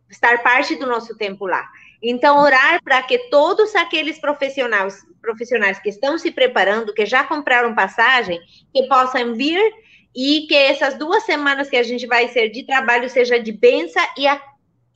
estar 0.09 0.41
parte 0.41 0.75
do 0.75 0.87
nosso 0.87 1.15
tempo 1.15 1.45
lá. 1.45 1.63
Então, 2.01 2.41
orar 2.41 2.81
para 2.83 3.03
que 3.03 3.29
todos 3.29 3.75
aqueles 3.75 4.19
profissionais, 4.19 5.05
profissionais 5.21 5.79
que 5.79 5.89
estão 5.89 6.17
se 6.17 6.31
preparando, 6.31 6.93
que 6.93 7.05
já 7.05 7.23
compraram 7.23 7.75
passagem, 7.75 8.39
que 8.73 8.87
possam 8.87 9.35
vir 9.35 9.61
e 10.15 10.47
que 10.47 10.55
essas 10.55 10.97
duas 10.97 11.23
semanas 11.23 11.69
que 11.69 11.77
a 11.77 11.83
gente 11.83 12.07
vai 12.07 12.27
ser 12.29 12.49
de 12.49 12.63
trabalho 12.63 13.07
seja 13.07 13.39
de 13.39 13.51
benção 13.51 14.03
e, 14.17 14.27
a, 14.27 14.41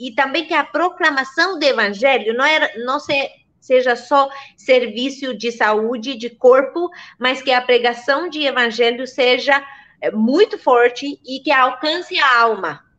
e 0.07 0.13
também 0.13 0.45
que 0.45 0.53
a 0.53 0.63
proclamação 0.63 1.59
do 1.59 1.63
evangelho 1.63 2.33
não, 2.33 2.45
era, 2.45 2.71
não 2.83 2.99
se, 2.99 3.13
seja 3.59 3.95
só 3.95 4.29
serviço 4.57 5.33
de 5.33 5.51
saúde, 5.51 6.15
de 6.15 6.29
corpo, 6.29 6.89
mas 7.19 7.41
que 7.41 7.51
a 7.51 7.61
pregação 7.61 8.29
de 8.29 8.43
evangelho 8.43 9.05
seja 9.05 9.63
eh, 10.01 10.11
muito 10.11 10.57
forte 10.57 11.19
e 11.25 11.39
que 11.39 11.51
alcance 11.51 12.17
a 12.17 12.41
alma 12.41 12.91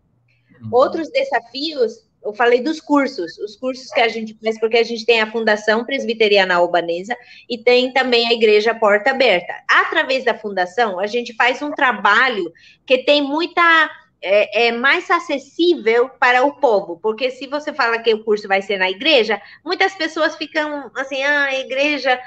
Uhum. 0.62 0.68
Outros 0.70 1.10
desafios, 1.10 1.92
eu 2.24 2.32
falei 2.32 2.60
dos 2.60 2.80
cursos, 2.80 3.36
os 3.38 3.56
cursos 3.56 3.90
que 3.90 4.00
a 4.00 4.08
gente 4.08 4.36
faz, 4.42 4.58
porque 4.60 4.78
a 4.78 4.82
gente 4.82 5.04
tem 5.04 5.20
a 5.20 5.30
Fundação 5.30 5.84
Presbiteriana 5.84 6.54
Albanesa 6.54 7.16
e 7.48 7.58
tem 7.58 7.92
também 7.92 8.28
a 8.28 8.32
Igreja 8.32 8.74
Porta 8.74 9.10
Aberta. 9.10 9.52
Através 9.68 10.24
da 10.24 10.38
fundação, 10.38 11.00
a 11.00 11.06
gente 11.06 11.34
faz 11.34 11.60
um 11.60 11.72
trabalho 11.72 12.52
que 12.86 12.98
tem 12.98 13.22
muita 13.22 13.90
é, 14.22 14.68
é, 14.68 14.72
mais 14.72 15.10
acessível 15.10 16.08
para 16.08 16.44
o 16.44 16.54
povo, 16.54 16.98
porque 17.02 17.30
se 17.30 17.46
você 17.46 17.72
fala 17.72 17.98
que 17.98 18.14
o 18.14 18.22
curso 18.22 18.46
vai 18.46 18.62
ser 18.62 18.78
na 18.78 18.88
igreja, 18.88 19.40
muitas 19.64 19.94
pessoas 19.94 20.36
ficam 20.36 20.90
assim, 20.96 21.22
ah, 21.22 21.52
igreja. 21.58 22.20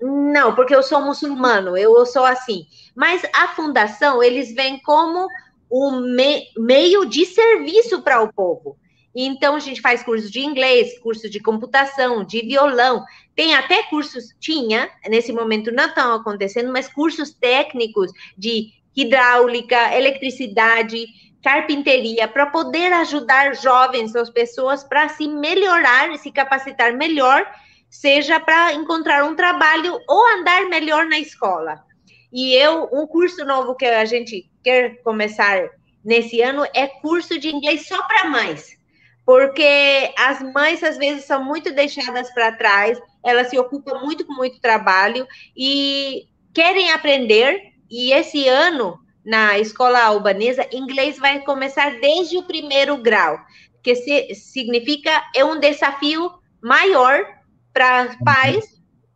Não, 0.00 0.54
porque 0.54 0.74
eu 0.74 0.82
sou 0.82 1.00
muçulmano, 1.00 1.76
eu 1.76 2.04
sou 2.06 2.24
assim. 2.24 2.66
Mas 2.94 3.22
a 3.34 3.48
fundação, 3.48 4.22
eles 4.22 4.54
vêm 4.54 4.80
como 4.80 5.28
um 5.70 6.00
me 6.00 6.46
meio 6.56 7.04
de 7.04 7.24
serviço 7.26 8.02
para 8.02 8.22
o 8.22 8.32
povo. 8.32 8.76
Então, 9.14 9.56
a 9.56 9.58
gente 9.58 9.80
faz 9.80 10.02
curso 10.02 10.30
de 10.30 10.40
inglês, 10.40 10.98
curso 11.00 11.28
de 11.28 11.40
computação, 11.40 12.24
de 12.24 12.42
violão, 12.42 13.04
tem 13.34 13.54
até 13.54 13.82
cursos, 13.84 14.34
tinha, 14.38 14.90
nesse 15.08 15.32
momento 15.32 15.72
não 15.72 15.86
estão 15.86 16.14
acontecendo, 16.14 16.72
mas 16.72 16.92
cursos 16.92 17.32
técnicos 17.32 18.12
de 18.36 18.72
hidráulica, 19.00 19.94
eletricidade, 19.96 21.06
carpinteria, 21.42 22.26
para 22.26 22.46
poder 22.46 22.92
ajudar 22.92 23.54
jovens, 23.54 24.16
as 24.16 24.28
pessoas, 24.28 24.82
para 24.82 25.08
se 25.08 25.28
melhorar, 25.28 26.16
se 26.18 26.32
capacitar 26.32 26.92
melhor, 26.96 27.46
seja 27.88 28.40
para 28.40 28.74
encontrar 28.74 29.24
um 29.24 29.36
trabalho 29.36 29.98
ou 30.08 30.26
andar 30.38 30.68
melhor 30.68 31.06
na 31.06 31.18
escola. 31.18 31.84
E 32.32 32.54
eu, 32.54 32.88
um 32.92 33.06
curso 33.06 33.44
novo 33.44 33.76
que 33.76 33.86
a 33.86 34.04
gente 34.04 34.50
quer 34.62 35.00
começar 35.02 35.70
nesse 36.04 36.42
ano 36.42 36.66
é 36.74 36.86
curso 36.86 37.38
de 37.38 37.48
inglês 37.48 37.86
só 37.86 38.02
para 38.06 38.28
mães. 38.28 38.76
Porque 39.24 40.12
as 40.18 40.40
mães, 40.52 40.82
às 40.82 40.96
vezes, 40.96 41.24
são 41.24 41.44
muito 41.44 41.72
deixadas 41.72 42.32
para 42.32 42.52
trás, 42.52 43.00
elas 43.24 43.48
se 43.48 43.58
ocupam 43.58 44.00
muito 44.00 44.26
com 44.26 44.34
muito 44.34 44.60
trabalho 44.60 45.26
e 45.56 46.26
querem 46.52 46.90
aprender. 46.90 47.77
E 47.90 48.12
esse 48.12 48.46
ano, 48.48 48.98
na 49.24 49.58
escola 49.58 50.02
albanesa, 50.02 50.66
inglês 50.72 51.18
vai 51.18 51.40
começar 51.40 51.98
desde 52.00 52.36
o 52.36 52.42
primeiro 52.42 52.96
grau, 52.98 53.38
que 53.82 53.94
se, 53.94 54.34
significa 54.34 55.24
é 55.34 55.44
um 55.44 55.58
desafio 55.58 56.30
maior 56.60 57.24
para 57.72 58.16
pais 58.24 58.64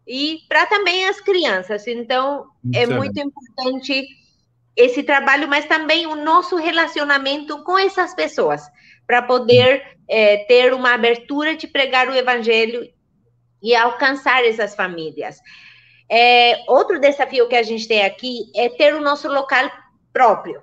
e 0.07 0.39
para 0.49 0.66
também 0.66 1.07
as 1.09 1.20
crianças. 1.20 1.87
Então, 1.87 2.47
é 2.75 2.87
muito 2.87 3.18
importante 3.20 4.07
esse 4.77 5.03
trabalho, 5.03 5.49
mas 5.49 5.66
também 5.66 6.07
o 6.07 6.14
nosso 6.14 6.57
relacionamento 6.57 7.62
com 7.64 7.79
essas 7.79 8.14
pessoas, 8.14 8.62
para 9.07 9.23
poder 9.23 9.99
é, 10.09 10.39
ter 10.45 10.73
uma 10.73 10.95
abertura 10.95 11.55
de 11.55 11.66
pregar 11.66 12.09
o 12.09 12.14
evangelho 12.14 12.89
e 13.62 13.75
alcançar 13.75 14.45
essas 14.45 14.75
famílias. 14.75 15.39
É, 16.11 16.62
outro 16.68 17.00
desafio 17.00 17.48
que 17.48 17.57
a 17.57 17.62
gente 17.62 17.88
tem 17.88 18.05
aqui 18.05 18.50
é 18.55 18.68
ter 18.68 18.94
o 18.94 19.00
nosso 19.00 19.28
local 19.28 19.70
próprio. 20.12 20.61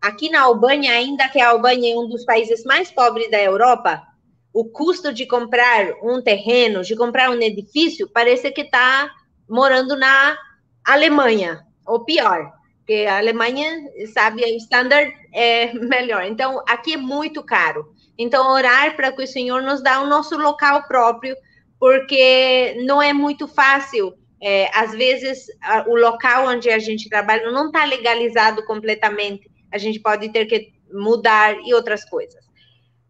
Aqui 0.00 0.28
na 0.28 0.42
Albânia, 0.42 0.92
ainda 0.92 1.28
que 1.28 1.40
a 1.40 1.50
Albânia 1.50 1.94
é 1.94 1.98
um 1.98 2.08
dos 2.08 2.24
países 2.24 2.64
mais 2.64 2.90
pobres 2.90 3.30
da 3.30 3.40
Europa, 3.40 4.02
o 4.52 4.64
custo 4.64 5.12
de 5.12 5.26
comprar 5.26 5.92
um 6.02 6.22
terreno, 6.22 6.82
de 6.82 6.96
comprar 6.96 7.30
um 7.30 7.40
edifício, 7.40 8.08
parece 8.08 8.50
que 8.50 8.62
está 8.62 9.10
morando 9.48 9.96
na 9.96 10.36
Alemanha, 10.84 11.64
ou 11.86 12.04
pior, 12.04 12.52
porque 12.86 13.04
a 13.04 13.18
Alemanha, 13.18 13.82
sabe, 14.14 14.42
o 14.44 14.56
standard 14.58 15.12
é 15.34 15.74
melhor. 15.74 16.22
Então, 16.22 16.62
aqui 16.68 16.94
é 16.94 16.96
muito 16.96 17.42
caro. 17.42 17.92
Então, 18.16 18.50
orar 18.52 18.94
para 18.94 19.10
que 19.10 19.24
o 19.24 19.26
Senhor 19.26 19.60
nos 19.60 19.82
dê 19.82 19.90
o 19.90 20.06
nosso 20.06 20.38
local 20.38 20.84
próprio, 20.86 21.36
porque 21.80 22.80
não 22.86 23.02
é 23.02 23.12
muito 23.12 23.48
fácil. 23.48 24.14
É, 24.42 24.70
às 24.76 24.92
vezes, 24.92 25.46
a, 25.62 25.88
o 25.88 25.96
local 25.96 26.48
onde 26.48 26.68
a 26.70 26.78
gente 26.78 27.08
trabalha 27.08 27.50
não 27.50 27.66
está 27.66 27.84
legalizado 27.84 28.64
completamente. 28.64 29.50
A 29.72 29.78
gente 29.78 29.98
pode 30.00 30.30
ter 30.30 30.46
que 30.46 30.72
mudar 30.92 31.56
e 31.64 31.74
outras 31.74 32.04
coisas. 32.04 32.44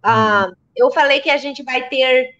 Ah, 0.03 0.51
eu 0.77 0.91
falei 0.91 1.21
que 1.21 1.31
a 1.31 1.37
gente 1.37 1.63
vai 1.65 1.89
ter 1.89 2.31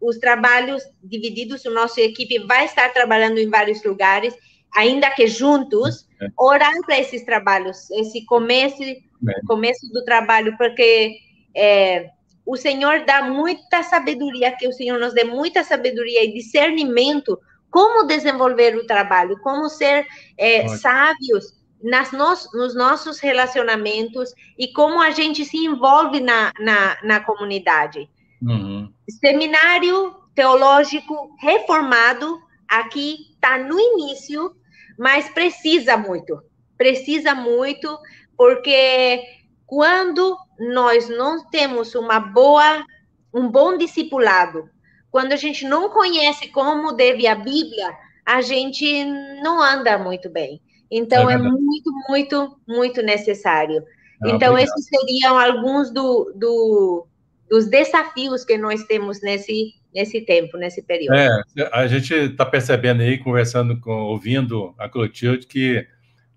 os 0.00 0.18
trabalhos 0.18 0.82
divididos, 1.02 1.64
a 1.64 1.70
nossa 1.70 2.00
equipe 2.00 2.40
vai 2.40 2.64
estar 2.64 2.92
trabalhando 2.92 3.38
em 3.38 3.48
vários 3.48 3.84
lugares, 3.84 4.34
ainda 4.74 5.08
que 5.10 5.28
juntos, 5.28 6.08
é. 6.20 6.26
orar 6.36 6.74
para 6.84 6.98
esses 6.98 7.24
trabalhos, 7.24 7.88
esse 7.92 8.24
começo, 8.24 8.82
é. 8.82 9.00
começo 9.46 9.86
do 9.92 10.04
trabalho, 10.04 10.56
porque 10.58 11.18
é, 11.54 12.10
o 12.44 12.56
Senhor 12.56 13.04
dá 13.04 13.22
muita 13.22 13.84
sabedoria, 13.84 14.56
que 14.56 14.66
o 14.66 14.72
Senhor 14.72 14.98
nos 14.98 15.14
dê 15.14 15.22
muita 15.22 15.62
sabedoria 15.62 16.24
e 16.24 16.32
discernimento 16.32 17.38
como 17.72 18.06
desenvolver 18.06 18.76
o 18.76 18.86
trabalho, 18.86 19.40
como 19.40 19.68
ser 19.68 20.06
é, 20.36 20.68
sábios 20.68 21.60
nas 21.82 22.12
nos, 22.12 22.48
nos 22.52 22.74
nossos 22.76 23.18
relacionamentos 23.18 24.32
e 24.56 24.72
como 24.72 25.00
a 25.00 25.10
gente 25.10 25.44
se 25.44 25.56
envolve 25.56 26.20
na, 26.20 26.52
na, 26.60 26.98
na 27.02 27.20
comunidade. 27.20 28.08
Uhum. 28.40 28.92
Seminário 29.08 30.14
teológico 30.34 31.34
reformado, 31.40 32.38
aqui 32.68 33.32
está 33.34 33.58
no 33.58 33.80
início, 33.80 34.54
mas 34.98 35.30
precisa 35.30 35.96
muito, 35.96 36.40
precisa 36.76 37.34
muito, 37.34 37.98
porque 38.36 39.22
quando 39.66 40.36
nós 40.58 41.08
não 41.08 41.48
temos 41.48 41.94
uma 41.94 42.20
boa, 42.20 42.84
um 43.32 43.48
bom 43.48 43.78
discipulado, 43.78 44.68
quando 45.12 45.32
a 45.32 45.36
gente 45.36 45.66
não 45.66 45.90
conhece 45.90 46.48
como 46.48 46.92
deve 46.92 47.26
a 47.26 47.34
Bíblia, 47.34 47.94
a 48.24 48.40
gente 48.40 49.04
não 49.42 49.62
anda 49.62 49.98
muito 49.98 50.30
bem. 50.30 50.60
Então, 50.90 51.28
é, 51.30 51.34
é 51.34 51.38
muito, 51.38 51.92
muito, 52.08 52.58
muito 52.66 53.02
necessário. 53.02 53.84
Ah, 54.22 54.30
então, 54.30 54.52
obrigado. 54.52 54.74
esses 54.74 54.86
seriam 54.86 55.38
alguns 55.38 55.90
do, 55.92 56.32
do, 56.34 57.06
dos 57.48 57.66
desafios 57.66 58.42
que 58.42 58.56
nós 58.56 58.84
temos 58.84 59.20
nesse, 59.20 59.74
nesse 59.94 60.22
tempo, 60.22 60.56
nesse 60.56 60.82
período. 60.82 61.14
É, 61.14 61.28
a 61.72 61.86
gente 61.86 62.14
está 62.14 62.46
percebendo 62.46 63.02
aí, 63.02 63.18
conversando, 63.18 63.78
com, 63.80 63.92
ouvindo 63.92 64.74
a 64.78 64.88
Clotilde, 64.88 65.46
que 65.46 65.86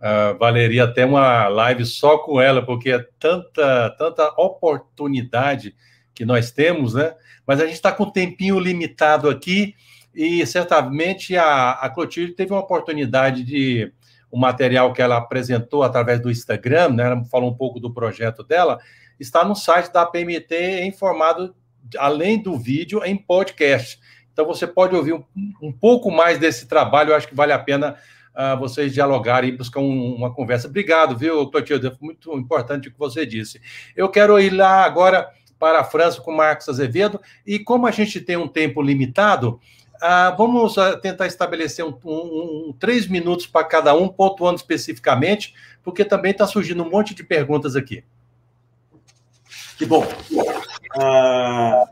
uh, 0.02 0.38
valeria 0.38 0.84
até 0.84 1.06
uma 1.06 1.48
live 1.48 1.86
só 1.86 2.18
com 2.18 2.42
ela, 2.42 2.62
porque 2.66 2.92
é 2.92 3.00
tanta, 3.18 3.90
tanta 3.98 4.34
oportunidade 4.38 5.74
que 6.16 6.26
nós 6.26 6.50
temos, 6.50 6.94
né? 6.94 7.14
Mas 7.46 7.60
a 7.60 7.66
gente 7.66 7.76
está 7.76 7.92
com 7.92 8.06
um 8.06 8.12
tempinho 8.12 8.58
limitado 8.58 9.30
aqui 9.30 9.76
e 10.16 10.46
certamente 10.48 11.36
a, 11.36 11.72
a 11.72 11.90
Clotilde 11.90 12.34
teve 12.34 12.54
uma 12.54 12.62
oportunidade 12.62 13.44
de 13.44 13.92
o 14.32 14.38
material 14.38 14.92
que 14.92 15.02
ela 15.02 15.18
apresentou 15.18 15.84
através 15.84 16.20
do 16.20 16.32
Instagram, 16.32 16.90
né? 16.90 17.06
Ela 17.06 17.26
falou 17.26 17.52
um 17.52 17.56
pouco 17.56 17.80
do 17.80 17.94
projeto 17.94 18.44
dela, 18.44 18.80
está 19.20 19.46
no 19.46 19.56
site 19.56 19.92
da 19.92 20.06
PMT 20.06 20.82
em 20.82 20.92
formato, 20.92 21.54
além 21.98 22.42
do 22.42 22.58
vídeo, 22.58 23.02
em 23.06 23.16
podcast. 23.16 24.00
Então 24.34 24.46
você 24.46 24.68
pode 24.68 24.96
ouvir 24.96 25.14
um, 25.14 25.24
um 25.62 25.72
pouco 25.72 26.12
mais 26.12 26.38
desse 26.38 26.68
trabalho, 26.68 27.12
eu 27.12 27.16
acho 27.16 27.28
que 27.28 27.36
vale 27.36 27.54
a 27.54 27.60
pena 27.60 27.96
uh, 28.36 28.58
vocês 28.60 28.94
dialogarem 28.94 29.52
e 29.52 29.58
buscar 29.58 29.80
um, 29.80 30.16
uma 30.16 30.34
conversa. 30.34 30.68
Obrigado, 30.68 31.18
viu, 31.18 31.50
Clotilde? 31.50 31.92
Muito 32.02 32.38
importante 32.38 32.90
o 32.90 32.92
que 32.92 33.00
você 33.00 33.26
disse. 33.26 33.62
Eu 33.96 34.10
quero 34.10 34.38
ir 34.40 34.50
lá 34.50 34.84
agora 34.84 35.30
para 35.60 35.80
a 35.80 35.84
França 35.84 36.22
com 36.22 36.32
Marcos 36.32 36.68
Azevedo, 36.70 37.20
e 37.46 37.60
como 37.60 37.88
a 37.88 37.92
gente 37.92 38.20
tem 38.22 38.38
um 38.38 38.48
tempo 38.48 38.82
limitado, 38.82 39.60
ah, 40.02 40.36
vamos 40.38 40.78
ah, 40.78 40.98
tentar 40.98 41.28
estabelecer 41.28 41.86
um, 41.86 41.98
um, 42.04 42.70
um, 42.70 42.76
três 42.78 43.08
minutos 43.08 43.48
para 43.48 43.66
cada 43.66 43.96
um, 43.96 44.08
pontuando 44.08 44.58
especificamente, 44.58 45.54
porque 45.84 46.04
também 46.04 46.32
está 46.32 46.46
surgindo 46.46 46.84
um 46.84 46.90
monte 46.90 47.14
de 47.14 47.24
perguntas 47.24 47.76
aqui. 47.76 48.04
Que 49.78 49.86
bom. 49.86 50.06
Ah, 50.98 51.86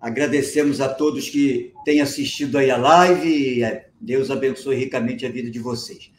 agradecemos 0.00 0.80
a 0.80 0.88
todos 0.88 1.28
que 1.28 1.72
têm 1.84 2.00
assistido 2.00 2.58
aí 2.58 2.70
a 2.70 2.76
live. 2.76 3.62
É, 3.62 3.88
Deus 4.00 4.30
abençoe 4.30 4.76
ricamente 4.76 5.24
a 5.24 5.30
vida 5.30 5.50
de 5.50 5.58
vocês. 5.58 6.10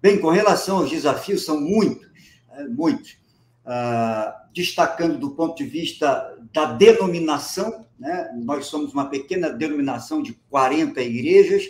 Bem, 0.00 0.18
com 0.18 0.28
relação 0.28 0.78
aos 0.78 0.90
desafios, 0.90 1.44
são 1.44 1.60
muitos, 1.60 2.06
é, 2.52 2.64
muitos. 2.64 3.16
Ah, 3.64 4.43
destacando 4.54 5.18
do 5.18 5.32
ponto 5.32 5.56
de 5.56 5.64
vista 5.64 6.38
da 6.52 6.66
denominação, 6.66 7.84
né? 7.98 8.30
nós 8.44 8.66
somos 8.66 8.92
uma 8.94 9.10
pequena 9.10 9.50
denominação 9.50 10.22
de 10.22 10.34
40 10.48 11.02
igrejas, 11.02 11.64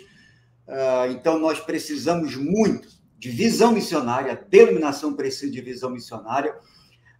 uh, 0.68 1.10
então 1.10 1.38
nós 1.38 1.58
precisamos 1.58 2.36
muito 2.36 2.88
de 3.18 3.30
visão 3.30 3.72
missionária, 3.72 4.32
a 4.32 4.34
denominação 4.34 5.14
precisa 5.14 5.50
de 5.50 5.60
visão 5.62 5.88
missionária, 5.88 6.54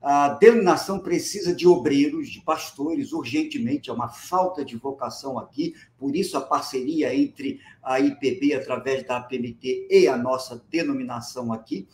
a 0.03 0.29
denominação 0.29 0.99
precisa 0.99 1.55
de 1.55 1.67
obreiros, 1.67 2.29
de 2.29 2.43
pastores, 2.43 3.11
urgentemente, 3.11 3.89
é 3.89 3.93
uma 3.93 4.11
falta 4.11 4.62
de 4.62 4.77
vocação 4.77 5.39
aqui, 5.39 5.75
por 5.97 6.15
isso 6.15 6.37
a 6.37 6.43
parceria 6.43 7.15
entre 7.15 7.59
a 7.83 7.99
IPB, 7.99 8.53
através 8.53 9.03
da 9.07 9.17
APMT, 9.17 9.89
e 9.91 10.07
a 10.07 10.15
nossa 10.15 10.62
denominação 10.71 11.55
aqui. 11.55 11.89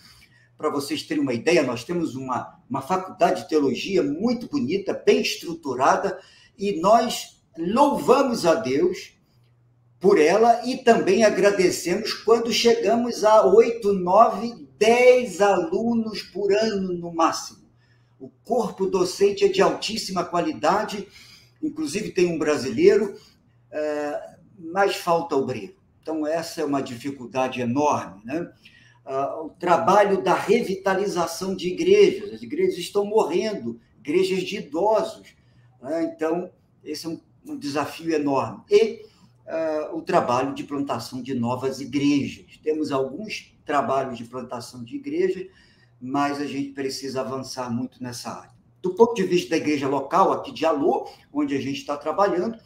Para 0.61 0.69
vocês 0.69 1.03
terem 1.03 1.23
uma 1.23 1.33
ideia, 1.33 1.63
nós 1.63 1.85
temos 1.85 2.15
uma, 2.15 2.61
uma 2.69 2.83
faculdade 2.83 3.45
de 3.45 3.49
teologia 3.49 4.03
muito 4.03 4.47
bonita, 4.47 4.93
bem 4.93 5.23
estruturada, 5.23 6.21
e 6.59 6.79
nós 6.79 7.41
louvamos 7.57 8.45
a 8.45 8.57
Deus 8.57 9.15
por 9.99 10.21
ela 10.21 10.61
e 10.67 10.77
também 10.77 11.25
agradecemos 11.25 12.13
quando 12.13 12.53
chegamos 12.53 13.25
a 13.25 13.47
8, 13.47 13.91
9, 13.95 14.69
10 14.79 15.41
alunos 15.41 16.21
por 16.25 16.53
ano 16.53 16.93
no 16.93 17.11
máximo. 17.11 17.61
O 18.19 18.29
corpo 18.45 18.85
docente 18.85 19.47
é 19.47 19.49
de 19.49 19.63
altíssima 19.63 20.27
qualidade, 20.27 21.09
inclusive 21.63 22.11
tem 22.11 22.27
um 22.27 22.39
brasileiro, 22.39 23.19
é, 23.73 24.37
mas 24.59 24.95
falta 24.97 25.35
obreiro. 25.35 25.75
Então, 26.03 26.27
essa 26.27 26.61
é 26.61 26.65
uma 26.67 26.83
dificuldade 26.83 27.63
enorme. 27.63 28.21
Né? 28.27 28.47
Uh, 29.11 29.47
o 29.47 29.51
trabalho 29.51 30.23
da 30.23 30.35
revitalização 30.35 31.55
de 31.57 31.69
igrejas. 31.69 32.33
As 32.33 32.43
igrejas 32.43 32.79
estão 32.79 33.05
morrendo, 33.05 33.81
igrejas 33.99 34.43
de 34.43 34.59
idosos. 34.59 35.35
Né? 35.83 36.05
Então, 36.15 36.51
esse 36.85 37.07
é 37.07 37.09
um, 37.09 37.21
um 37.47 37.57
desafio 37.59 38.13
enorme. 38.15 38.63
E 38.71 39.05
uh, 39.47 39.97
o 39.97 40.03
trabalho 40.03 40.55
de 40.55 40.63
plantação 40.63 41.21
de 41.21 41.35
novas 41.35 41.81
igrejas. 41.81 42.59
Temos 42.63 42.93
alguns 42.93 43.53
trabalhos 43.65 44.17
de 44.17 44.25
plantação 44.25 44.85
de 44.85 44.97
igrejas, 44.97 45.47
mas 46.01 46.41
a 46.41 46.47
gente 46.47 46.71
precisa 46.71 47.21
avançar 47.21 47.71
muito 47.71 48.03
nessa 48.03 48.31
área. 48.31 48.61
Do 48.81 48.95
ponto 48.95 49.15
de 49.15 49.25
vista 49.25 49.51
da 49.51 49.57
igreja 49.59 49.87
local, 49.87 50.33
aqui 50.33 50.53
de 50.53 50.65
Alô, 50.65 51.11
onde 51.31 51.55
a 51.55 51.61
gente 51.61 51.79
está 51.79 51.97
trabalhando, 51.97 52.59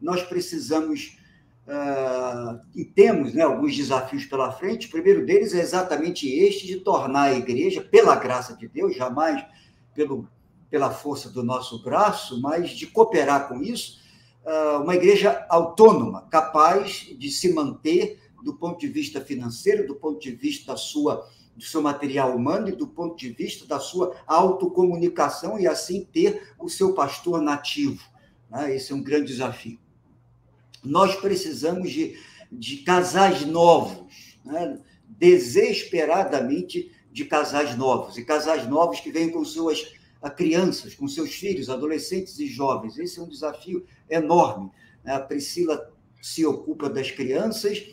nós 0.00 0.22
precisamos 0.22 1.18
Uh, 1.66 2.60
e 2.76 2.84
temos 2.84 3.34
né, 3.34 3.42
alguns 3.42 3.76
desafios 3.76 4.24
pela 4.24 4.52
frente. 4.52 4.86
O 4.86 4.90
primeiro 4.90 5.26
deles 5.26 5.52
é 5.52 5.60
exatamente 5.60 6.28
este, 6.28 6.64
de 6.66 6.76
tornar 6.76 7.22
a 7.22 7.34
igreja, 7.34 7.82
pela 7.82 8.14
graça 8.14 8.56
de 8.56 8.68
Deus, 8.68 8.94
jamais 8.94 9.44
pelo, 9.92 10.28
pela 10.70 10.90
força 10.90 11.28
do 11.28 11.42
nosso 11.42 11.82
braço, 11.82 12.40
mas 12.40 12.70
de 12.70 12.86
cooperar 12.86 13.48
com 13.48 13.60
isso, 13.62 13.98
uh, 14.44 14.82
uma 14.82 14.94
igreja 14.94 15.44
autônoma, 15.48 16.28
capaz 16.30 17.12
de 17.18 17.30
se 17.32 17.52
manter 17.52 18.20
do 18.44 18.54
ponto 18.54 18.78
de 18.78 18.86
vista 18.86 19.20
financeiro, 19.20 19.88
do 19.88 19.96
ponto 19.96 20.20
de 20.20 20.30
vista 20.30 20.72
da 20.72 20.76
sua, 20.76 21.28
do 21.56 21.64
seu 21.64 21.82
material 21.82 22.36
humano 22.36 22.68
e 22.68 22.76
do 22.76 22.86
ponto 22.86 23.16
de 23.16 23.30
vista 23.30 23.66
da 23.66 23.80
sua 23.80 24.14
autocomunicação 24.24 25.58
e 25.58 25.66
assim 25.66 26.04
ter 26.04 26.54
o 26.60 26.68
seu 26.68 26.94
pastor 26.94 27.40
nativo. 27.40 28.04
Né? 28.48 28.76
Esse 28.76 28.92
é 28.92 28.94
um 28.94 29.02
grande 29.02 29.26
desafio. 29.26 29.80
Nós 30.86 31.16
precisamos 31.16 31.90
de, 31.90 32.18
de 32.50 32.78
casais 32.78 33.44
novos, 33.44 34.38
né? 34.44 34.80
desesperadamente 35.08 36.92
de 37.12 37.24
casais 37.24 37.76
novos, 37.76 38.18
e 38.18 38.24
casais 38.24 38.68
novos 38.68 39.00
que 39.00 39.10
vêm 39.10 39.30
com 39.30 39.44
suas 39.44 39.94
crianças, 40.36 40.94
com 40.94 41.06
seus 41.06 41.34
filhos, 41.34 41.70
adolescentes 41.70 42.38
e 42.38 42.46
jovens. 42.46 42.98
Esse 42.98 43.18
é 43.18 43.22
um 43.22 43.28
desafio 43.28 43.86
enorme. 44.08 44.70
A 45.04 45.20
Priscila 45.20 45.92
se 46.20 46.44
ocupa 46.44 46.90
das 46.90 47.10
crianças, 47.10 47.84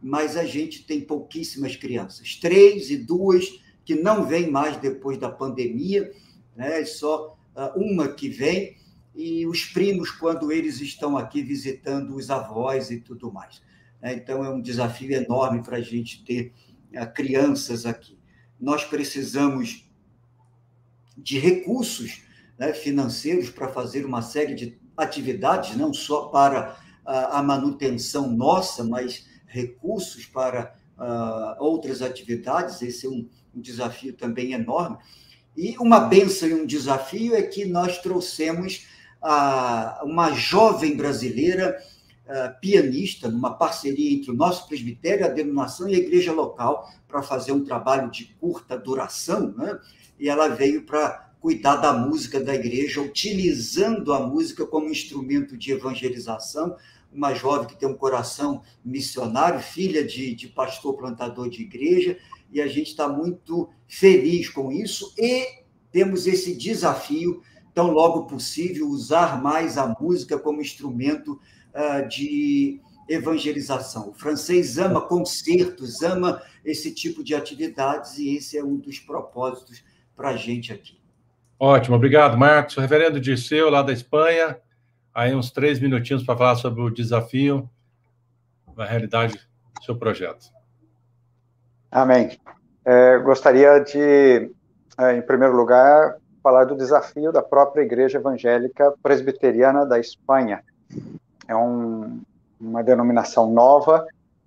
mas 0.00 0.36
a 0.36 0.44
gente 0.44 0.84
tem 0.84 1.00
pouquíssimas 1.00 1.76
crianças, 1.76 2.36
três 2.36 2.90
e 2.90 2.96
duas 2.96 3.60
que 3.84 3.94
não 3.94 4.26
vêm 4.26 4.50
mais 4.50 4.76
depois 4.76 5.18
da 5.18 5.30
pandemia, 5.30 6.12
né? 6.56 6.84
só 6.84 7.36
ah, 7.54 7.72
uma 7.76 8.08
que 8.08 8.28
vem, 8.28 8.76
e 9.14 9.46
os 9.46 9.64
primos 9.64 10.10
quando 10.10 10.52
eles 10.52 10.80
estão 10.80 11.16
aqui 11.16 11.42
visitando 11.42 12.14
os 12.14 12.30
avós 12.30 12.90
e 12.90 13.00
tudo 13.00 13.32
mais. 13.32 13.62
Né? 14.00 14.14
Então, 14.14 14.44
é 14.44 14.50
um 14.50 14.60
desafio 14.60 15.12
enorme 15.12 15.62
para 15.62 15.78
a 15.78 15.82
gente 15.82 16.24
ter 16.24 16.52
eh, 16.92 17.06
crianças 17.06 17.86
aqui. 17.86 18.18
Nós 18.60 18.84
precisamos 18.84 19.88
de 21.16 21.38
recursos 21.38 22.22
né, 22.58 22.72
financeiros 22.72 23.50
para 23.50 23.68
fazer 23.68 24.04
uma 24.04 24.22
série 24.22 24.54
de 24.54 24.78
atividades, 24.96 25.76
não 25.76 25.92
só 25.92 26.26
para 26.26 26.78
a 27.04 27.42
manutenção 27.42 28.30
nossa, 28.30 28.84
mas 28.84 29.26
recursos 29.46 30.26
para 30.26 30.74
uh, 30.96 31.62
outras 31.62 32.02
atividades. 32.02 32.82
Esse 32.82 33.06
é 33.06 33.10
um 33.10 33.26
desafio 33.54 34.12
também 34.12 34.52
enorme. 34.52 34.98
E 35.56 35.76
uma 35.78 36.00
benção 36.00 36.48
e 36.48 36.54
um 36.54 36.66
desafio 36.66 37.34
é 37.34 37.42
que 37.42 37.64
nós 37.64 37.98
trouxemos 37.98 38.86
a, 39.22 40.00
uma 40.04 40.32
jovem 40.32 40.96
brasileira 40.96 41.76
pianista, 42.60 43.28
numa 43.28 43.54
parceria 43.54 44.12
entre 44.12 44.30
o 44.30 44.34
nosso 44.34 44.68
presbitério, 44.68 45.26
a 45.26 45.28
denominação 45.28 45.88
e 45.88 45.94
a 45.94 45.98
igreja 45.98 46.32
local, 46.32 46.88
para 47.08 47.22
fazer 47.22 47.52
um 47.52 47.64
trabalho 47.64 48.10
de 48.10 48.26
curta 48.40 48.78
duração, 48.78 49.52
né? 49.56 49.78
e 50.18 50.28
ela 50.28 50.48
veio 50.48 50.84
para 50.84 51.30
cuidar 51.40 51.76
da 51.76 51.92
música 51.92 52.38
da 52.38 52.54
igreja, 52.54 53.00
utilizando 53.00 54.12
a 54.12 54.20
música 54.20 54.66
como 54.66 54.90
instrumento 54.90 55.56
de 55.56 55.72
evangelização. 55.72 56.76
Uma 57.12 57.34
jovem 57.34 57.66
que 57.66 57.76
tem 57.76 57.88
um 57.88 57.96
coração 57.96 58.62
missionário, 58.84 59.58
filha 59.58 60.04
de, 60.04 60.34
de 60.34 60.46
pastor 60.46 60.96
plantador 60.96 61.48
de 61.48 61.62
igreja, 61.62 62.18
e 62.52 62.60
a 62.60 62.68
gente 62.68 62.88
está 62.88 63.08
muito 63.08 63.68
feliz 63.88 64.48
com 64.50 64.70
isso. 64.70 65.12
E 65.18 65.64
temos 65.90 66.26
esse 66.26 66.54
desafio 66.54 67.42
tão 67.74 67.90
logo 67.90 68.26
possível, 68.26 68.88
usar 68.88 69.42
mais 69.42 69.78
a 69.78 69.94
música 70.00 70.38
como 70.38 70.60
instrumento 70.60 71.40
uh, 71.74 72.08
de 72.08 72.80
evangelização. 73.08 74.10
O 74.10 74.14
francês 74.14 74.78
ama 74.78 75.00
concertos, 75.00 76.02
ama 76.02 76.40
esse 76.64 76.94
tipo 76.94 77.24
de 77.24 77.34
atividades, 77.34 78.18
e 78.18 78.36
esse 78.36 78.56
é 78.56 78.64
um 78.64 78.76
dos 78.76 78.98
propósitos 78.98 79.84
para 80.14 80.30
a 80.30 80.36
gente 80.36 80.72
aqui. 80.72 81.00
Ótimo, 81.58 81.96
obrigado, 81.96 82.38
Marcos. 82.38 82.76
O 82.76 82.80
reverendo 82.80 83.20
Dirceu, 83.20 83.68
lá 83.68 83.82
da 83.82 83.92
Espanha, 83.92 84.58
aí 85.12 85.34
uns 85.34 85.50
três 85.50 85.80
minutinhos 85.80 86.22
para 86.22 86.36
falar 86.36 86.56
sobre 86.56 86.80
o 86.80 86.90
desafio, 86.90 87.68
na 88.76 88.84
realidade, 88.84 89.34
do 89.74 89.84
seu 89.84 89.96
projeto. 89.96 90.46
Amém. 91.90 92.38
É, 92.84 93.18
gostaria 93.18 93.78
de, 93.80 94.50
é, 94.98 95.16
em 95.16 95.22
primeiro 95.22 95.54
lugar, 95.54 96.16
falar 96.42 96.64
do 96.64 96.76
desafio 96.76 97.32
da 97.32 97.42
própria 97.42 97.82
Igreja 97.82 98.18
Evangélica 98.18 98.92
Presbiteriana 99.02 99.84
da 99.86 99.98
Espanha. 99.98 100.62
É 101.46 101.54
um, 101.54 102.20
uma 102.60 102.82
denominação 102.82 103.50
nova, 103.50 104.06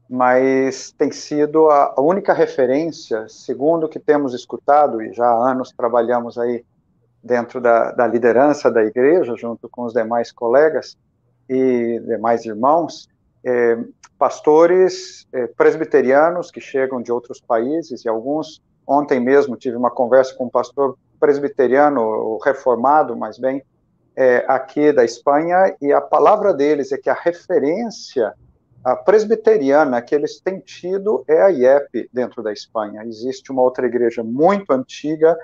mas 0.10 0.91
tem 0.98 1.12
sido 1.12 1.70
a 1.70 2.00
única 2.00 2.34
referência, 2.34 3.28
segundo 3.28 3.86
o 3.86 3.89
que 3.89 4.00
temos 4.00 4.34
escutado, 4.34 5.02
e 5.02 5.14
já 5.14 5.26
há 5.26 5.52
anos 5.52 5.72
trabalhamos 5.72 6.38
aí 6.38 6.64
dentro 7.24 7.62
da, 7.62 7.91
da 7.91 8.06
liderança 8.06 8.70
da 8.70 8.84
igreja, 8.84 9.36
junto 9.36 9.70
com 9.70 9.84
os 9.84 9.94
demais 9.94 10.32
colegas 10.32 10.98
e 11.50 12.00
demais 12.06 12.46
irmãos, 12.46 13.08
é, 13.44 13.78
pastores 14.18 15.26
é, 15.32 15.48
presbiterianos 15.48 16.52
que 16.52 16.60
chegam 16.60 17.02
de 17.02 17.12
outros 17.12 17.39
países, 17.39 18.04
e 18.04 18.10
alguns, 18.10 18.62
ontem 18.86 19.20
mesmo 19.20 19.56
tive 19.56 19.78
uma 19.78 19.89
conversa 19.89 20.36
com 20.36 20.46
um 20.46 20.50
pastor 20.50 20.98
presbiteriano, 21.24 22.38
reformado, 22.44 23.16
mas 23.16 23.40
bem, 23.40 23.64
é, 24.14 24.44
aqui 24.46 24.92
da 24.92 25.06
Espanha, 25.06 25.74
e 25.82 25.94
a 25.94 26.02
palavra 26.02 26.54
deles 26.54 26.92
é 26.92 26.98
que 26.98 27.10
a 27.10 27.14
referência 27.14 28.34
a 28.84 28.94
presbiteriana 28.94 30.02
que 30.02 30.14
eles 30.14 30.42
têm 30.42 30.60
tido 30.60 31.24
é 31.26 31.42
a 31.42 31.48
IEP 31.48 32.10
dentro 32.12 32.44
da 32.44 32.52
Espanha. 32.52 33.06
Existe 33.06 33.54
uma 33.54 33.62
outra 33.62 33.88
igreja 33.88 34.22
muito 34.22 34.74
antiga, 34.74 35.38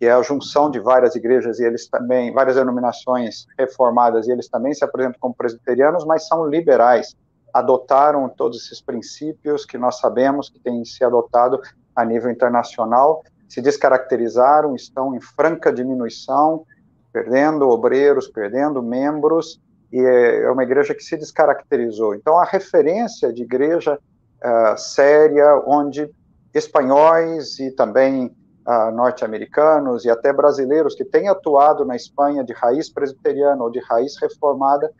que 0.00 0.06
é 0.06 0.10
a 0.10 0.20
junção 0.22 0.68
de 0.68 0.80
várias 0.80 1.14
igrejas 1.14 1.60
e 1.60 1.64
eles 1.64 1.86
também, 1.86 2.32
várias 2.32 2.56
denominações 2.56 3.46
reformadas, 3.56 4.26
e 4.26 4.32
eles 4.32 4.48
também 4.48 4.74
se 4.74 4.84
apresentam 4.84 5.20
como 5.20 5.36
presbiterianos, 5.36 6.04
mas 6.04 6.26
são 6.26 6.48
liberais. 6.48 7.16
Adotaram 7.54 8.28
todos 8.28 8.64
esses 8.64 8.80
princípios 8.80 9.64
que 9.64 9.78
nós 9.78 10.00
sabemos 10.00 10.50
que 10.50 10.58
têm 10.58 10.84
se 10.84 11.04
adotado 11.04 11.60
a 11.94 12.04
nível 12.04 12.28
internacional, 12.28 13.22
se 13.52 13.60
descaracterizaram, 13.60 14.74
estão 14.74 15.14
em 15.14 15.20
franca 15.20 15.70
diminuição, 15.70 16.64
perdendo 17.12 17.68
obreiros, 17.68 18.26
perdendo 18.26 18.82
membros, 18.82 19.60
e 19.92 20.00
é 20.00 20.50
uma 20.50 20.62
igreja 20.62 20.94
que 20.94 21.02
se 21.02 21.18
descaracterizou. 21.18 22.14
Então, 22.14 22.38
a 22.38 22.46
referência 22.46 23.30
de 23.30 23.42
igreja 23.42 23.98
uh, 23.98 24.78
séria, 24.78 25.62
onde 25.66 26.10
espanhóis 26.54 27.58
e 27.58 27.70
também 27.72 28.34
uh, 28.66 28.90
norte-americanos 28.90 30.06
e 30.06 30.10
até 30.10 30.32
brasileiros 30.32 30.94
que 30.94 31.04
têm 31.04 31.28
atuado 31.28 31.84
na 31.84 31.94
Espanha 31.94 32.42
de 32.42 32.54
raiz 32.54 32.88
presbiteriana 32.88 33.62
ou 33.62 33.70
de 33.70 33.80
raiz 33.80 34.16
reformada, 34.18 34.90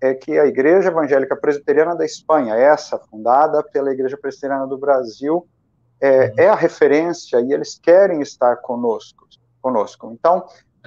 é 0.00 0.14
que 0.14 0.36
a 0.36 0.46
Igreja 0.46 0.88
Evangélica 0.88 1.36
Presbiteriana 1.36 1.94
da 1.94 2.04
Espanha, 2.04 2.56
essa 2.56 2.98
fundada 2.98 3.62
pela 3.62 3.92
Igreja 3.92 4.18
Presbiteriana 4.20 4.66
do 4.66 4.76
Brasil, 4.76 5.46
é, 6.00 6.26
uhum. 6.26 6.34
é 6.36 6.48
a 6.48 6.54
referência 6.54 7.40
e 7.40 7.52
eles 7.52 7.78
querem 7.78 8.20
estar 8.20 8.56
conosco. 8.56 9.26
conosco. 9.60 10.10
Então, 10.12 10.44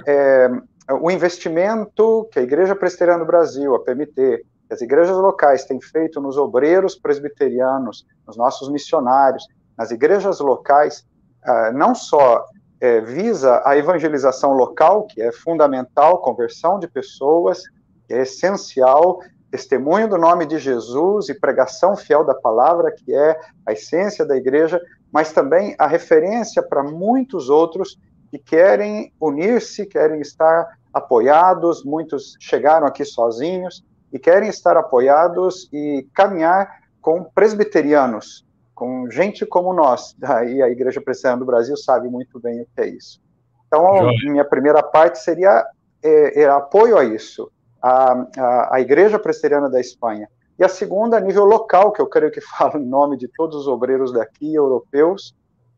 é, 0.08 0.50
o 0.92 1.10
investimento 1.12 2.28
que 2.32 2.40
a 2.40 2.42
Igreja 2.42 2.76
Presbiteriana 2.76 3.20
do 3.20 3.28
Brasil, 3.28 3.74
a 3.76 3.80
PMT, 3.80 4.46
as 4.70 4.82
igrejas 4.82 5.16
locais 5.16 5.66
têm 5.66 5.80
feito 5.80 6.20
nos 6.20 6.38
obreiros 6.38 6.96
presbiterianos, 6.96 8.06
nos 8.26 8.36
nossos 8.36 8.70
missionários, 8.70 9.48
nas 9.78 9.92
igrejas 9.92 10.40
locais, 10.40 11.06
ah, 11.44 11.72
não 11.72 11.94
só 11.94 12.46
é, 12.82 13.00
visa 13.02 13.62
a 13.66 13.78
evangelização 13.78 14.54
local, 14.54 15.06
que 15.08 15.22
é 15.22 15.32
fundamental, 15.32 16.22
conversão 16.22 16.80
de 16.80 16.88
pessoas, 16.88 17.62
que 18.08 18.14
é 18.14 18.24
essencial, 18.24 19.20
testemunho 19.52 20.10
do 20.10 20.18
nome 20.18 20.46
de 20.46 20.58
Jesus 20.58 21.30
e 21.30 21.40
pregação 21.40 21.96
fiel 21.96 22.26
da 22.26 22.34
palavra, 22.34 22.92
que 22.92 23.14
é 23.14 23.40
a 23.66 23.74
essência 23.74 24.26
da 24.26 24.36
igreja, 24.36 24.82
mas 25.14 25.32
também 25.32 25.76
a 25.78 25.86
referência 25.86 26.64
para 26.64 26.82
muitos 26.82 27.48
outros 27.48 28.00
que 28.32 28.40
querem 28.40 29.14
unir-se, 29.22 29.86
querem 29.86 30.20
estar 30.20 30.76
apoiados, 30.92 31.86
muitos 31.86 32.36
chegaram 32.40 32.88
aqui 32.88 33.06
sozinhos 33.06 33.86
e 34.12 34.18
querem 34.18 34.50
estar 34.50 34.76
apoiados 34.76 35.70
e 35.72 36.08
caminhar 36.16 36.82
com 37.00 37.24
presbiterianos, 37.24 38.44
com 38.74 39.08
gente 39.12 39.46
como 39.46 39.72
nós. 39.72 40.16
E 40.48 40.64
a 40.64 40.70
Igreja 40.70 41.00
Presbiteriana 41.00 41.40
do 41.40 41.46
Brasil 41.46 41.78
sabe 41.78 42.10
muito 42.10 42.40
bem 42.40 42.62
o 42.62 42.68
que 42.76 42.82
é 42.82 42.88
isso. 42.88 43.22
Então, 43.68 44.08
minha 44.24 44.46
primeira 44.46 44.82
parte 44.82 45.20
seria 45.20 45.64
é, 46.02 46.42
é 46.42 46.50
apoio 46.50 46.98
a 46.98 47.04
isso, 47.04 47.52
a, 47.82 48.14
a, 48.38 48.76
a 48.76 48.82
Igreja 48.82 49.20
Presbiteriana 49.20 49.70
da 49.70 49.80
Espanha. 49.80 50.28
E 50.58 50.64
a 50.64 50.70
segunda, 50.70 51.18
a 51.18 51.20
nível 51.20 51.46
local, 51.46 51.92
que 51.92 52.02
eu 52.02 52.08
creio 52.08 52.32
que 52.32 52.42
falo 52.58 52.80
em 52.80 52.86
nome 52.86 53.18
de 53.18 53.28
todos 53.28 53.56
os 53.56 53.68
obreiros 53.68 54.12
daqui, 54.12 54.54
europeus, 54.54 55.36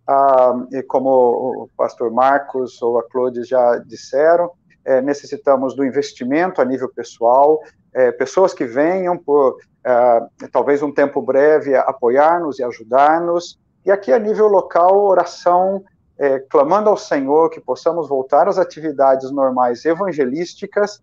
ah, 0.07 0.53
e 0.71 0.83
como 0.83 1.09
o 1.63 1.69
pastor 1.75 2.11
Marcos 2.11 2.81
ou 2.81 2.99
a 2.99 3.09
Claude 3.09 3.43
já 3.43 3.77
disseram, 3.77 4.51
é, 4.85 5.01
necessitamos 5.01 5.75
do 5.75 5.83
investimento 5.83 6.61
a 6.61 6.65
nível 6.65 6.87
pessoal, 6.87 7.59
é, 7.91 8.11
pessoas 8.11 8.53
que 8.53 8.65
venham 8.65 9.17
por 9.17 9.57
é, 9.83 10.47
talvez 10.51 10.83
um 10.83 10.91
tempo 10.91 11.21
breve 11.21 11.75
apoiar-nos 11.75 12.59
e 12.59 12.63
ajudar-nos, 12.63 13.59
e 13.83 13.91
aqui 13.91 14.11
a 14.11 14.19
nível 14.19 14.47
local, 14.47 15.03
oração, 15.03 15.83
é, 16.17 16.39
clamando 16.39 16.89
ao 16.89 16.97
Senhor 16.97 17.49
que 17.49 17.59
possamos 17.59 18.07
voltar 18.07 18.47
às 18.47 18.57
atividades 18.57 19.31
normais 19.31 19.83
evangelísticas, 19.85 21.01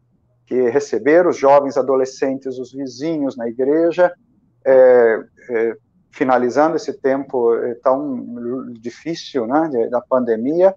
que 0.53 0.69
receber 0.69 1.27
os 1.27 1.39
jovens, 1.39 1.79
adolescentes, 1.79 2.59
os 2.59 2.75
vizinhos 2.75 3.39
na 3.39 3.49
igreja, 3.49 4.13
é, 4.67 5.19
é, 5.49 5.77
finalizando 6.11 6.77
esse 6.77 6.93
tempo 6.93 7.55
eh, 7.55 7.75
tão 7.83 8.71
difícil 8.73 9.47
né, 9.47 9.89
da 9.91 9.99
pandemia, 10.03 10.75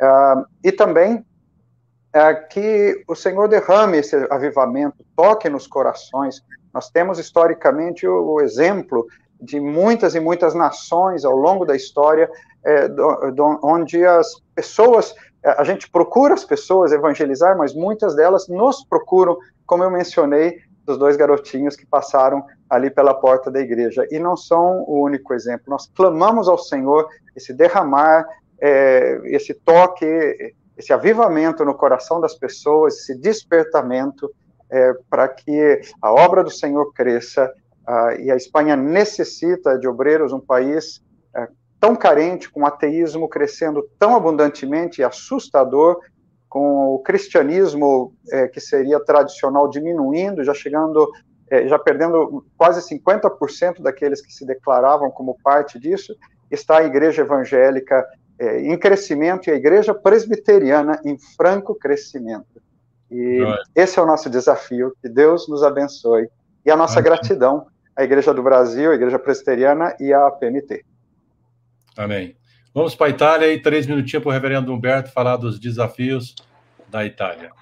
uh, 0.00 0.42
e 0.64 0.72
também 0.72 1.16
uh, 1.16 2.48
que 2.48 3.04
o 3.06 3.14
Senhor 3.14 3.46
derrame 3.46 3.98
esse 3.98 4.16
avivamento, 4.30 5.04
toque 5.14 5.50
nos 5.50 5.66
corações. 5.66 6.40
Nós 6.72 6.88
temos 6.88 7.18
historicamente 7.18 8.06
o, 8.06 8.36
o 8.36 8.40
exemplo 8.40 9.06
de 9.38 9.60
muitas 9.60 10.14
e 10.14 10.20
muitas 10.20 10.54
nações 10.54 11.26
ao 11.26 11.36
longo 11.36 11.66
da 11.66 11.76
história, 11.76 12.30
é, 12.64 12.88
do, 12.88 13.32
do, 13.32 13.60
onde 13.62 14.02
as 14.02 14.28
pessoas, 14.54 15.14
a 15.44 15.64
gente 15.64 15.90
procura 15.90 16.34
as 16.34 16.44
pessoas 16.44 16.92
evangelizar, 16.92 17.56
mas 17.56 17.74
muitas 17.74 18.14
delas 18.14 18.48
nos 18.48 18.84
procuram, 18.84 19.38
como 19.66 19.82
eu 19.82 19.90
mencionei, 19.90 20.58
dos 20.84 20.98
dois 20.98 21.16
garotinhos 21.16 21.76
que 21.76 21.86
passaram 21.86 22.44
ali 22.68 22.90
pela 22.90 23.14
porta 23.14 23.50
da 23.50 23.60
igreja. 23.60 24.06
E 24.10 24.18
não 24.18 24.36
são 24.36 24.82
o 24.86 25.02
único 25.02 25.32
exemplo. 25.32 25.64
Nós 25.68 25.90
clamamos 25.94 26.48
ao 26.48 26.58
Senhor 26.58 27.08
esse 27.36 27.52
derramar, 27.52 28.26
é, 28.60 29.20
esse 29.24 29.54
toque, 29.54 30.06
esse 30.76 30.92
avivamento 30.92 31.64
no 31.64 31.74
coração 31.74 32.20
das 32.20 32.34
pessoas, 32.34 32.98
esse 32.98 33.14
despertamento, 33.14 34.30
é, 34.70 34.92
para 35.08 35.28
que 35.28 35.80
a 36.00 36.12
obra 36.12 36.44
do 36.44 36.50
Senhor 36.50 36.92
cresça. 36.92 37.52
Ah, 37.86 38.14
e 38.14 38.30
a 38.30 38.36
Espanha 38.36 38.76
necessita 38.76 39.78
de 39.78 39.88
obreiros, 39.88 40.32
um 40.32 40.40
país 40.40 41.02
é, 41.34 41.48
tão 41.80 41.96
carente, 41.96 42.50
com 42.50 42.62
o 42.62 42.66
ateísmo 42.66 43.28
crescendo 43.28 43.88
tão 43.98 44.14
abundantemente 44.14 45.00
e 45.00 45.04
assustador, 45.04 45.98
com 46.48 46.94
o 46.94 46.98
cristianismo 46.98 48.12
é, 48.30 48.48
que 48.48 48.60
seria 48.60 49.00
tradicional 49.00 49.68
diminuindo, 49.68 50.44
já 50.44 50.52
chegando, 50.52 51.08
é, 51.48 51.66
já 51.66 51.78
perdendo 51.78 52.44
quase 52.56 52.80
50% 52.94 53.80
daqueles 53.80 54.20
que 54.20 54.32
se 54.32 54.44
declaravam 54.44 55.10
como 55.10 55.38
parte 55.42 55.78
disso, 55.78 56.14
está 56.50 56.78
a 56.78 56.84
igreja 56.84 57.22
evangélica 57.22 58.04
é, 58.38 58.60
em 58.60 58.76
crescimento 58.76 59.48
e 59.48 59.52
a 59.52 59.56
igreja 59.56 59.94
presbiteriana 59.94 61.00
em 61.04 61.16
franco 61.36 61.74
crescimento. 61.74 62.60
E 63.10 63.42
esse 63.74 63.98
é 63.98 64.02
o 64.02 64.06
nosso 64.06 64.30
desafio, 64.30 64.94
que 65.02 65.08
Deus 65.08 65.48
nos 65.48 65.62
abençoe. 65.62 66.28
E 66.64 66.70
a 66.70 66.76
nossa 66.76 67.00
gratidão 67.00 67.66
à 67.96 68.04
Igreja 68.04 68.32
do 68.32 68.42
Brasil, 68.42 68.92
à 68.92 68.94
Igreja 68.94 69.18
Presbiteriana 69.18 69.96
e 69.98 70.12
à 70.12 70.30
PMT. 70.30 70.84
Amém. 72.00 72.34
Vamos 72.72 72.94
para 72.94 73.08
a 73.08 73.10
Itália 73.10 73.52
e 73.52 73.60
três 73.60 73.86
minutinhos 73.86 74.22
para 74.22 74.30
o 74.30 74.32
reverendo 74.32 74.72
Humberto 74.72 75.12
falar 75.12 75.36
dos 75.36 75.60
desafios 75.60 76.34
da 76.88 77.04
Itália. 77.04 77.52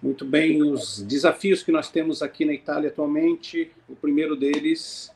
Muito 0.00 0.24
bem, 0.24 0.62
os 0.62 1.02
desafios 1.02 1.60
que 1.60 1.72
nós 1.72 1.90
temos 1.90 2.22
aqui 2.22 2.44
na 2.44 2.52
Itália 2.52 2.90
atualmente, 2.90 3.72
o 3.88 3.96
primeiro 3.96 4.36
deles, 4.36 5.12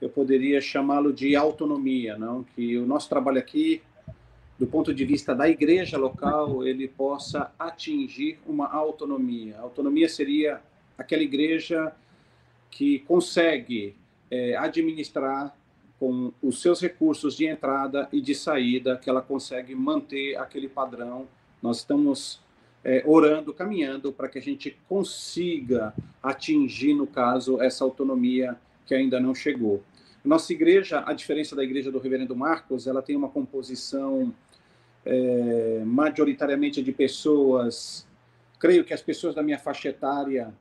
eu 0.00 0.08
poderia 0.08 0.60
chamá-lo 0.60 1.12
de 1.12 1.34
autonomia, 1.34 2.16
não? 2.16 2.44
Que 2.44 2.76
o 2.78 2.86
nosso 2.86 3.08
trabalho 3.08 3.40
aqui, 3.40 3.82
do 4.56 4.68
ponto 4.68 4.94
de 4.94 5.04
vista 5.04 5.34
da 5.34 5.48
igreja 5.48 5.98
local, 5.98 6.64
ele 6.64 6.86
possa 6.86 7.52
atingir 7.58 8.38
uma 8.46 8.72
autonomia. 8.72 9.58
Autonomia 9.58 10.08
seria 10.08 10.60
aquela 10.96 11.24
igreja 11.24 11.92
que 12.70 13.00
consegue 13.00 13.96
é, 14.30 14.56
administrar 14.56 15.52
com 16.02 16.32
os 16.42 16.60
seus 16.60 16.80
recursos 16.80 17.36
de 17.36 17.46
entrada 17.46 18.08
e 18.12 18.20
de 18.20 18.34
saída, 18.34 18.96
que 18.96 19.08
ela 19.08 19.22
consegue 19.22 19.72
manter 19.72 20.34
aquele 20.34 20.68
padrão. 20.68 21.28
Nós 21.62 21.76
estamos 21.76 22.40
é, 22.82 23.04
orando, 23.06 23.54
caminhando 23.54 24.12
para 24.12 24.28
que 24.28 24.36
a 24.36 24.42
gente 24.42 24.76
consiga 24.88 25.94
atingir, 26.20 26.92
no 26.92 27.06
caso, 27.06 27.62
essa 27.62 27.84
autonomia 27.84 28.56
que 28.84 28.96
ainda 28.96 29.20
não 29.20 29.32
chegou. 29.32 29.80
Nossa 30.24 30.52
igreja, 30.52 31.04
a 31.06 31.12
diferença 31.12 31.54
da 31.54 31.62
igreja 31.62 31.92
do 31.92 32.00
Reverendo 32.00 32.34
Marcos, 32.34 32.88
ela 32.88 33.00
tem 33.00 33.14
uma 33.14 33.28
composição 33.28 34.34
é, 35.06 35.84
majoritariamente 35.86 36.82
de 36.82 36.90
pessoas. 36.90 38.08
Creio 38.58 38.82
que 38.84 38.92
as 38.92 39.02
pessoas 39.02 39.36
da 39.36 39.42
minha 39.44 39.60
faixa 39.60 39.90
etária 39.90 40.52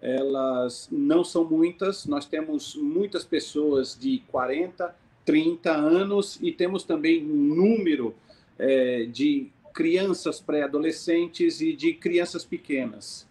elas 0.00 0.88
não 0.90 1.22
são 1.22 1.44
muitas. 1.44 2.06
Nós 2.06 2.26
temos 2.26 2.74
muitas 2.74 3.24
pessoas 3.24 3.96
de 3.98 4.22
40, 4.28 4.94
30 5.24 5.70
anos 5.70 6.38
e 6.40 6.52
temos 6.52 6.84
também 6.84 7.24
um 7.24 7.54
número 7.54 8.14
é, 8.58 9.04
de 9.04 9.48
crianças 9.72 10.40
pré-adolescentes 10.40 11.60
e 11.60 11.72
de 11.72 11.94
crianças 11.94 12.44
pequenas. 12.44 13.28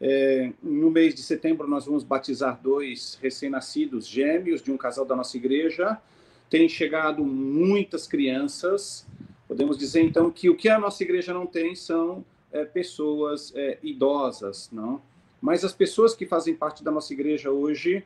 É, 0.00 0.52
no 0.62 0.90
mês 0.90 1.14
de 1.14 1.22
setembro, 1.22 1.66
nós 1.66 1.86
vamos 1.86 2.04
batizar 2.04 2.60
dois 2.62 3.18
recém-nascidos 3.20 4.06
gêmeos 4.06 4.62
de 4.62 4.70
um 4.70 4.76
casal 4.76 5.04
da 5.04 5.16
nossa 5.16 5.36
igreja. 5.36 5.98
Tem 6.48 6.68
chegado 6.68 7.24
muitas 7.24 8.06
crianças. 8.06 9.06
Podemos 9.46 9.76
dizer, 9.76 10.02
então, 10.02 10.30
que 10.30 10.48
o 10.48 10.56
que 10.56 10.68
a 10.68 10.78
nossa 10.78 11.02
igreja 11.02 11.32
não 11.32 11.46
tem 11.46 11.74
são 11.74 12.24
é, 12.52 12.64
pessoas 12.64 13.52
é, 13.56 13.78
idosas, 13.82 14.68
não? 14.70 15.00
Mas 15.40 15.64
as 15.64 15.72
pessoas 15.72 16.14
que 16.14 16.26
fazem 16.26 16.54
parte 16.54 16.82
da 16.82 16.90
nossa 16.90 17.12
igreja 17.12 17.50
hoje, 17.50 18.04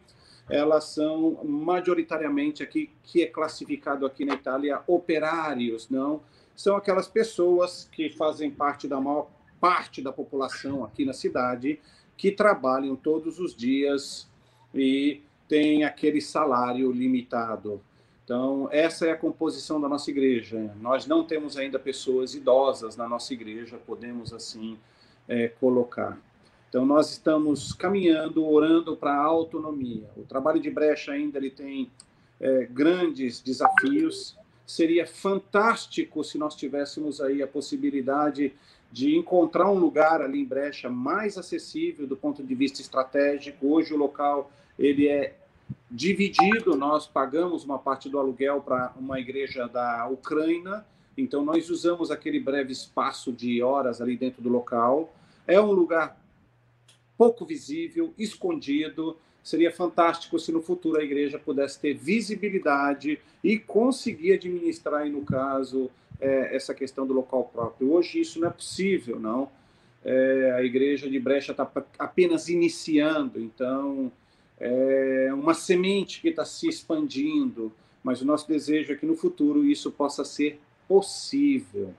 elas 0.48 0.84
são 0.84 1.40
majoritariamente 1.44 2.62
aqui, 2.62 2.90
que 3.02 3.22
é 3.22 3.26
classificado 3.26 4.04
aqui 4.04 4.24
na 4.24 4.34
Itália, 4.34 4.82
operários, 4.86 5.88
não? 5.88 6.20
São 6.54 6.76
aquelas 6.76 7.08
pessoas 7.08 7.88
que 7.90 8.10
fazem 8.10 8.50
parte 8.50 8.86
da 8.86 9.00
maior 9.00 9.28
parte 9.60 10.02
da 10.02 10.12
população 10.12 10.84
aqui 10.84 11.04
na 11.04 11.12
cidade, 11.12 11.78
que 12.16 12.32
trabalham 12.32 12.96
todos 12.96 13.38
os 13.38 13.54
dias 13.54 14.28
e 14.74 15.22
têm 15.48 15.84
aquele 15.84 16.20
salário 16.20 16.90
limitado. 16.90 17.80
Então, 18.24 18.68
essa 18.72 19.06
é 19.06 19.12
a 19.12 19.16
composição 19.16 19.80
da 19.80 19.88
nossa 19.88 20.10
igreja. 20.10 20.74
Nós 20.80 21.06
não 21.06 21.22
temos 21.22 21.56
ainda 21.56 21.78
pessoas 21.78 22.34
idosas 22.34 22.96
na 22.96 23.08
nossa 23.08 23.32
igreja, 23.32 23.78
podemos 23.78 24.32
assim 24.32 24.78
é, 25.28 25.48
colocar. 25.48 26.18
Então, 26.72 26.86
nós 26.86 27.10
estamos 27.10 27.74
caminhando, 27.74 28.48
orando 28.48 28.96
para 28.96 29.12
a 29.12 29.22
autonomia. 29.22 30.08
O 30.16 30.22
trabalho 30.22 30.58
de 30.58 30.70
brecha 30.70 31.12
ainda 31.12 31.36
ele 31.36 31.50
tem 31.50 31.90
é, 32.40 32.64
grandes 32.64 33.42
desafios. 33.42 34.38
Seria 34.66 35.06
fantástico 35.06 36.24
se 36.24 36.38
nós 36.38 36.56
tivéssemos 36.56 37.20
aí 37.20 37.42
a 37.42 37.46
possibilidade 37.46 38.54
de 38.90 39.14
encontrar 39.14 39.70
um 39.70 39.78
lugar 39.78 40.22
ali 40.22 40.40
em 40.40 40.46
brecha 40.46 40.88
mais 40.88 41.36
acessível 41.36 42.06
do 42.06 42.16
ponto 42.16 42.42
de 42.42 42.54
vista 42.54 42.80
estratégico. 42.80 43.66
Hoje 43.66 43.92
o 43.92 43.98
local 43.98 44.50
ele 44.78 45.08
é 45.08 45.36
dividido, 45.90 46.74
nós 46.74 47.06
pagamos 47.06 47.66
uma 47.66 47.78
parte 47.78 48.08
do 48.08 48.18
aluguel 48.18 48.62
para 48.62 48.94
uma 48.98 49.20
igreja 49.20 49.68
da 49.68 50.08
Ucrânia, 50.08 50.82
então 51.18 51.44
nós 51.44 51.68
usamos 51.68 52.10
aquele 52.10 52.40
breve 52.40 52.72
espaço 52.72 53.30
de 53.30 53.62
horas 53.62 54.00
ali 54.00 54.16
dentro 54.16 54.40
do 54.40 54.48
local. 54.48 55.12
É 55.46 55.60
um 55.60 55.70
lugar 55.70 56.21
pouco 57.22 57.46
visível, 57.46 58.12
escondido. 58.18 59.16
Seria 59.44 59.70
fantástico 59.70 60.40
se 60.40 60.50
no 60.50 60.60
futuro 60.60 60.98
a 60.98 61.04
igreja 61.04 61.38
pudesse 61.38 61.78
ter 61.78 61.94
visibilidade 61.94 63.20
e 63.44 63.60
conseguir 63.60 64.32
administrar, 64.32 65.08
no 65.08 65.22
caso, 65.24 65.88
é, 66.20 66.56
essa 66.56 66.74
questão 66.74 67.06
do 67.06 67.12
local 67.12 67.48
próprio. 67.52 67.92
Hoje 67.92 68.20
isso 68.20 68.40
não 68.40 68.48
é 68.48 68.50
possível, 68.50 69.20
não. 69.20 69.48
É, 70.04 70.52
a 70.56 70.64
igreja 70.64 71.08
de 71.08 71.16
Brecha 71.20 71.52
está 71.52 71.70
apenas 71.96 72.48
iniciando, 72.48 73.40
então 73.40 74.10
é 74.58 75.30
uma 75.32 75.54
semente 75.54 76.20
que 76.20 76.28
está 76.28 76.44
se 76.44 76.68
expandindo, 76.68 77.72
mas 78.02 78.20
o 78.20 78.24
nosso 78.24 78.48
desejo 78.48 78.92
é 78.92 78.96
que 78.96 79.06
no 79.06 79.14
futuro 79.14 79.64
isso 79.64 79.92
possa 79.92 80.24
ser 80.24 80.58
possível. 80.88 81.94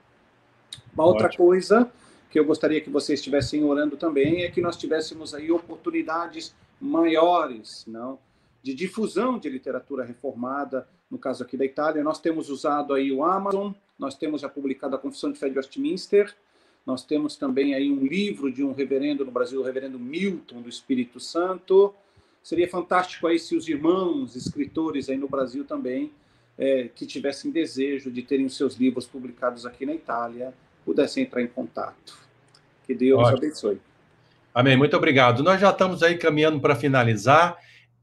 Uma 0.92 1.06
outra 1.06 1.28
Ótimo. 1.28 1.46
coisa 1.46 1.90
que 2.34 2.40
eu 2.40 2.44
gostaria 2.44 2.80
que 2.80 2.90
vocês 2.90 3.20
estivessem 3.20 3.62
orando 3.62 3.96
também 3.96 4.42
é 4.42 4.50
que 4.50 4.60
nós 4.60 4.76
tivéssemos 4.76 5.32
aí 5.32 5.52
oportunidades 5.52 6.52
maiores, 6.80 7.84
não, 7.86 8.18
de 8.60 8.74
difusão 8.74 9.38
de 9.38 9.48
literatura 9.48 10.02
reformada, 10.02 10.84
no 11.08 11.16
caso 11.16 11.44
aqui 11.44 11.56
da 11.56 11.64
Itália, 11.64 12.02
nós 12.02 12.18
temos 12.18 12.50
usado 12.50 12.92
aí 12.92 13.12
o 13.12 13.22
Amazon, 13.22 13.70
nós 13.96 14.16
temos 14.16 14.40
já 14.40 14.48
publicado 14.48 14.96
a 14.96 14.98
Confissão 14.98 15.30
de 15.30 15.38
Fé 15.38 15.48
de 15.48 15.56
Westminster, 15.56 16.34
nós 16.84 17.04
temos 17.04 17.36
também 17.36 17.72
aí 17.72 17.88
um 17.88 18.04
livro 18.04 18.50
de 18.50 18.64
um 18.64 18.72
reverendo 18.72 19.24
no 19.24 19.30
Brasil, 19.30 19.60
o 19.60 19.62
reverendo 19.62 19.96
Milton 19.96 20.60
do 20.60 20.68
Espírito 20.68 21.20
Santo. 21.20 21.94
Seria 22.42 22.68
fantástico 22.68 23.28
aí 23.28 23.38
se 23.38 23.54
os 23.54 23.68
irmãos 23.68 24.34
escritores 24.34 25.08
aí 25.08 25.16
no 25.16 25.28
Brasil 25.28 25.64
também 25.64 26.10
é, 26.58 26.88
que 26.88 27.06
tivessem 27.06 27.52
desejo 27.52 28.10
de 28.10 28.24
terem 28.24 28.44
os 28.44 28.56
seus 28.56 28.74
livros 28.74 29.06
publicados 29.06 29.64
aqui 29.64 29.86
na 29.86 29.94
Itália 29.94 30.52
pudessem 30.84 31.22
entrar 31.22 31.40
em 31.40 31.46
contato. 31.46 32.23
Que 32.86 32.94
Deus 32.94 33.20
Ótimo. 33.20 33.38
abençoe. 33.38 33.80
Amém. 34.54 34.76
Muito 34.76 34.96
obrigado. 34.96 35.42
Nós 35.42 35.60
já 35.60 35.70
estamos 35.70 36.02
aí 36.02 36.16
caminhando 36.16 36.60
para 36.60 36.76
finalizar. 36.76 37.56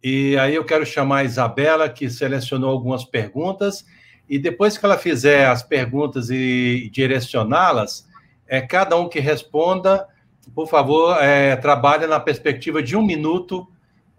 E 0.03 0.37
aí 0.37 0.55
eu 0.55 0.65
quero 0.65 0.85
chamar 0.85 1.19
a 1.19 1.23
Isabela, 1.23 1.87
que 1.87 2.09
selecionou 2.09 2.69
algumas 2.69 3.05
perguntas. 3.05 3.85
E 4.27 4.39
depois 4.39 4.77
que 4.77 4.85
ela 4.85 4.97
fizer 4.97 5.47
as 5.47 5.61
perguntas 5.61 6.29
e 6.29 6.89
direcioná-las, 6.91 8.07
é, 8.47 8.61
cada 8.61 8.97
um 8.97 9.07
que 9.07 9.19
responda, 9.19 10.07
por 10.55 10.67
favor, 10.67 11.17
é, 11.21 11.55
trabalhe 11.55 12.07
na 12.07 12.19
perspectiva 12.19 12.81
de 12.81 12.95
um 12.95 13.05
minuto 13.05 13.67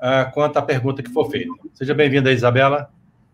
é, 0.00 0.24
quanto 0.32 0.56
à 0.56 0.62
pergunta 0.62 1.02
que 1.02 1.10
for 1.10 1.30
feita. 1.30 1.52
Seja 1.74 1.94
bem-vinda, 1.94 2.32
Isabela. 2.32 2.90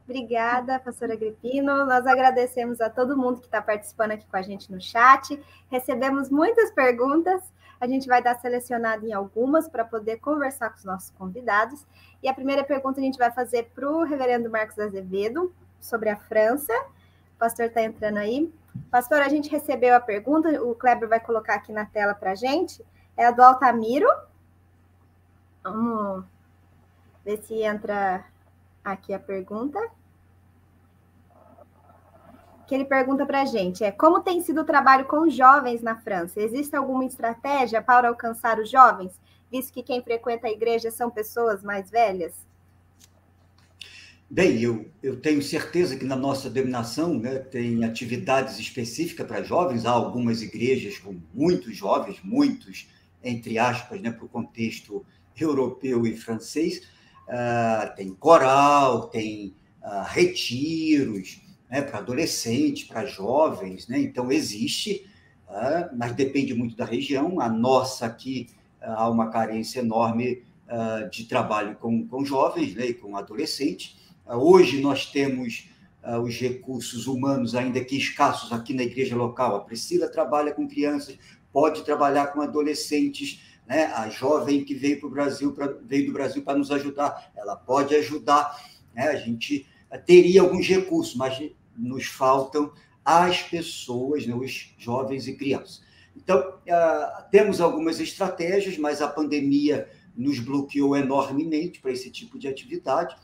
Obrigada, 0.09 0.81
pastora 0.81 1.13
Agripino. 1.13 1.85
Nós 1.85 2.07
agradecemos 2.07 2.81
a 2.81 2.89
todo 2.89 3.15
mundo 3.15 3.41
que 3.41 3.45
está 3.45 3.61
participando 3.61 4.13
aqui 4.13 4.27
com 4.27 4.39
a 4.39 4.41
gente 4.41 4.73
no 4.73 4.81
chat. 4.81 5.39
Recebemos 5.71 6.31
muitas 6.31 6.71
perguntas. 6.71 7.43
A 7.79 7.87
gente 7.87 8.09
vai 8.09 8.23
dar 8.23 8.41
selecionado 8.41 9.07
em 9.07 9.13
algumas 9.13 9.69
para 9.69 9.85
poder 9.85 10.17
conversar 10.17 10.71
com 10.71 10.79
os 10.79 10.85
nossos 10.85 11.11
convidados. 11.11 11.87
E 12.23 12.29
a 12.29 12.33
primeira 12.33 12.65
pergunta 12.65 12.99
a 12.99 13.03
gente 13.03 13.19
vai 13.19 13.31
fazer 13.31 13.71
para 13.75 13.87
o 13.87 14.03
reverendo 14.03 14.49
Marcos 14.49 14.79
Azevedo, 14.79 15.55
sobre 15.79 16.09
a 16.09 16.17
França. 16.17 16.73
O 17.35 17.39
pastor 17.39 17.67
está 17.67 17.83
entrando 17.83 18.17
aí. 18.17 18.51
Pastor, 18.91 19.21
a 19.21 19.29
gente 19.29 19.51
recebeu 19.51 19.95
a 19.95 20.01
pergunta, 20.01 20.49
o 20.63 20.75
Kleber 20.75 21.07
vai 21.07 21.21
colocar 21.21 21.57
aqui 21.57 21.71
na 21.71 21.85
tela 21.85 22.15
para 22.15 22.31
a 22.31 22.35
gente. 22.35 22.83
É 23.15 23.27
a 23.27 23.31
do 23.31 23.43
Altamiro. 23.43 24.09
Vamos 25.63 26.25
ver 27.27 27.43
se 27.43 27.61
entra 27.61 28.25
aqui 28.83 29.13
a 29.13 29.19
pergunta 29.19 29.79
que 32.69 32.75
ele 32.75 32.85
pergunta 32.85 33.25
para 33.25 33.41
a 33.41 33.45
gente 33.47 33.83
é 33.83 33.91
como 33.91 34.21
tem 34.21 34.43
sido 34.43 34.61
o 34.61 34.65
trabalho 34.65 35.07
com 35.07 35.29
jovens 35.31 35.81
na 35.81 35.97
França? 35.97 36.39
Existe 36.39 36.77
alguma 36.77 37.07
estratégia 37.07 37.81
para 37.81 38.09
alcançar 38.09 38.61
os 38.61 38.71
jovens, 38.71 39.19
visto 39.51 39.73
que 39.73 39.83
quem 39.83 40.03
frequenta 40.03 40.47
a 40.47 40.51
igreja 40.51 40.91
são 40.91 41.11
pessoas 41.11 41.63
mais 41.63 41.91
velhas? 41.91 42.47
Bem, 44.29 44.61
eu, 44.61 44.91
eu 45.03 45.19
tenho 45.19 45.41
certeza 45.41 45.97
que 45.97 46.05
na 46.05 46.15
nossa 46.15 46.51
denominação 46.51 47.19
né, 47.19 47.39
tem 47.39 47.83
atividades 47.83 48.59
específicas 48.59 49.27
para 49.27 49.43
jovens. 49.43 49.87
Há 49.87 49.91
algumas 49.91 50.43
igrejas 50.43 50.99
com 50.99 51.19
muitos 51.33 51.75
jovens, 51.75 52.21
muitos, 52.23 52.87
entre 53.25 53.59
aspas, 53.59 53.99
né, 54.03 54.11
para 54.11 54.27
o 54.27 54.29
contexto 54.29 55.07
europeu 55.41 56.07
e 56.07 56.15
francês. 56.15 56.83
Uh, 57.27 57.97
tem 57.97 58.13
coral, 58.13 59.09
tem 59.09 59.57
uh, 59.83 60.05
retiros, 60.07 61.41
né, 61.71 61.83
para 61.83 61.99
adolescentes, 61.99 62.85
para 62.85 63.05
jovens, 63.05 63.87
né? 63.89 64.01
Então 64.01 64.33
existe, 64.33 65.07
uh, 65.49 65.95
mas 65.97 66.13
depende 66.15 66.55
muito 66.55 66.77
da 66.77 66.85
região. 66.85 67.41
A 67.41 67.49
nossa 67.49 68.07
aqui 68.07 68.49
uh, 68.81 68.87
há 68.87 69.11
uma 69.11 69.31
carência 69.31 69.81
enorme 69.81 70.43
uh, 70.67 71.09
de 71.11 71.25
trabalho 71.25 71.77
com, 71.77 72.07
com 72.07 72.25
jovens, 72.25 72.75
né, 72.75 72.87
e 72.87 72.95
com 72.95 73.17
adolescentes. 73.17 73.97
hoje 74.27 74.81
nós 74.81 75.07
temos 75.07 75.69
os 76.25 76.37
recursos 76.37 77.07
humanos 77.07 77.55
ainda 77.55 77.85
que 77.85 77.95
escassos 77.95 78.51
aqui 78.51 78.73
na 78.73 78.83
igreja 78.83 79.15
local. 79.15 79.57
A 79.57 79.61
Priscila 79.61 80.09
trabalha 80.09 80.55
com 80.55 80.67
crianças, 80.67 81.19
pode 81.53 81.83
trabalhar 81.83 82.29
com 82.29 82.41
adolescentes. 82.41 83.43
Né? 83.67 83.87
A 83.87 84.09
jovem 84.09 84.65
que 84.65 84.75
veio 84.75 85.11
Brasil, 85.11 85.53
pra, 85.53 85.67
veio 85.83 86.07
do 86.07 86.13
Brasil 86.15 86.43
para 86.43 86.57
nos 86.57 86.71
ajudar, 86.71 87.31
ela 87.37 87.57
pode 87.57 87.95
ajudar. 87.95 88.59
Né? 88.95 89.09
A 89.09 89.17
gente 89.17 89.67
teria 90.07 90.41
alguns 90.41 90.67
recursos, 90.67 91.15
mas 91.15 91.39
nos 91.79 92.07
faltam 92.07 92.73
as 93.05 93.43
pessoas, 93.43 94.27
né, 94.27 94.35
os 94.35 94.75
jovens 94.77 95.27
e 95.29 95.35
crianças. 95.35 95.83
Então, 96.17 96.41
uh, 96.41 97.31
temos 97.31 97.61
algumas 97.61 98.01
estratégias, 98.01 98.77
mas 98.77 99.01
a 99.01 99.09
pandemia 99.09 99.89
nos 100.17 100.41
bloqueou 100.41 100.97
enormemente 100.97 101.81
para 101.81 101.93
esse 101.93 102.11
tipo 102.11 102.39
de 102.39 102.49
atividade, 102.49 103.17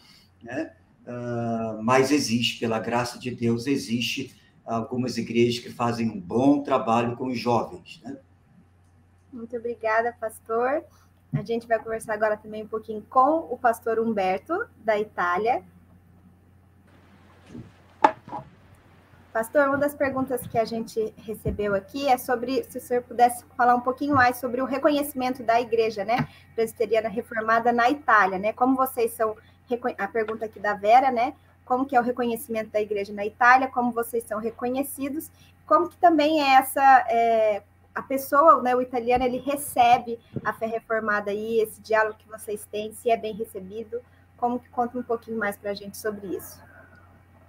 né? 0.42 0.72
Uh, 1.07 1.82
mas 1.82 2.11
existe, 2.11 2.61
pela 2.61 2.78
graça 2.78 3.18
de 3.18 3.30
Deus, 3.30 3.66
existe 3.66 4.34
algumas 4.64 5.18
igrejas 5.18 5.59
que 5.59 5.70
fazem 5.70 6.11
um 6.11 6.18
bom 6.18 6.62
trabalho 6.62 7.16
com 7.16 7.26
os 7.26 7.38
jovens. 7.38 8.00
Né? 8.02 8.16
Muito 9.30 9.55
obrigada, 9.57 10.16
pastor. 10.18 10.82
A 11.32 11.42
gente 11.42 11.66
vai 11.66 11.78
conversar 11.78 12.14
agora 12.14 12.36
também 12.36 12.62
um 12.62 12.68
pouquinho 12.68 13.05
com 13.11 13.52
o 13.52 13.59
pastor 13.59 13.98
Humberto, 13.98 14.66
da 14.78 14.98
Itália. 14.98 15.62
Pastor, 19.35 19.66
uma 19.66 19.76
das 19.76 19.97
perguntas 19.97 20.47
que 20.47 20.57
a 20.57 20.64
gente 20.64 21.12
recebeu 21.16 21.74
aqui 21.74 22.07
é 22.07 22.16
sobre 22.16 22.62
se 22.70 22.78
o 22.78 22.80
senhor 22.80 23.03
pudesse 23.03 23.45
falar 23.57 23.74
um 23.74 23.80
pouquinho 23.80 24.14
mais 24.14 24.37
sobre 24.37 24.62
o 24.62 24.64
reconhecimento 24.64 25.43
da 25.43 25.61
igreja, 25.61 26.05
né, 26.05 26.28
presbiteriana 26.55 27.09
reformada 27.09 27.72
na 27.72 27.91
Itália, 27.91 28.39
né? 28.39 28.53
Como 28.53 28.76
vocês 28.76 29.11
são 29.11 29.37
a 29.99 30.07
pergunta 30.07 30.45
aqui 30.45 30.61
da 30.61 30.74
Vera, 30.74 31.11
né? 31.11 31.35
Como 31.64 31.85
que 31.85 31.97
é 31.97 32.01
o 32.01 32.03
reconhecimento 32.05 32.70
da 32.70 32.80
igreja 32.80 33.12
na 33.12 33.26
Itália, 33.26 33.66
como 33.66 33.91
vocês 33.91 34.22
são 34.22 34.39
reconhecidos, 34.39 35.28
como 35.66 35.89
que 35.89 35.97
também 35.97 36.41
é 36.41 36.55
essa 36.55 37.05
é, 37.09 37.64
a 37.93 38.03
pessoa, 38.03 38.62
né, 38.62 38.76
o 38.76 38.80
italiano, 38.80 39.24
ele 39.24 39.39
recebe 39.39 40.16
a 40.45 40.53
fé 40.53 40.66
reformada 40.66 41.32
aí, 41.32 41.59
esse 41.59 41.80
diálogo 41.80 42.16
que 42.20 42.28
vocês 42.28 42.64
têm, 42.66 42.93
se 42.93 43.11
é 43.11 43.16
bem 43.16 43.35
recebido, 43.35 44.01
como 44.37 44.61
que 44.61 44.68
conta 44.68 44.97
um 44.97 45.03
pouquinho 45.03 45.41
mais 45.41 45.57
para 45.57 45.72
a 45.72 45.74
gente 45.74 45.97
sobre 45.97 46.28
isso? 46.28 46.62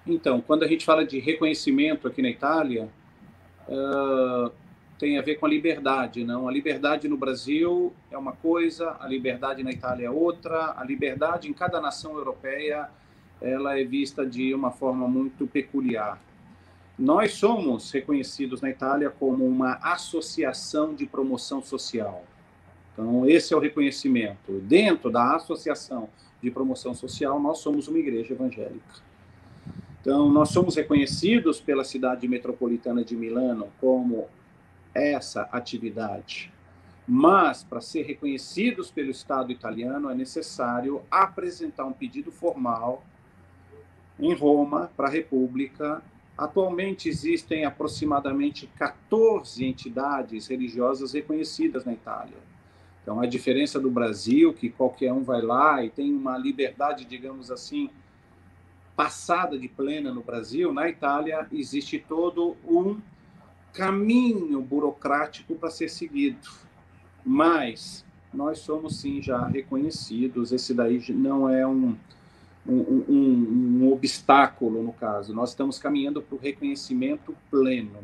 Então, 0.08 0.40
quando 0.42 0.64
a 0.64 0.68
gente 0.68 0.86
fala 0.86 1.06
de 1.06 1.20
reconhecimento 1.20 2.08
aqui 2.08 2.22
na 2.22 2.30
Itália, 2.30 2.90
uh, 3.68 4.52
tem 5.00 5.18
a 5.18 5.22
ver 5.22 5.36
com 5.36 5.46
a 5.46 5.50
liberdade, 5.50 6.24
não? 6.24 6.48
A 6.48 6.52
liberdade 6.52 7.08
no 7.08 7.18
Brasil 7.18 7.92
é 8.12 8.18
uma 8.18 8.34
coisa, 8.34 8.96
a 9.00 9.08
liberdade 9.08 9.64
na 9.64 9.72
Itália 9.72 10.08
é 10.08 10.10
outra, 10.10 10.76
a 10.78 10.84
liberdade 10.84 11.50
em 11.50 11.54
cada 11.54 11.82
nação 11.82 12.16
europeia 12.18 12.90
ela 13.42 13.78
é 13.78 13.84
vista 13.84 14.26
de 14.26 14.54
uma 14.54 14.72
forma 14.72 15.08
muito 15.08 15.46
peculiar. 15.46 16.22
Nós 16.98 17.34
somos 17.34 17.92
reconhecidos 17.92 18.62
na 18.62 18.70
Itália 18.70 19.10
como 19.10 19.46
uma 19.46 19.74
associação 19.82 20.96
de 20.96 21.06
promoção 21.06 21.62
social. 21.62 22.24
Então, 22.94 23.28
esse 23.28 23.54
é 23.54 23.58
o 23.58 23.60
reconhecimento. 23.60 24.54
Dentro 24.62 25.12
da 25.12 25.36
associação 25.36 26.08
de 26.42 26.50
promoção 26.50 26.94
social, 26.94 27.40
nós 27.40 27.58
somos 27.58 27.90
uma 27.90 28.00
igreja 28.00 28.34
evangélica. 28.34 29.04
Então, 30.06 30.30
nós 30.30 30.50
somos 30.50 30.76
reconhecidos 30.76 31.60
pela 31.60 31.84
cidade 31.84 32.28
metropolitana 32.28 33.04
de 33.04 33.16
Milano 33.16 33.70
como 33.82 34.28
essa 34.94 35.50
atividade. 35.52 36.54
Mas, 37.08 37.64
para 37.64 37.82
ser 37.82 38.04
reconhecidos 38.04 38.92
pelo 38.92 39.10
Estado 39.10 39.52
italiano, 39.52 40.10
é 40.12 40.14
necessário 40.14 41.02
apresentar 41.10 41.86
um 41.86 41.94
pedido 41.94 42.32
formal 42.32 43.04
em 44.20 44.34
Roma 44.34 44.92
para 44.96 45.08
a 45.08 45.12
República 45.12 46.04
Atualmente 46.38 47.08
existem 47.08 47.64
aproximadamente 47.64 48.68
14 48.78 49.64
entidades 49.64 50.48
religiosas 50.48 51.14
reconhecidas 51.14 51.86
na 51.86 51.94
Itália. 51.94 52.36
Então, 53.02 53.22
a 53.22 53.26
diferença 53.26 53.80
do 53.80 53.90
Brasil, 53.90 54.54
que 54.54 54.70
qualquer 54.70 55.14
um 55.14 55.24
vai 55.24 55.42
lá 55.42 55.84
e 55.84 55.90
tem 55.90 56.14
uma 56.14 56.38
liberdade, 56.38 57.06
digamos 57.06 57.52
assim, 57.52 57.90
passada 58.96 59.58
de 59.58 59.68
plena 59.68 60.14
no 60.14 60.22
Brasil, 60.22 60.74
na 60.74 60.90
Itália 60.90 61.48
existe 61.52 62.00
todo 62.00 62.56
um 62.66 63.00
caminho 63.74 64.62
burocrático 64.62 65.56
para 65.56 65.70
ser 65.70 65.90
seguido. 65.90 66.50
Mas 67.26 68.06
nós 68.34 68.60
somos 68.60 69.00
sim 69.00 69.22
já 69.22 69.46
reconhecidos, 69.48 70.52
esse 70.52 70.74
daí 70.74 71.04
não 71.10 71.50
é 71.50 71.66
um, 71.66 71.96
um, 72.68 73.04
um, 73.08 73.80
um 73.82 73.92
obstáculo, 73.92 74.84
no 74.84 74.94
caso. 74.94 75.34
Nós 75.34 75.50
estamos 75.50 75.78
caminhando 75.78 76.22
para 76.22 76.36
o 76.36 76.40
reconhecimento 76.40 77.36
pleno 77.50 78.00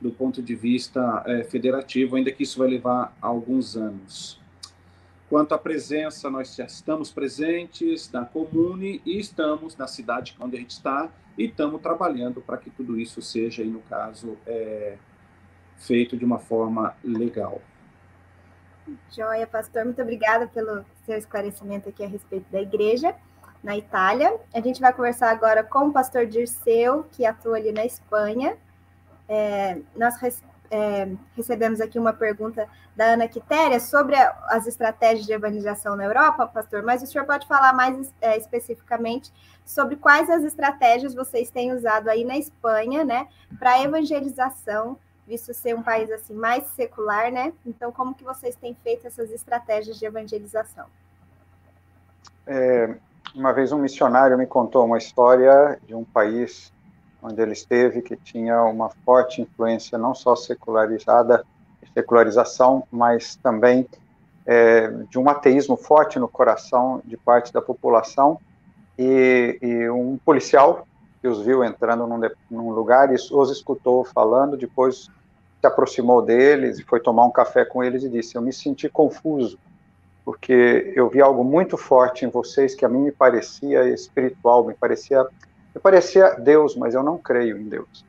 do 0.00 0.10
ponto 0.10 0.42
de 0.42 0.54
vista 0.54 1.22
é, 1.26 1.44
federativo, 1.44 2.16
ainda 2.16 2.30
que 2.30 2.42
isso 2.42 2.58
vai 2.58 2.68
levar 2.68 3.16
alguns 3.20 3.76
anos. 3.76 4.38
Quanto 5.28 5.54
à 5.54 5.58
presença, 5.58 6.30
nós 6.30 6.54
já 6.54 6.64
estamos 6.64 7.10
presentes 7.10 8.10
na 8.12 8.24
comune 8.24 9.02
e 9.04 9.18
estamos 9.18 9.76
na 9.76 9.88
cidade 9.88 10.36
onde 10.38 10.56
a 10.56 10.60
gente 10.60 10.70
está 10.70 11.08
e 11.36 11.46
estamos 11.46 11.80
trabalhando 11.82 12.40
para 12.40 12.56
que 12.58 12.70
tudo 12.70 12.98
isso 12.98 13.20
seja, 13.20 13.64
no 13.64 13.80
caso, 13.80 14.38
é, 14.46 14.96
feito 15.78 16.16
de 16.16 16.24
uma 16.24 16.38
forma 16.38 16.96
legal. 17.02 17.60
Joia, 19.10 19.48
pastor, 19.48 19.84
muito 19.84 20.00
obrigada 20.00 20.46
pelo 20.46 20.84
seu 21.04 21.18
esclarecimento 21.18 21.88
aqui 21.88 22.04
a 22.04 22.08
respeito 22.08 22.46
da 22.50 22.60
igreja 22.60 23.14
na 23.62 23.76
Itália. 23.76 24.38
A 24.54 24.60
gente 24.60 24.80
vai 24.80 24.92
conversar 24.92 25.30
agora 25.30 25.64
com 25.64 25.88
o 25.88 25.92
pastor 25.92 26.26
Dirceu, 26.26 27.04
que 27.10 27.26
atua 27.26 27.56
ali 27.56 27.72
na 27.72 27.84
Espanha. 27.84 28.56
É, 29.28 29.80
nós 29.96 30.16
é, 30.70 31.08
recebemos 31.36 31.80
aqui 31.80 31.98
uma 31.98 32.12
pergunta 32.12 32.68
da 32.94 33.06
Ana 33.12 33.28
Quitéria 33.28 33.78
sobre 33.80 34.16
as 34.48 34.66
estratégias 34.66 35.26
de 35.26 35.32
evangelização 35.32 35.96
na 35.96 36.04
Europa, 36.04 36.46
pastor, 36.46 36.82
mas 36.82 37.02
o 37.02 37.06
senhor 37.06 37.26
pode 37.26 37.46
falar 37.46 37.72
mais 37.72 38.12
é, 38.20 38.36
especificamente 38.36 39.32
sobre 39.64 39.96
quais 39.96 40.30
as 40.30 40.44
estratégias 40.44 41.14
vocês 41.14 41.50
têm 41.50 41.72
usado 41.72 42.08
aí 42.08 42.24
na 42.24 42.36
Espanha, 42.36 43.04
né, 43.04 43.28
para 43.58 43.82
evangelização, 43.82 44.98
visto 45.26 45.52
ser 45.52 45.74
um 45.74 45.82
país 45.82 46.10
assim 46.10 46.34
mais 46.34 46.64
secular, 46.68 47.32
né? 47.32 47.52
Então, 47.66 47.90
como 47.90 48.14
que 48.14 48.22
vocês 48.22 48.54
têm 48.54 48.76
feito 48.82 49.06
essas 49.08 49.32
estratégias 49.32 49.98
de 49.98 50.06
evangelização? 50.06 50.86
É, 52.46 52.94
uma 53.34 53.52
vez 53.52 53.72
um 53.72 53.78
missionário 53.78 54.38
me 54.38 54.46
contou 54.46 54.84
uma 54.84 54.98
história 54.98 55.80
de 55.84 55.94
um 55.94 56.04
país 56.04 56.72
onde 57.26 57.40
ele 57.40 57.52
esteve 57.52 58.02
que 58.02 58.16
tinha 58.16 58.62
uma 58.62 58.88
forte 59.04 59.42
influência 59.42 59.98
não 59.98 60.14
só 60.14 60.36
secularizada, 60.36 61.44
secularização, 61.92 62.84
mas 62.90 63.36
também 63.36 63.86
é, 64.44 64.88
de 65.10 65.18
um 65.18 65.28
ateísmo 65.28 65.76
forte 65.76 66.18
no 66.18 66.28
coração 66.28 67.02
de 67.04 67.16
parte 67.16 67.52
da 67.52 67.60
população. 67.60 68.38
E, 68.98 69.58
e 69.60 69.90
um 69.90 70.18
policial 70.24 70.86
que 71.20 71.28
os 71.28 71.44
viu 71.44 71.64
entrando 71.64 72.06
num, 72.06 72.20
num 72.50 72.70
lugar 72.70 73.12
e 73.12 73.14
os 73.14 73.50
escutou 73.50 74.04
falando, 74.04 74.56
depois 74.56 75.10
se 75.60 75.66
aproximou 75.66 76.22
deles 76.22 76.78
e 76.78 76.84
foi 76.84 77.00
tomar 77.00 77.24
um 77.24 77.30
café 77.30 77.64
com 77.64 77.82
eles 77.82 78.04
e 78.04 78.08
disse: 78.08 78.36
Eu 78.36 78.42
me 78.42 78.52
senti 78.52 78.88
confuso 78.88 79.58
porque 80.26 80.92
eu 80.96 81.08
vi 81.08 81.20
algo 81.20 81.44
muito 81.44 81.76
forte 81.76 82.24
em 82.24 82.28
vocês 82.28 82.74
que 82.74 82.84
a 82.84 82.88
mim 82.88 82.98
me 82.98 83.12
parecia 83.12 83.88
espiritual, 83.88 84.66
me 84.66 84.74
parecia, 84.74 85.24
me 85.76 85.80
parecia 85.80 86.30
Deus, 86.30 86.74
mas 86.74 86.94
eu 86.94 87.02
não 87.02 87.18
creio 87.18 87.58
em 87.58 87.68
Deus. 87.68 88.04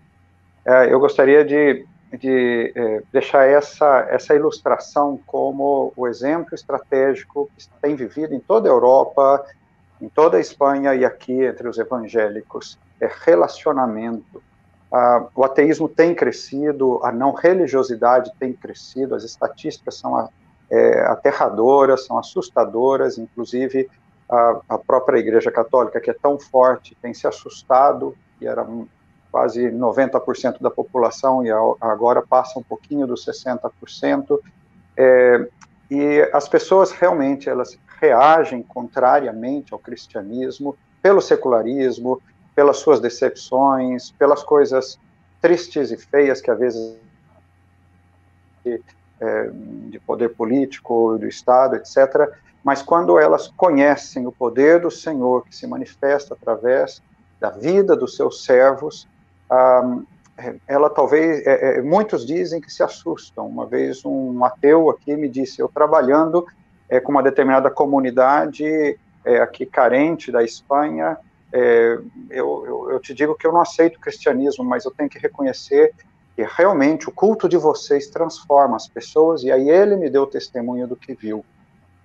É, 0.65 0.91
eu 0.91 1.01
gostaria 1.01 1.43
de, 1.43 1.85
de 2.17 2.71
é, 2.73 3.03
deixar 3.11 3.45
essa, 3.45 4.07
essa 4.09 4.33
ilustração 4.33 5.19
como 5.27 5.91
o 5.97 6.07
exemplo 6.07 6.55
estratégico 6.55 7.49
que 7.57 7.67
tem 7.81 7.93
vivido 7.93 8.33
em 8.33 8.39
toda 8.39 8.69
a 8.69 8.71
Europa, 8.71 9.45
em 10.01 10.07
toda 10.07 10.37
a 10.37 10.39
Espanha 10.39 10.95
e 10.95 11.03
aqui 11.03 11.43
entre 11.43 11.67
os 11.67 11.77
evangélicos, 11.77 12.79
é 13.01 13.09
relacionamento. 13.25 14.41
Ah, 14.89 15.27
o 15.35 15.43
ateísmo 15.43 15.89
tem 15.89 16.15
crescido, 16.15 17.01
a 17.03 17.11
não 17.11 17.33
religiosidade 17.33 18.31
tem 18.39 18.53
crescido, 18.53 19.13
as 19.13 19.25
estatísticas 19.25 19.95
são 19.95 20.29
é, 20.71 21.01
aterradoras, 21.01 22.05
são 22.05 22.17
assustadoras, 22.17 23.17
inclusive 23.17 23.89
a, 24.29 24.61
a, 24.69 24.77
própria 24.77 25.19
Igreja 25.19 25.51
Católica, 25.51 25.99
que 25.99 26.09
é 26.09 26.13
tão 26.13 26.37
forte, 26.39 26.97
tem 27.01 27.13
se 27.13 27.27
assustado, 27.27 28.15
e 28.41 28.47
era 28.47 28.67
quase 29.31 29.69
90% 29.69 30.61
da 30.61 30.69
população, 30.69 31.45
e 31.45 31.49
agora 31.81 32.21
passa 32.21 32.59
um 32.59 32.63
pouquinho 32.63 33.07
dos 33.07 33.25
60%, 33.25 34.39
é, 34.97 35.47
e 35.89 36.29
as 36.33 36.47
pessoas 36.49 36.91
realmente, 36.91 37.49
elas 37.49 37.77
reagem 37.99 38.61
contrariamente 38.61 39.73
ao 39.73 39.79
cristianismo, 39.79 40.77
pelo 41.01 41.21
secularismo, 41.21 42.21
pelas 42.53 42.77
suas 42.77 42.99
decepções, 42.99 44.11
pelas 44.11 44.43
coisas 44.43 44.99
tristes 45.41 45.91
e 45.91 45.97
feias 45.97 46.41
que 46.41 46.51
às 46.51 46.57
vezes 46.57 46.97
é, 49.19 49.49
de 49.89 49.99
poder 49.99 50.29
político, 50.29 51.17
do 51.17 51.27
Estado, 51.27 51.75
etc., 51.75 52.29
mas 52.63 52.81
quando 52.81 53.17
elas 53.17 53.47
conhecem 53.47 54.27
o 54.27 54.31
poder 54.31 54.81
do 54.81 54.91
Senhor 54.91 55.45
que 55.45 55.55
se 55.55 55.65
manifesta 55.65 56.33
através 56.33 57.01
da 57.39 57.49
vida 57.49 57.95
dos 57.95 58.15
seus 58.15 58.43
servos, 58.43 59.07
ah, 59.49 59.99
ela 60.67 60.89
talvez, 60.89 61.45
é, 61.47 61.77
é, 61.77 61.81
muitos 61.81 62.25
dizem 62.25 62.61
que 62.61 62.71
se 62.71 62.83
assustam. 62.83 63.47
Uma 63.47 63.65
vez 63.65 64.05
um 64.05 64.43
ateu 64.43 64.89
aqui 64.89 65.15
me 65.15 65.27
disse, 65.27 65.61
eu 65.61 65.67
trabalhando 65.67 66.45
é, 66.89 66.99
com 66.99 67.11
uma 67.11 67.23
determinada 67.23 67.69
comunidade 67.71 68.99
é, 69.25 69.37
aqui 69.39 69.65
carente 69.65 70.31
da 70.31 70.43
Espanha, 70.43 71.17
é, 71.51 71.97
eu, 72.29 72.65
eu, 72.65 72.91
eu, 72.91 72.99
te 72.99 73.13
digo 73.13 73.35
que 73.35 73.47
eu 73.47 73.53
não 73.53 73.61
aceito 73.61 73.95
o 73.95 74.01
cristianismo, 74.01 74.63
mas 74.63 74.85
eu 74.85 74.91
tenho 74.91 75.09
que 75.09 75.17
reconhecer 75.17 75.93
que 76.37 76.45
realmente 76.47 77.09
o 77.09 77.11
culto 77.11 77.49
de 77.49 77.57
vocês 77.57 78.07
transforma 78.07 78.75
as 78.75 78.87
pessoas, 78.87 79.41
e 79.41 79.51
aí 79.51 79.71
ele 79.71 79.95
me 79.95 80.07
deu 80.07 80.27
testemunho 80.27 80.87
do 80.87 80.95
que 80.95 81.15
viu. 81.15 81.43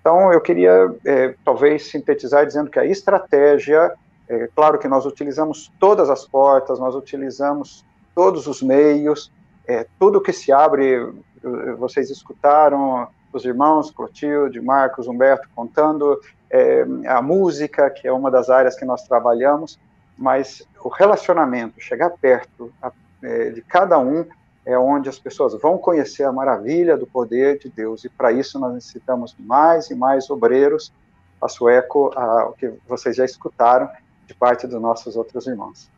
Então, 0.00 0.32
eu 0.32 0.40
queria 0.40 0.90
é, 1.04 1.34
talvez 1.44 1.90
sintetizar 1.90 2.46
dizendo 2.46 2.70
que 2.70 2.78
a 2.78 2.86
estratégia, 2.86 3.92
é, 4.26 4.48
claro 4.56 4.78
que 4.78 4.88
nós 4.88 5.04
utilizamos 5.04 5.70
todas 5.78 6.08
as 6.08 6.26
portas, 6.26 6.78
nós 6.78 6.94
utilizamos 6.94 7.84
todos 8.14 8.46
os 8.46 8.62
meios, 8.62 9.30
é, 9.66 9.86
tudo 9.98 10.18
que 10.18 10.32
se 10.32 10.50
abre, 10.50 11.12
vocês 11.76 12.08
escutaram 12.08 13.06
os 13.34 13.44
irmãos 13.44 13.90
Clotilde, 13.90 14.62
Marcos, 14.62 15.06
Humberto 15.06 15.46
contando 15.54 16.18
é, 16.50 16.86
a 17.06 17.20
música, 17.20 17.90
que 17.90 18.08
é 18.08 18.12
uma 18.12 18.30
das 18.30 18.48
áreas 18.48 18.76
que 18.76 18.86
nós 18.86 19.02
trabalhamos, 19.02 19.78
mas 20.16 20.66
o 20.82 20.88
relacionamento, 20.88 21.78
chegar 21.80 22.10
perto 22.10 22.72
é, 23.22 23.50
de 23.50 23.62
cada 23.62 23.98
um, 23.98 24.26
é 24.64 24.78
onde 24.78 25.08
as 25.08 25.18
pessoas 25.18 25.54
vão 25.60 25.76
conhecer 25.76 26.24
a 26.24 26.32
maravilha 26.32 26.96
do 26.96 27.06
poder 27.06 27.58
de 27.58 27.68
Deus. 27.68 28.04
E 28.04 28.08
para 28.08 28.32
isso 28.32 28.58
nós 28.58 28.74
necessitamos 28.74 29.34
mais 29.38 29.90
e 29.90 29.94
mais 29.94 30.30
obreiros. 30.30 30.92
Faço 31.40 31.68
eco 31.68 32.12
ao 32.16 32.52
que 32.52 32.72
vocês 32.86 33.16
já 33.16 33.24
escutaram 33.24 33.90
de 34.26 34.34
parte 34.34 34.66
dos 34.66 34.80
nossos 34.80 35.16
outros 35.16 35.46
irmãos. 35.46 35.90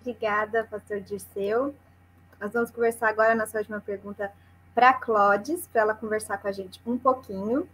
Obrigada, 0.00 0.66
pastor 0.70 1.00
Dirceu. 1.00 1.74
Nós 2.40 2.52
vamos 2.52 2.70
conversar 2.70 3.08
agora, 3.08 3.34
nossa 3.34 3.56
última 3.58 3.80
pergunta, 3.80 4.30
para 4.74 4.90
a 4.90 4.94
Clodes, 4.94 5.66
para 5.72 5.82
ela 5.82 5.94
conversar 5.94 6.38
com 6.38 6.48
a 6.48 6.52
gente 6.52 6.80
um 6.84 6.98
pouquinho. 6.98 7.68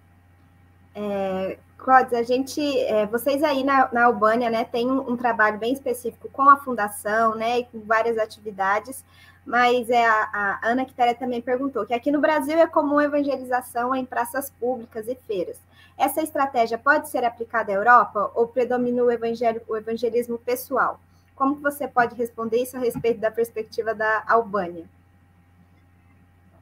É, 1.01 1.59
a 1.86 2.22
gente, 2.24 2.61
é, 2.80 3.07
vocês 3.07 3.42
aí 3.44 3.62
na, 3.62 3.88
na 3.92 4.05
Albânia, 4.07 4.51
né, 4.51 4.64
tem 4.64 4.90
um, 4.90 5.12
um, 5.12 5.16
trabalho 5.16 5.57
bem 5.57 5.72
específico 5.72 6.28
com 6.32 6.51
a 6.51 6.57
fundação, 6.57 7.36
né, 7.36 7.61
e 7.61 7.64
com 7.66 7.80
várias 7.80 8.18
atividades, 8.18 9.05
mas 9.46 9.88
é 9.88 10.05
a, 10.05 10.28
a 10.32 10.68
Ana 10.68 10.84
Quitéria 10.84 11.14
também 11.14 11.40
perguntou 11.40 11.86
que 11.86 11.94
aqui 11.94 12.11
no 12.11 12.20
Brasil 12.20 12.59
é 12.59 12.66
comum 12.66 13.01
evangelização 13.01 13.94
em 13.94 14.05
praças 14.05 14.51
públicas 14.51 15.07
e 15.07 15.14
feiras. 15.14 15.57
Essa 15.96 16.20
estratégia 16.20 16.76
pode 16.76 17.09
ser 17.09 17.24
aplicada 17.24 17.70
à 17.70 17.76
Europa 17.76 18.30
ou 18.34 18.49
predomina 18.49 19.03
o, 19.03 19.11
evangelho, 19.11 19.62
o 19.68 19.76
evangelismo 19.76 20.36
pessoal? 20.36 21.01
Como 21.34 21.55
você 21.57 21.86
pode 21.86 22.16
responder 22.16 22.61
isso 22.61 22.76
a 22.76 22.80
respeito 22.80 23.20
da 23.20 23.30
perspectiva 23.30 23.94
da 23.94 24.24
Albânia? 24.26 24.84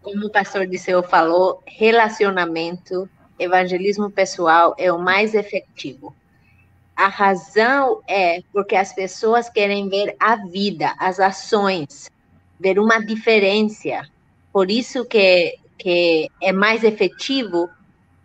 Como 0.03 0.27
o 0.27 0.31
pastor 0.31 0.67
Disseu 0.67 1.03
falou, 1.03 1.63
relacionamento 1.67 3.09
evangelismo 3.39 4.11
pessoal 4.11 4.75
é 4.79 4.93
o 4.93 4.99
mais 4.99 5.35
efetivo. 5.35 6.15
A 6.95 7.09
razão 7.09 8.01
é 8.09 8.43
porque 8.53 8.75
as 8.75 8.93
pessoas 8.93 9.51
querem 9.51 9.89
ver 9.89 10.17
a 10.19 10.37
vida, 10.37 10.95
as 10.99 11.21
ações, 11.21 12.11
ver 12.59 12.79
uma 12.79 12.99
diferença. 12.99 14.09
Por 14.53 14.71
isso 14.71 15.05
que, 15.05 15.59
que 15.77 16.31
é 16.43 16.53
mais 16.53 16.83
efetivo 16.83 17.69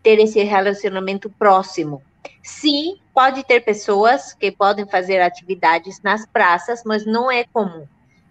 ter 0.01 0.19
esse 0.19 0.41
relacionamento 0.43 1.29
próximo. 1.29 2.01
Sim, 2.41 2.97
pode 3.13 3.43
ter 3.43 3.59
pessoas 3.61 4.33
que 4.33 4.51
podem 4.51 4.87
fazer 4.87 5.21
atividades 5.21 6.01
nas 6.01 6.25
praças, 6.25 6.81
mas 6.85 7.05
não 7.05 7.29
é 7.29 7.43
comum. 7.43 7.85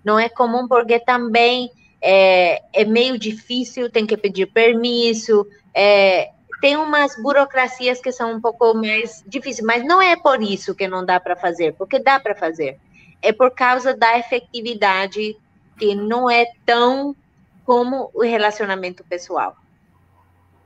Não 0.04 0.18
é 0.18 0.28
comum 0.28 0.66
porque 0.66 0.98
também 0.98 1.70
é, 2.00 2.62
é 2.72 2.84
meio 2.84 3.18
difícil, 3.18 3.90
tem 3.90 4.06
que 4.06 4.16
pedir 4.16 4.46
permisso, 4.46 5.46
é, 5.74 6.30
tem 6.60 6.76
umas 6.76 7.16
burocracias 7.16 8.00
que 8.00 8.12
são 8.12 8.32
um 8.32 8.40
pouco 8.40 8.74
mais 8.74 9.24
difíceis, 9.26 9.66
mas 9.66 9.84
não 9.84 10.00
é 10.00 10.16
por 10.16 10.42
isso 10.42 10.74
que 10.74 10.86
não 10.86 11.04
dá 11.04 11.18
para 11.18 11.34
fazer, 11.34 11.74
porque 11.74 11.98
dá 11.98 12.20
para 12.20 12.34
fazer. 12.34 12.78
É 13.22 13.32
por 13.32 13.50
causa 13.50 13.94
da 13.94 14.18
efetividade 14.18 15.36
que 15.78 15.94
não 15.94 16.30
é 16.30 16.46
tão 16.66 17.16
como 17.64 18.10
o 18.12 18.22
relacionamento 18.22 19.02
pessoal. 19.04 19.56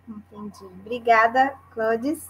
Entendi. 0.09 0.65
Obrigada, 0.81 1.55
Clodes. 1.73 2.27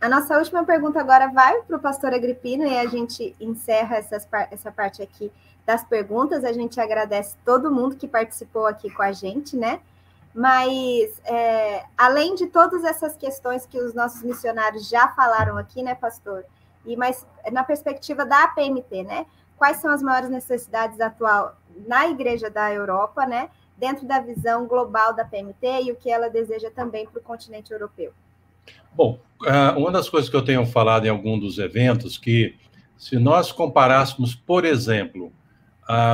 A 0.00 0.08
nossa 0.08 0.36
última 0.36 0.64
pergunta 0.64 1.00
agora 1.00 1.28
vai 1.28 1.62
para 1.62 1.76
o 1.76 1.80
pastor 1.80 2.12
Agripino 2.12 2.64
e 2.64 2.76
a 2.76 2.86
gente 2.86 3.34
encerra 3.40 3.96
essas, 3.96 4.28
essa 4.50 4.70
parte 4.70 5.02
aqui 5.02 5.32
das 5.64 5.82
perguntas. 5.82 6.44
A 6.44 6.52
gente 6.52 6.78
agradece 6.78 7.36
todo 7.44 7.70
mundo 7.70 7.96
que 7.96 8.06
participou 8.06 8.66
aqui 8.66 8.90
com 8.90 9.02
a 9.02 9.12
gente, 9.12 9.56
né? 9.56 9.80
Mas, 10.34 11.20
é, 11.24 11.84
além 11.96 12.34
de 12.34 12.48
todas 12.48 12.82
essas 12.82 13.16
questões 13.16 13.64
que 13.66 13.78
os 13.78 13.94
nossos 13.94 14.22
missionários 14.22 14.88
já 14.88 15.08
falaram 15.08 15.56
aqui, 15.56 15.82
né, 15.82 15.94
pastor? 15.94 16.44
E 16.84 16.96
mas 16.96 17.26
na 17.52 17.62
perspectiva 17.62 18.26
da 18.26 18.44
APMT, 18.44 19.04
né? 19.04 19.26
Quais 19.56 19.76
são 19.76 19.90
as 19.92 20.02
maiores 20.02 20.28
necessidades 20.28 21.00
atual 21.00 21.56
na 21.86 22.08
Igreja 22.08 22.50
da 22.50 22.72
Europa, 22.72 23.24
né? 23.24 23.48
Dentro 23.78 24.06
da 24.06 24.18
visão 24.20 24.66
global 24.66 25.14
da 25.14 25.24
PMT 25.24 25.84
e 25.84 25.92
o 25.92 25.96
que 25.96 26.10
ela 26.10 26.28
deseja 26.28 26.70
também 26.70 27.06
para 27.06 27.20
o 27.20 27.22
continente 27.22 27.72
europeu. 27.72 28.12
Bom, 28.92 29.20
é, 29.44 29.70
uma 29.78 29.92
das 29.92 30.08
coisas 30.08 30.28
que 30.28 30.36
eu 30.36 30.44
tenho 30.44 30.66
falado 30.66 31.06
em 31.06 31.10
algum 31.10 31.38
dos 31.38 31.58
eventos 31.58 32.18
que 32.18 32.56
se 32.96 33.18
nós 33.18 33.52
comparássemos, 33.52 34.34
por 34.34 34.64
exemplo, 34.64 35.32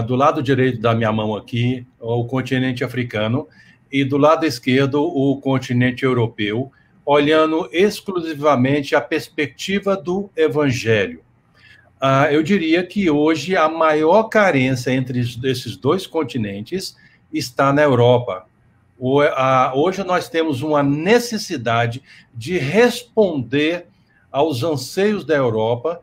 do 0.07 0.17
lado 0.17 0.43
direito 0.43 0.81
da 0.81 0.95
minha 0.95 1.13
mão 1.13 1.37
aqui, 1.37 1.87
o 1.99 2.25
continente 2.25 2.83
africano, 2.83 3.47
e 3.91 4.05
do 4.05 4.17
lado 4.17 4.47
esquerdo 4.47 5.03
o 5.03 5.41
continente 5.41 6.05
europeu, 6.05 6.71
olhando 7.05 7.69
exclusivamente 7.73 8.95
a 8.95 9.01
perspectiva 9.01 9.97
do 9.97 10.31
evangelho. 10.37 11.23
Ah, 12.01 12.33
eu 12.33 12.43
diria 12.43 12.87
que 12.87 13.11
hoje 13.11 13.57
a 13.57 13.69
maior 13.69 14.25
carência 14.25 14.91
entre 14.91 15.21
esses 15.21 15.77
dois 15.77 16.07
continentes 16.07 16.97
está 17.33 17.73
na 17.73 17.83
Europa. 17.83 18.47
hoje 19.75 20.05
nós 20.05 20.29
temos 20.29 20.63
uma 20.63 20.83
necessidade 20.83 22.03
de 22.35 22.59
responder 22.59 23.87
aos 24.31 24.63
anseios 24.63 25.25
da 25.25 25.35
Europa 25.35 26.01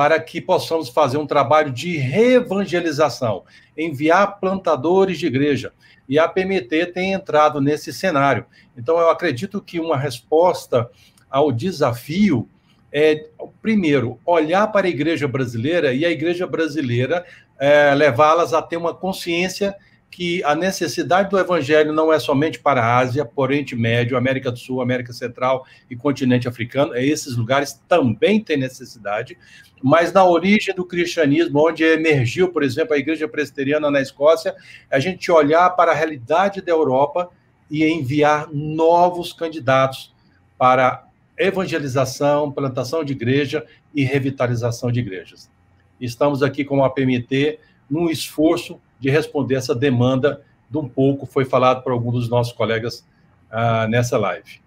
para 0.00 0.18
que 0.18 0.40
possamos 0.40 0.88
fazer 0.88 1.18
um 1.18 1.26
trabalho 1.26 1.70
de 1.70 1.98
reevangelização, 1.98 3.44
enviar 3.76 4.40
plantadores 4.40 5.18
de 5.18 5.26
igreja 5.26 5.74
e 6.08 6.18
a 6.18 6.26
PMT 6.26 6.86
tem 6.86 7.12
entrado 7.12 7.60
nesse 7.60 7.92
cenário. 7.92 8.46
Então, 8.74 8.98
eu 8.98 9.10
acredito 9.10 9.60
que 9.60 9.78
uma 9.78 9.98
resposta 9.98 10.90
ao 11.28 11.52
desafio 11.52 12.48
é, 12.90 13.26
primeiro, 13.60 14.18
olhar 14.24 14.68
para 14.68 14.86
a 14.86 14.90
igreja 14.90 15.28
brasileira 15.28 15.92
e 15.92 16.06
a 16.06 16.10
igreja 16.10 16.46
brasileira 16.46 17.26
é, 17.58 17.94
levá-las 17.94 18.54
a 18.54 18.62
ter 18.62 18.78
uma 18.78 18.94
consciência 18.94 19.76
que 20.10 20.42
a 20.42 20.56
necessidade 20.56 21.30
do 21.30 21.38
evangelho 21.38 21.92
não 21.92 22.12
é 22.12 22.18
somente 22.18 22.58
para 22.58 22.82
a 22.82 22.98
Ásia, 22.98 23.30
Oriente 23.36 23.76
Médio, 23.76 24.16
América 24.16 24.50
do 24.50 24.58
Sul, 24.58 24.82
América 24.82 25.12
Central 25.12 25.64
e 25.88 25.94
continente 25.94 26.48
africano, 26.48 26.94
é 26.94 27.04
esses 27.04 27.36
lugares 27.36 27.80
também 27.88 28.42
têm 28.42 28.56
necessidade, 28.56 29.38
mas 29.80 30.12
na 30.12 30.24
origem 30.24 30.74
do 30.74 30.84
cristianismo, 30.84 31.64
onde 31.64 31.84
emergiu, 31.84 32.48
por 32.48 32.62
exemplo, 32.62 32.92
a 32.92 32.98
igreja 32.98 33.28
presbiteriana 33.28 33.90
na 33.90 34.00
Escócia, 34.00 34.54
a 34.90 34.98
gente 34.98 35.30
olhar 35.30 35.70
para 35.70 35.92
a 35.92 35.94
realidade 35.94 36.60
da 36.60 36.72
Europa 36.72 37.30
e 37.70 37.84
enviar 37.84 38.48
novos 38.52 39.32
candidatos 39.32 40.12
para 40.58 41.06
evangelização, 41.38 42.50
plantação 42.50 43.04
de 43.04 43.12
igreja 43.12 43.64
e 43.94 44.04
revitalização 44.04 44.90
de 44.90 45.00
igrejas. 45.00 45.48
Estamos 46.00 46.42
aqui 46.42 46.64
com 46.64 46.84
a 46.84 46.90
PMT 46.90 47.58
num 47.88 48.10
esforço 48.10 48.80
de 49.00 49.10
responder 49.10 49.56
essa 49.56 49.74
demanda 49.74 50.44
de 50.68 50.78
um 50.78 50.88
pouco 50.88 51.26
foi 51.26 51.44
falado 51.44 51.82
por 51.82 51.90
alguns 51.90 52.12
dos 52.14 52.28
nossos 52.28 52.52
colegas 52.52 53.04
uh, 53.50 53.88
nessa 53.88 54.16
live. 54.16 54.62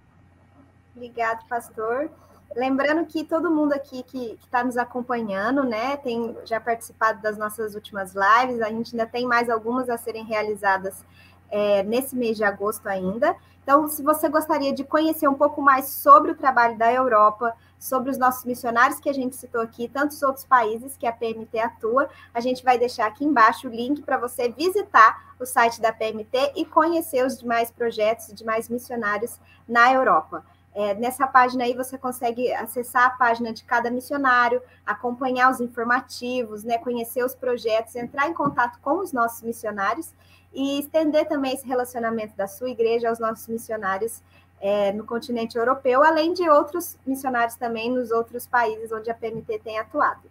Obrigado, 0.95 1.47
pastor. 1.47 2.09
Lembrando 2.55 3.05
que 3.05 3.23
todo 3.23 3.49
mundo 3.49 3.73
aqui 3.73 4.03
que 4.03 4.37
está 4.43 4.63
nos 4.63 4.77
acompanhando, 4.77 5.63
né, 5.63 5.97
tem 5.97 6.35
já 6.45 6.59
participado 6.59 7.21
das 7.21 7.37
nossas 7.37 7.73
últimas 7.73 8.13
lives, 8.13 8.61
a 8.61 8.69
gente 8.69 8.93
ainda 8.93 9.07
tem 9.09 9.25
mais 9.25 9.49
algumas 9.49 9.89
a 9.89 9.97
serem 9.97 10.23
realizadas 10.23 11.03
é, 11.49 11.81
nesse 11.83 12.15
mês 12.15 12.37
de 12.37 12.43
agosto 12.43 12.87
ainda. 12.87 13.35
Então, 13.63 13.87
se 13.87 14.03
você 14.03 14.27
gostaria 14.27 14.73
de 14.73 14.83
conhecer 14.83 15.27
um 15.27 15.33
pouco 15.33 15.61
mais 15.61 15.85
sobre 15.85 16.31
o 16.31 16.35
trabalho 16.35 16.77
da 16.77 16.91
Europa, 16.91 17.55
sobre 17.83 18.09
os 18.09 18.17
nossos 18.17 18.45
missionários 18.45 18.97
que 18.97 19.09
a 19.09 19.13
gente 19.13 19.35
citou 19.35 19.59
aqui, 19.59 19.89
tantos 19.89 20.23
outros 20.23 20.45
países 20.45 20.95
que 20.95 21.05
a 21.05 21.11
PMT 21.11 21.59
atua, 21.59 22.09
a 22.33 22.39
gente 22.39 22.63
vai 22.63 22.77
deixar 22.79 23.07
aqui 23.07 23.25
embaixo 23.25 23.67
o 23.67 23.71
link 23.71 24.01
para 24.01 24.17
você 24.17 24.47
visitar 24.47 25.35
o 25.37 25.45
site 25.45 25.81
da 25.81 25.91
PMT 25.91 26.53
e 26.55 26.63
conhecer 26.63 27.25
os 27.25 27.37
demais 27.37 27.69
projetos, 27.69 28.33
demais 28.33 28.69
missionários 28.69 29.37
na 29.67 29.91
Europa. 29.91 30.45
É, 30.73 30.93
nessa 30.93 31.27
página 31.27 31.65
aí 31.65 31.73
você 31.73 31.97
consegue 31.97 32.53
acessar 32.53 33.07
a 33.07 33.09
página 33.11 33.51
de 33.51 33.65
cada 33.65 33.91
missionário, 33.91 34.61
acompanhar 34.85 35.51
os 35.51 35.59
informativos, 35.59 36.63
né, 36.63 36.77
conhecer 36.77 37.23
os 37.23 37.35
projetos, 37.35 37.97
entrar 37.97 38.29
em 38.29 38.33
contato 38.33 38.79
com 38.79 38.99
os 38.99 39.11
nossos 39.11 39.41
missionários 39.41 40.13
e 40.53 40.79
estender 40.79 41.27
também 41.27 41.53
esse 41.53 41.67
relacionamento 41.67 42.35
da 42.37 42.47
sua 42.47 42.69
igreja 42.69 43.09
aos 43.09 43.19
nossos 43.19 43.47
missionários 43.47 44.21
é, 44.61 44.91
no 44.91 45.05
continente 45.05 45.57
europeu, 45.57 46.03
além 46.03 46.33
de 46.33 46.49
outros 46.49 46.97
missionários 47.05 47.55
também 47.55 47.91
nos 47.91 48.11
outros 48.11 48.47
países 48.47 48.91
onde 48.91 49.11
a 49.11 49.13
PMT 49.13 49.59
tem 49.59 49.77
atuado. 49.77 50.21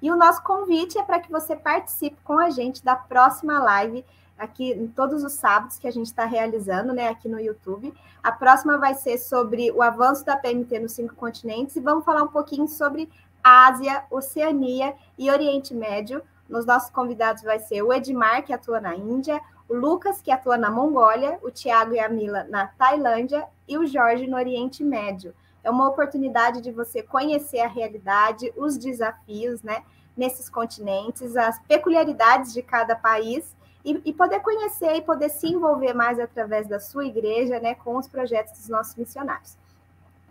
E 0.00 0.10
o 0.10 0.16
nosso 0.16 0.42
convite 0.42 0.98
é 0.98 1.02
para 1.02 1.20
que 1.20 1.30
você 1.30 1.54
participe 1.54 2.16
com 2.24 2.38
a 2.38 2.50
gente 2.50 2.84
da 2.84 2.96
próxima 2.96 3.58
live 3.62 4.04
aqui 4.36 4.72
em 4.72 4.88
todos 4.88 5.22
os 5.22 5.34
sábados 5.34 5.78
que 5.78 5.86
a 5.86 5.92
gente 5.92 6.06
está 6.06 6.24
realizando, 6.24 6.92
né, 6.92 7.08
aqui 7.08 7.28
no 7.28 7.38
YouTube. 7.38 7.94
A 8.22 8.32
próxima 8.32 8.76
vai 8.76 8.94
ser 8.94 9.18
sobre 9.18 9.70
o 9.70 9.80
avanço 9.80 10.24
da 10.24 10.36
PMT 10.36 10.80
nos 10.80 10.92
cinco 10.92 11.14
continentes 11.14 11.76
e 11.76 11.80
vamos 11.80 12.04
falar 12.04 12.24
um 12.24 12.28
pouquinho 12.28 12.66
sobre 12.66 13.08
Ásia, 13.42 14.04
Oceania 14.10 14.94
e 15.16 15.30
Oriente 15.30 15.74
Médio. 15.74 16.22
Nos 16.48 16.66
nossos 16.66 16.90
convidados 16.90 17.42
vai 17.42 17.60
ser 17.60 17.82
o 17.82 17.92
Edmar, 17.92 18.44
que 18.44 18.52
atua 18.52 18.80
na 18.80 18.94
Índia, 18.94 19.40
o 19.68 19.74
Lucas, 19.74 20.20
que 20.20 20.30
atua 20.30 20.56
na 20.56 20.70
Mongólia, 20.70 21.38
o 21.42 21.50
Tiago 21.50 21.94
e 21.94 22.00
a 22.00 22.08
Mila 22.08 22.44
na 22.44 22.66
Tailândia 22.66 23.46
e 23.66 23.78
o 23.78 23.86
Jorge 23.86 24.26
no 24.26 24.36
Oriente 24.36 24.82
Médio. 24.84 25.34
É 25.64 25.70
uma 25.70 25.88
oportunidade 25.88 26.60
de 26.60 26.72
você 26.72 27.02
conhecer 27.02 27.60
a 27.60 27.68
realidade, 27.68 28.52
os 28.56 28.76
desafios, 28.76 29.62
né, 29.62 29.82
nesses 30.16 30.48
continentes, 30.48 31.36
as 31.36 31.58
peculiaridades 31.60 32.52
de 32.52 32.62
cada 32.62 32.96
país 32.96 33.54
e, 33.84 34.00
e, 34.04 34.12
poder 34.12 34.40
conhecer 34.40 34.94
e 34.96 35.02
poder 35.02 35.28
se 35.28 35.48
envolver 35.48 35.94
mais 35.94 36.18
através 36.20 36.68
da 36.68 36.78
sua 36.78 37.04
igreja, 37.04 37.58
né, 37.58 37.74
com 37.74 37.96
os 37.96 38.06
projetos 38.06 38.58
dos 38.58 38.68
nossos 38.68 38.94
missionários. 38.94 39.56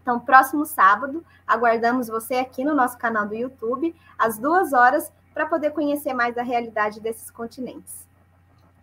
Então, 0.01 0.19
próximo 0.19 0.65
sábado, 0.65 1.23
aguardamos 1.45 2.07
você 2.07 2.35
aqui 2.35 2.63
no 2.63 2.73
nosso 2.73 2.97
canal 2.97 3.27
do 3.27 3.35
YouTube, 3.35 3.95
às 4.17 4.37
duas 4.37 4.73
horas, 4.73 5.11
para 5.33 5.45
poder 5.45 5.71
conhecer 5.71 6.13
mais 6.13 6.37
a 6.37 6.43
realidade 6.43 6.99
desses 6.99 7.29
continentes. 7.29 8.07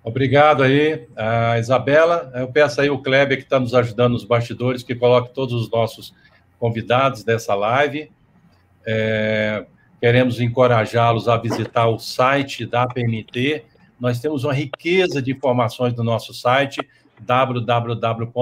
Obrigado 0.03 0.63
aí, 0.63 1.07
a 1.17 1.59
Isabela. 1.59 2.31
Eu 2.35 2.49
peço 2.49 2.81
aí 2.81 2.89
o 2.89 2.99
Kleber, 2.99 3.37
que 3.37 3.45
está 3.45 3.61
nos 3.61 3.75
ajudando 3.75 4.13
nos 4.13 4.25
bastidores, 4.25 4.83
que 4.83 4.95
coloque 4.95 5.35
todos 5.35 5.53
os 5.55 5.71
nossos 5.71 6.15
convidados 6.59 7.23
dessa 7.25 7.55
live. 7.55 8.11
É, 8.87 9.67
queremos 10.01 10.41
encorajá-los 10.41 11.29
a 11.29 11.37
visitar 11.37 11.89
o 11.89 11.99
site 11.99 12.65
da 12.65 12.87
PMT. 12.87 13.65
Nós 14.01 14.21
temos 14.21 14.45
uma 14.45 14.55
riqueza 14.55 15.21
de 15.21 15.33
informações 15.33 15.95
no 15.95 16.05
nosso 16.05 16.33
site, 16.33 16.81
www.apmt.org.br. 17.21 18.33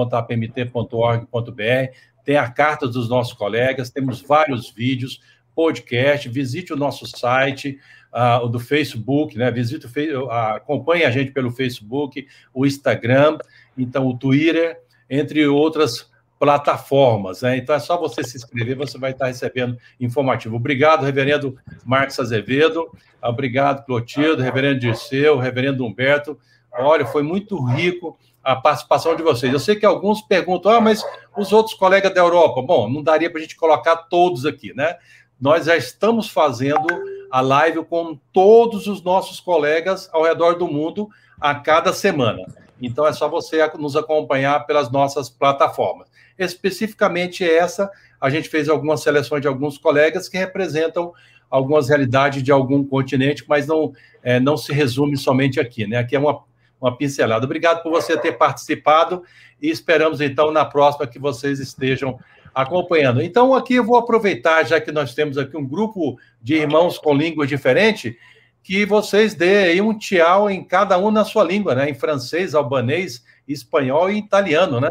Tem 2.23 2.37
a 2.37 2.49
carta 2.49 2.87
dos 2.87 3.09
nossos 3.09 3.33
colegas, 3.33 3.89
temos 3.89 4.21
vários 4.21 4.69
vídeos, 4.69 5.19
podcast. 5.55 6.29
Visite 6.29 6.71
o 6.71 6.77
nosso 6.77 7.07
site, 7.07 7.79
uh, 8.13 8.45
o 8.45 8.47
do 8.47 8.59
Facebook, 8.59 9.37
né? 9.37 9.49
Visite 9.51 9.85
o 9.85 10.31
acompanhe 10.31 11.03
a 11.03 11.11
gente 11.11 11.31
pelo 11.31 11.51
Facebook, 11.51 12.27
o 12.53 12.65
Instagram, 12.65 13.37
então 13.77 14.07
o 14.07 14.17
Twitter, 14.17 14.79
entre 15.09 15.47
outras 15.47 16.09
plataformas. 16.39 17.41
Né? 17.41 17.57
Então 17.57 17.75
é 17.75 17.79
só 17.79 17.97
você 17.97 18.23
se 18.23 18.37
inscrever, 18.37 18.75
você 18.75 18.97
vai 18.97 19.11
estar 19.11 19.27
recebendo 19.27 19.77
informativo. 19.99 20.55
Obrigado, 20.55 21.03
reverendo 21.03 21.57
Marcos 21.85 22.19
Azevedo. 22.19 22.89
Obrigado, 23.21 23.85
Clotilde, 23.85 24.41
reverendo 24.41 24.79
Dirceu, 24.79 25.37
reverendo 25.37 25.85
Humberto. 25.85 26.37
Olha, 26.71 27.05
foi 27.05 27.23
muito 27.23 27.59
rico 27.63 28.17
a 28.43 28.55
participação 28.55 29.15
de 29.15 29.23
vocês. 29.23 29.51
Eu 29.51 29.59
sei 29.59 29.75
que 29.75 29.85
alguns 29.85 30.21
perguntam, 30.21 30.71
ah, 30.71 30.79
mas 30.79 31.03
os 31.35 31.51
outros 31.51 31.75
colegas 31.75 32.13
da 32.13 32.21
Europa? 32.21 32.61
Bom, 32.61 32.89
não 32.89 33.03
daria 33.03 33.29
para 33.29 33.39
a 33.39 33.41
gente 33.41 33.57
colocar 33.57 33.95
todos 33.95 34.45
aqui, 34.45 34.73
né? 34.73 34.95
Nós 35.39 35.65
já 35.65 35.75
estamos 35.75 36.29
fazendo 36.29 36.87
a 37.31 37.41
live 37.41 37.83
com 37.85 38.17
todos 38.31 38.87
os 38.87 39.01
nossos 39.03 39.39
colegas 39.39 40.09
ao 40.13 40.23
redor 40.23 40.53
do 40.53 40.67
mundo 40.67 41.09
a 41.39 41.55
cada 41.55 41.93
semana. 41.93 42.45
Então 42.81 43.05
é 43.05 43.13
só 43.13 43.27
você 43.27 43.65
nos 43.77 43.95
acompanhar 43.95 44.65
pelas 44.65 44.91
nossas 44.91 45.29
plataformas. 45.29 46.07
Especificamente 46.37 47.43
essa, 47.43 47.89
a 48.21 48.29
gente 48.29 48.49
fez 48.49 48.69
algumas 48.69 49.01
seleções 49.01 49.41
de 49.41 49.47
alguns 49.47 49.77
colegas 49.77 50.29
que 50.29 50.37
representam 50.37 51.11
algumas 51.49 51.89
realidades 51.89 52.43
de 52.43 52.51
algum 52.51 52.83
continente, 52.83 53.43
mas 53.47 53.67
não, 53.67 53.93
é, 54.21 54.39
não 54.39 54.57
se 54.57 54.73
resume 54.73 55.17
somente 55.17 55.59
aqui, 55.59 55.87
né? 55.87 55.97
Aqui 55.97 56.15
é 56.15 56.19
uma, 56.19 56.43
uma 56.79 56.95
pincelada. 56.95 57.45
Obrigado 57.45 57.81
por 57.81 57.91
você 57.91 58.17
ter 58.17 58.33
participado 58.33 59.23
e 59.61 59.69
esperamos 59.69 60.21
então 60.21 60.51
na 60.51 60.65
próxima 60.65 61.07
que 61.07 61.17
vocês 61.17 61.59
estejam 61.59 62.19
acompanhando. 62.61 63.21
Então, 63.21 63.53
aqui 63.53 63.75
eu 63.75 63.83
vou 63.83 63.97
aproveitar, 63.97 64.63
já 64.63 64.81
que 64.81 64.91
nós 64.91 65.13
temos 65.13 65.37
aqui 65.37 65.55
um 65.55 65.65
grupo 65.65 66.17
de 66.41 66.55
irmãos 66.55 66.97
com 66.97 67.13
línguas 67.13 67.47
diferentes, 67.47 68.15
que 68.63 68.83
vocês 68.83 69.35
dêem 69.35 69.65
aí 69.65 69.81
um 69.81 69.95
tchau 69.95 70.49
em 70.49 70.63
cada 70.63 70.97
um 70.97 71.11
na 71.11 71.23
sua 71.23 71.43
língua, 71.43 71.75
né? 71.75 71.87
Em 71.87 71.93
francês, 71.93 72.55
albanês, 72.55 73.23
espanhol 73.47 74.09
e 74.09 74.17
italiano, 74.17 74.81
né? 74.81 74.89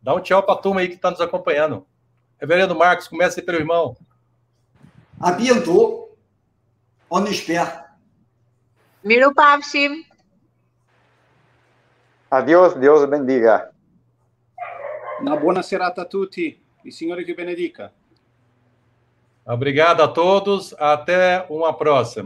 Dá 0.00 0.14
um 0.14 0.20
tchau 0.20 0.42
para 0.44 0.54
a 0.54 0.58
turma 0.58 0.80
aí 0.80 0.88
que 0.88 0.94
está 0.94 1.10
nos 1.10 1.20
acompanhando. 1.20 1.84
Reverendo 2.40 2.74
Marcos, 2.74 3.08
comece 3.08 3.40
aí 3.40 3.46
pelo 3.46 3.58
irmão. 3.58 3.96
A 5.20 5.32
bientôt. 5.32 6.08
On 7.10 7.26
espère. 7.26 7.84
Miro 9.04 9.34
Pavshi. 9.34 10.06
Adiós, 12.30 12.74
Deus 12.74 13.04
bendiga. 13.04 13.70
Una 15.20 15.36
buona 15.36 15.62
serata 15.62 16.02
a 16.02 16.04
tutti. 16.06 16.61
Il 16.84 16.92
Signore 16.92 17.24
vi 17.24 17.34
benedica. 17.34 17.92
Obrigado 19.44 20.02
a 20.02 20.08
todos. 20.08 20.74
Até 20.78 21.46
uma 21.48 21.72
próxima. 21.72 22.20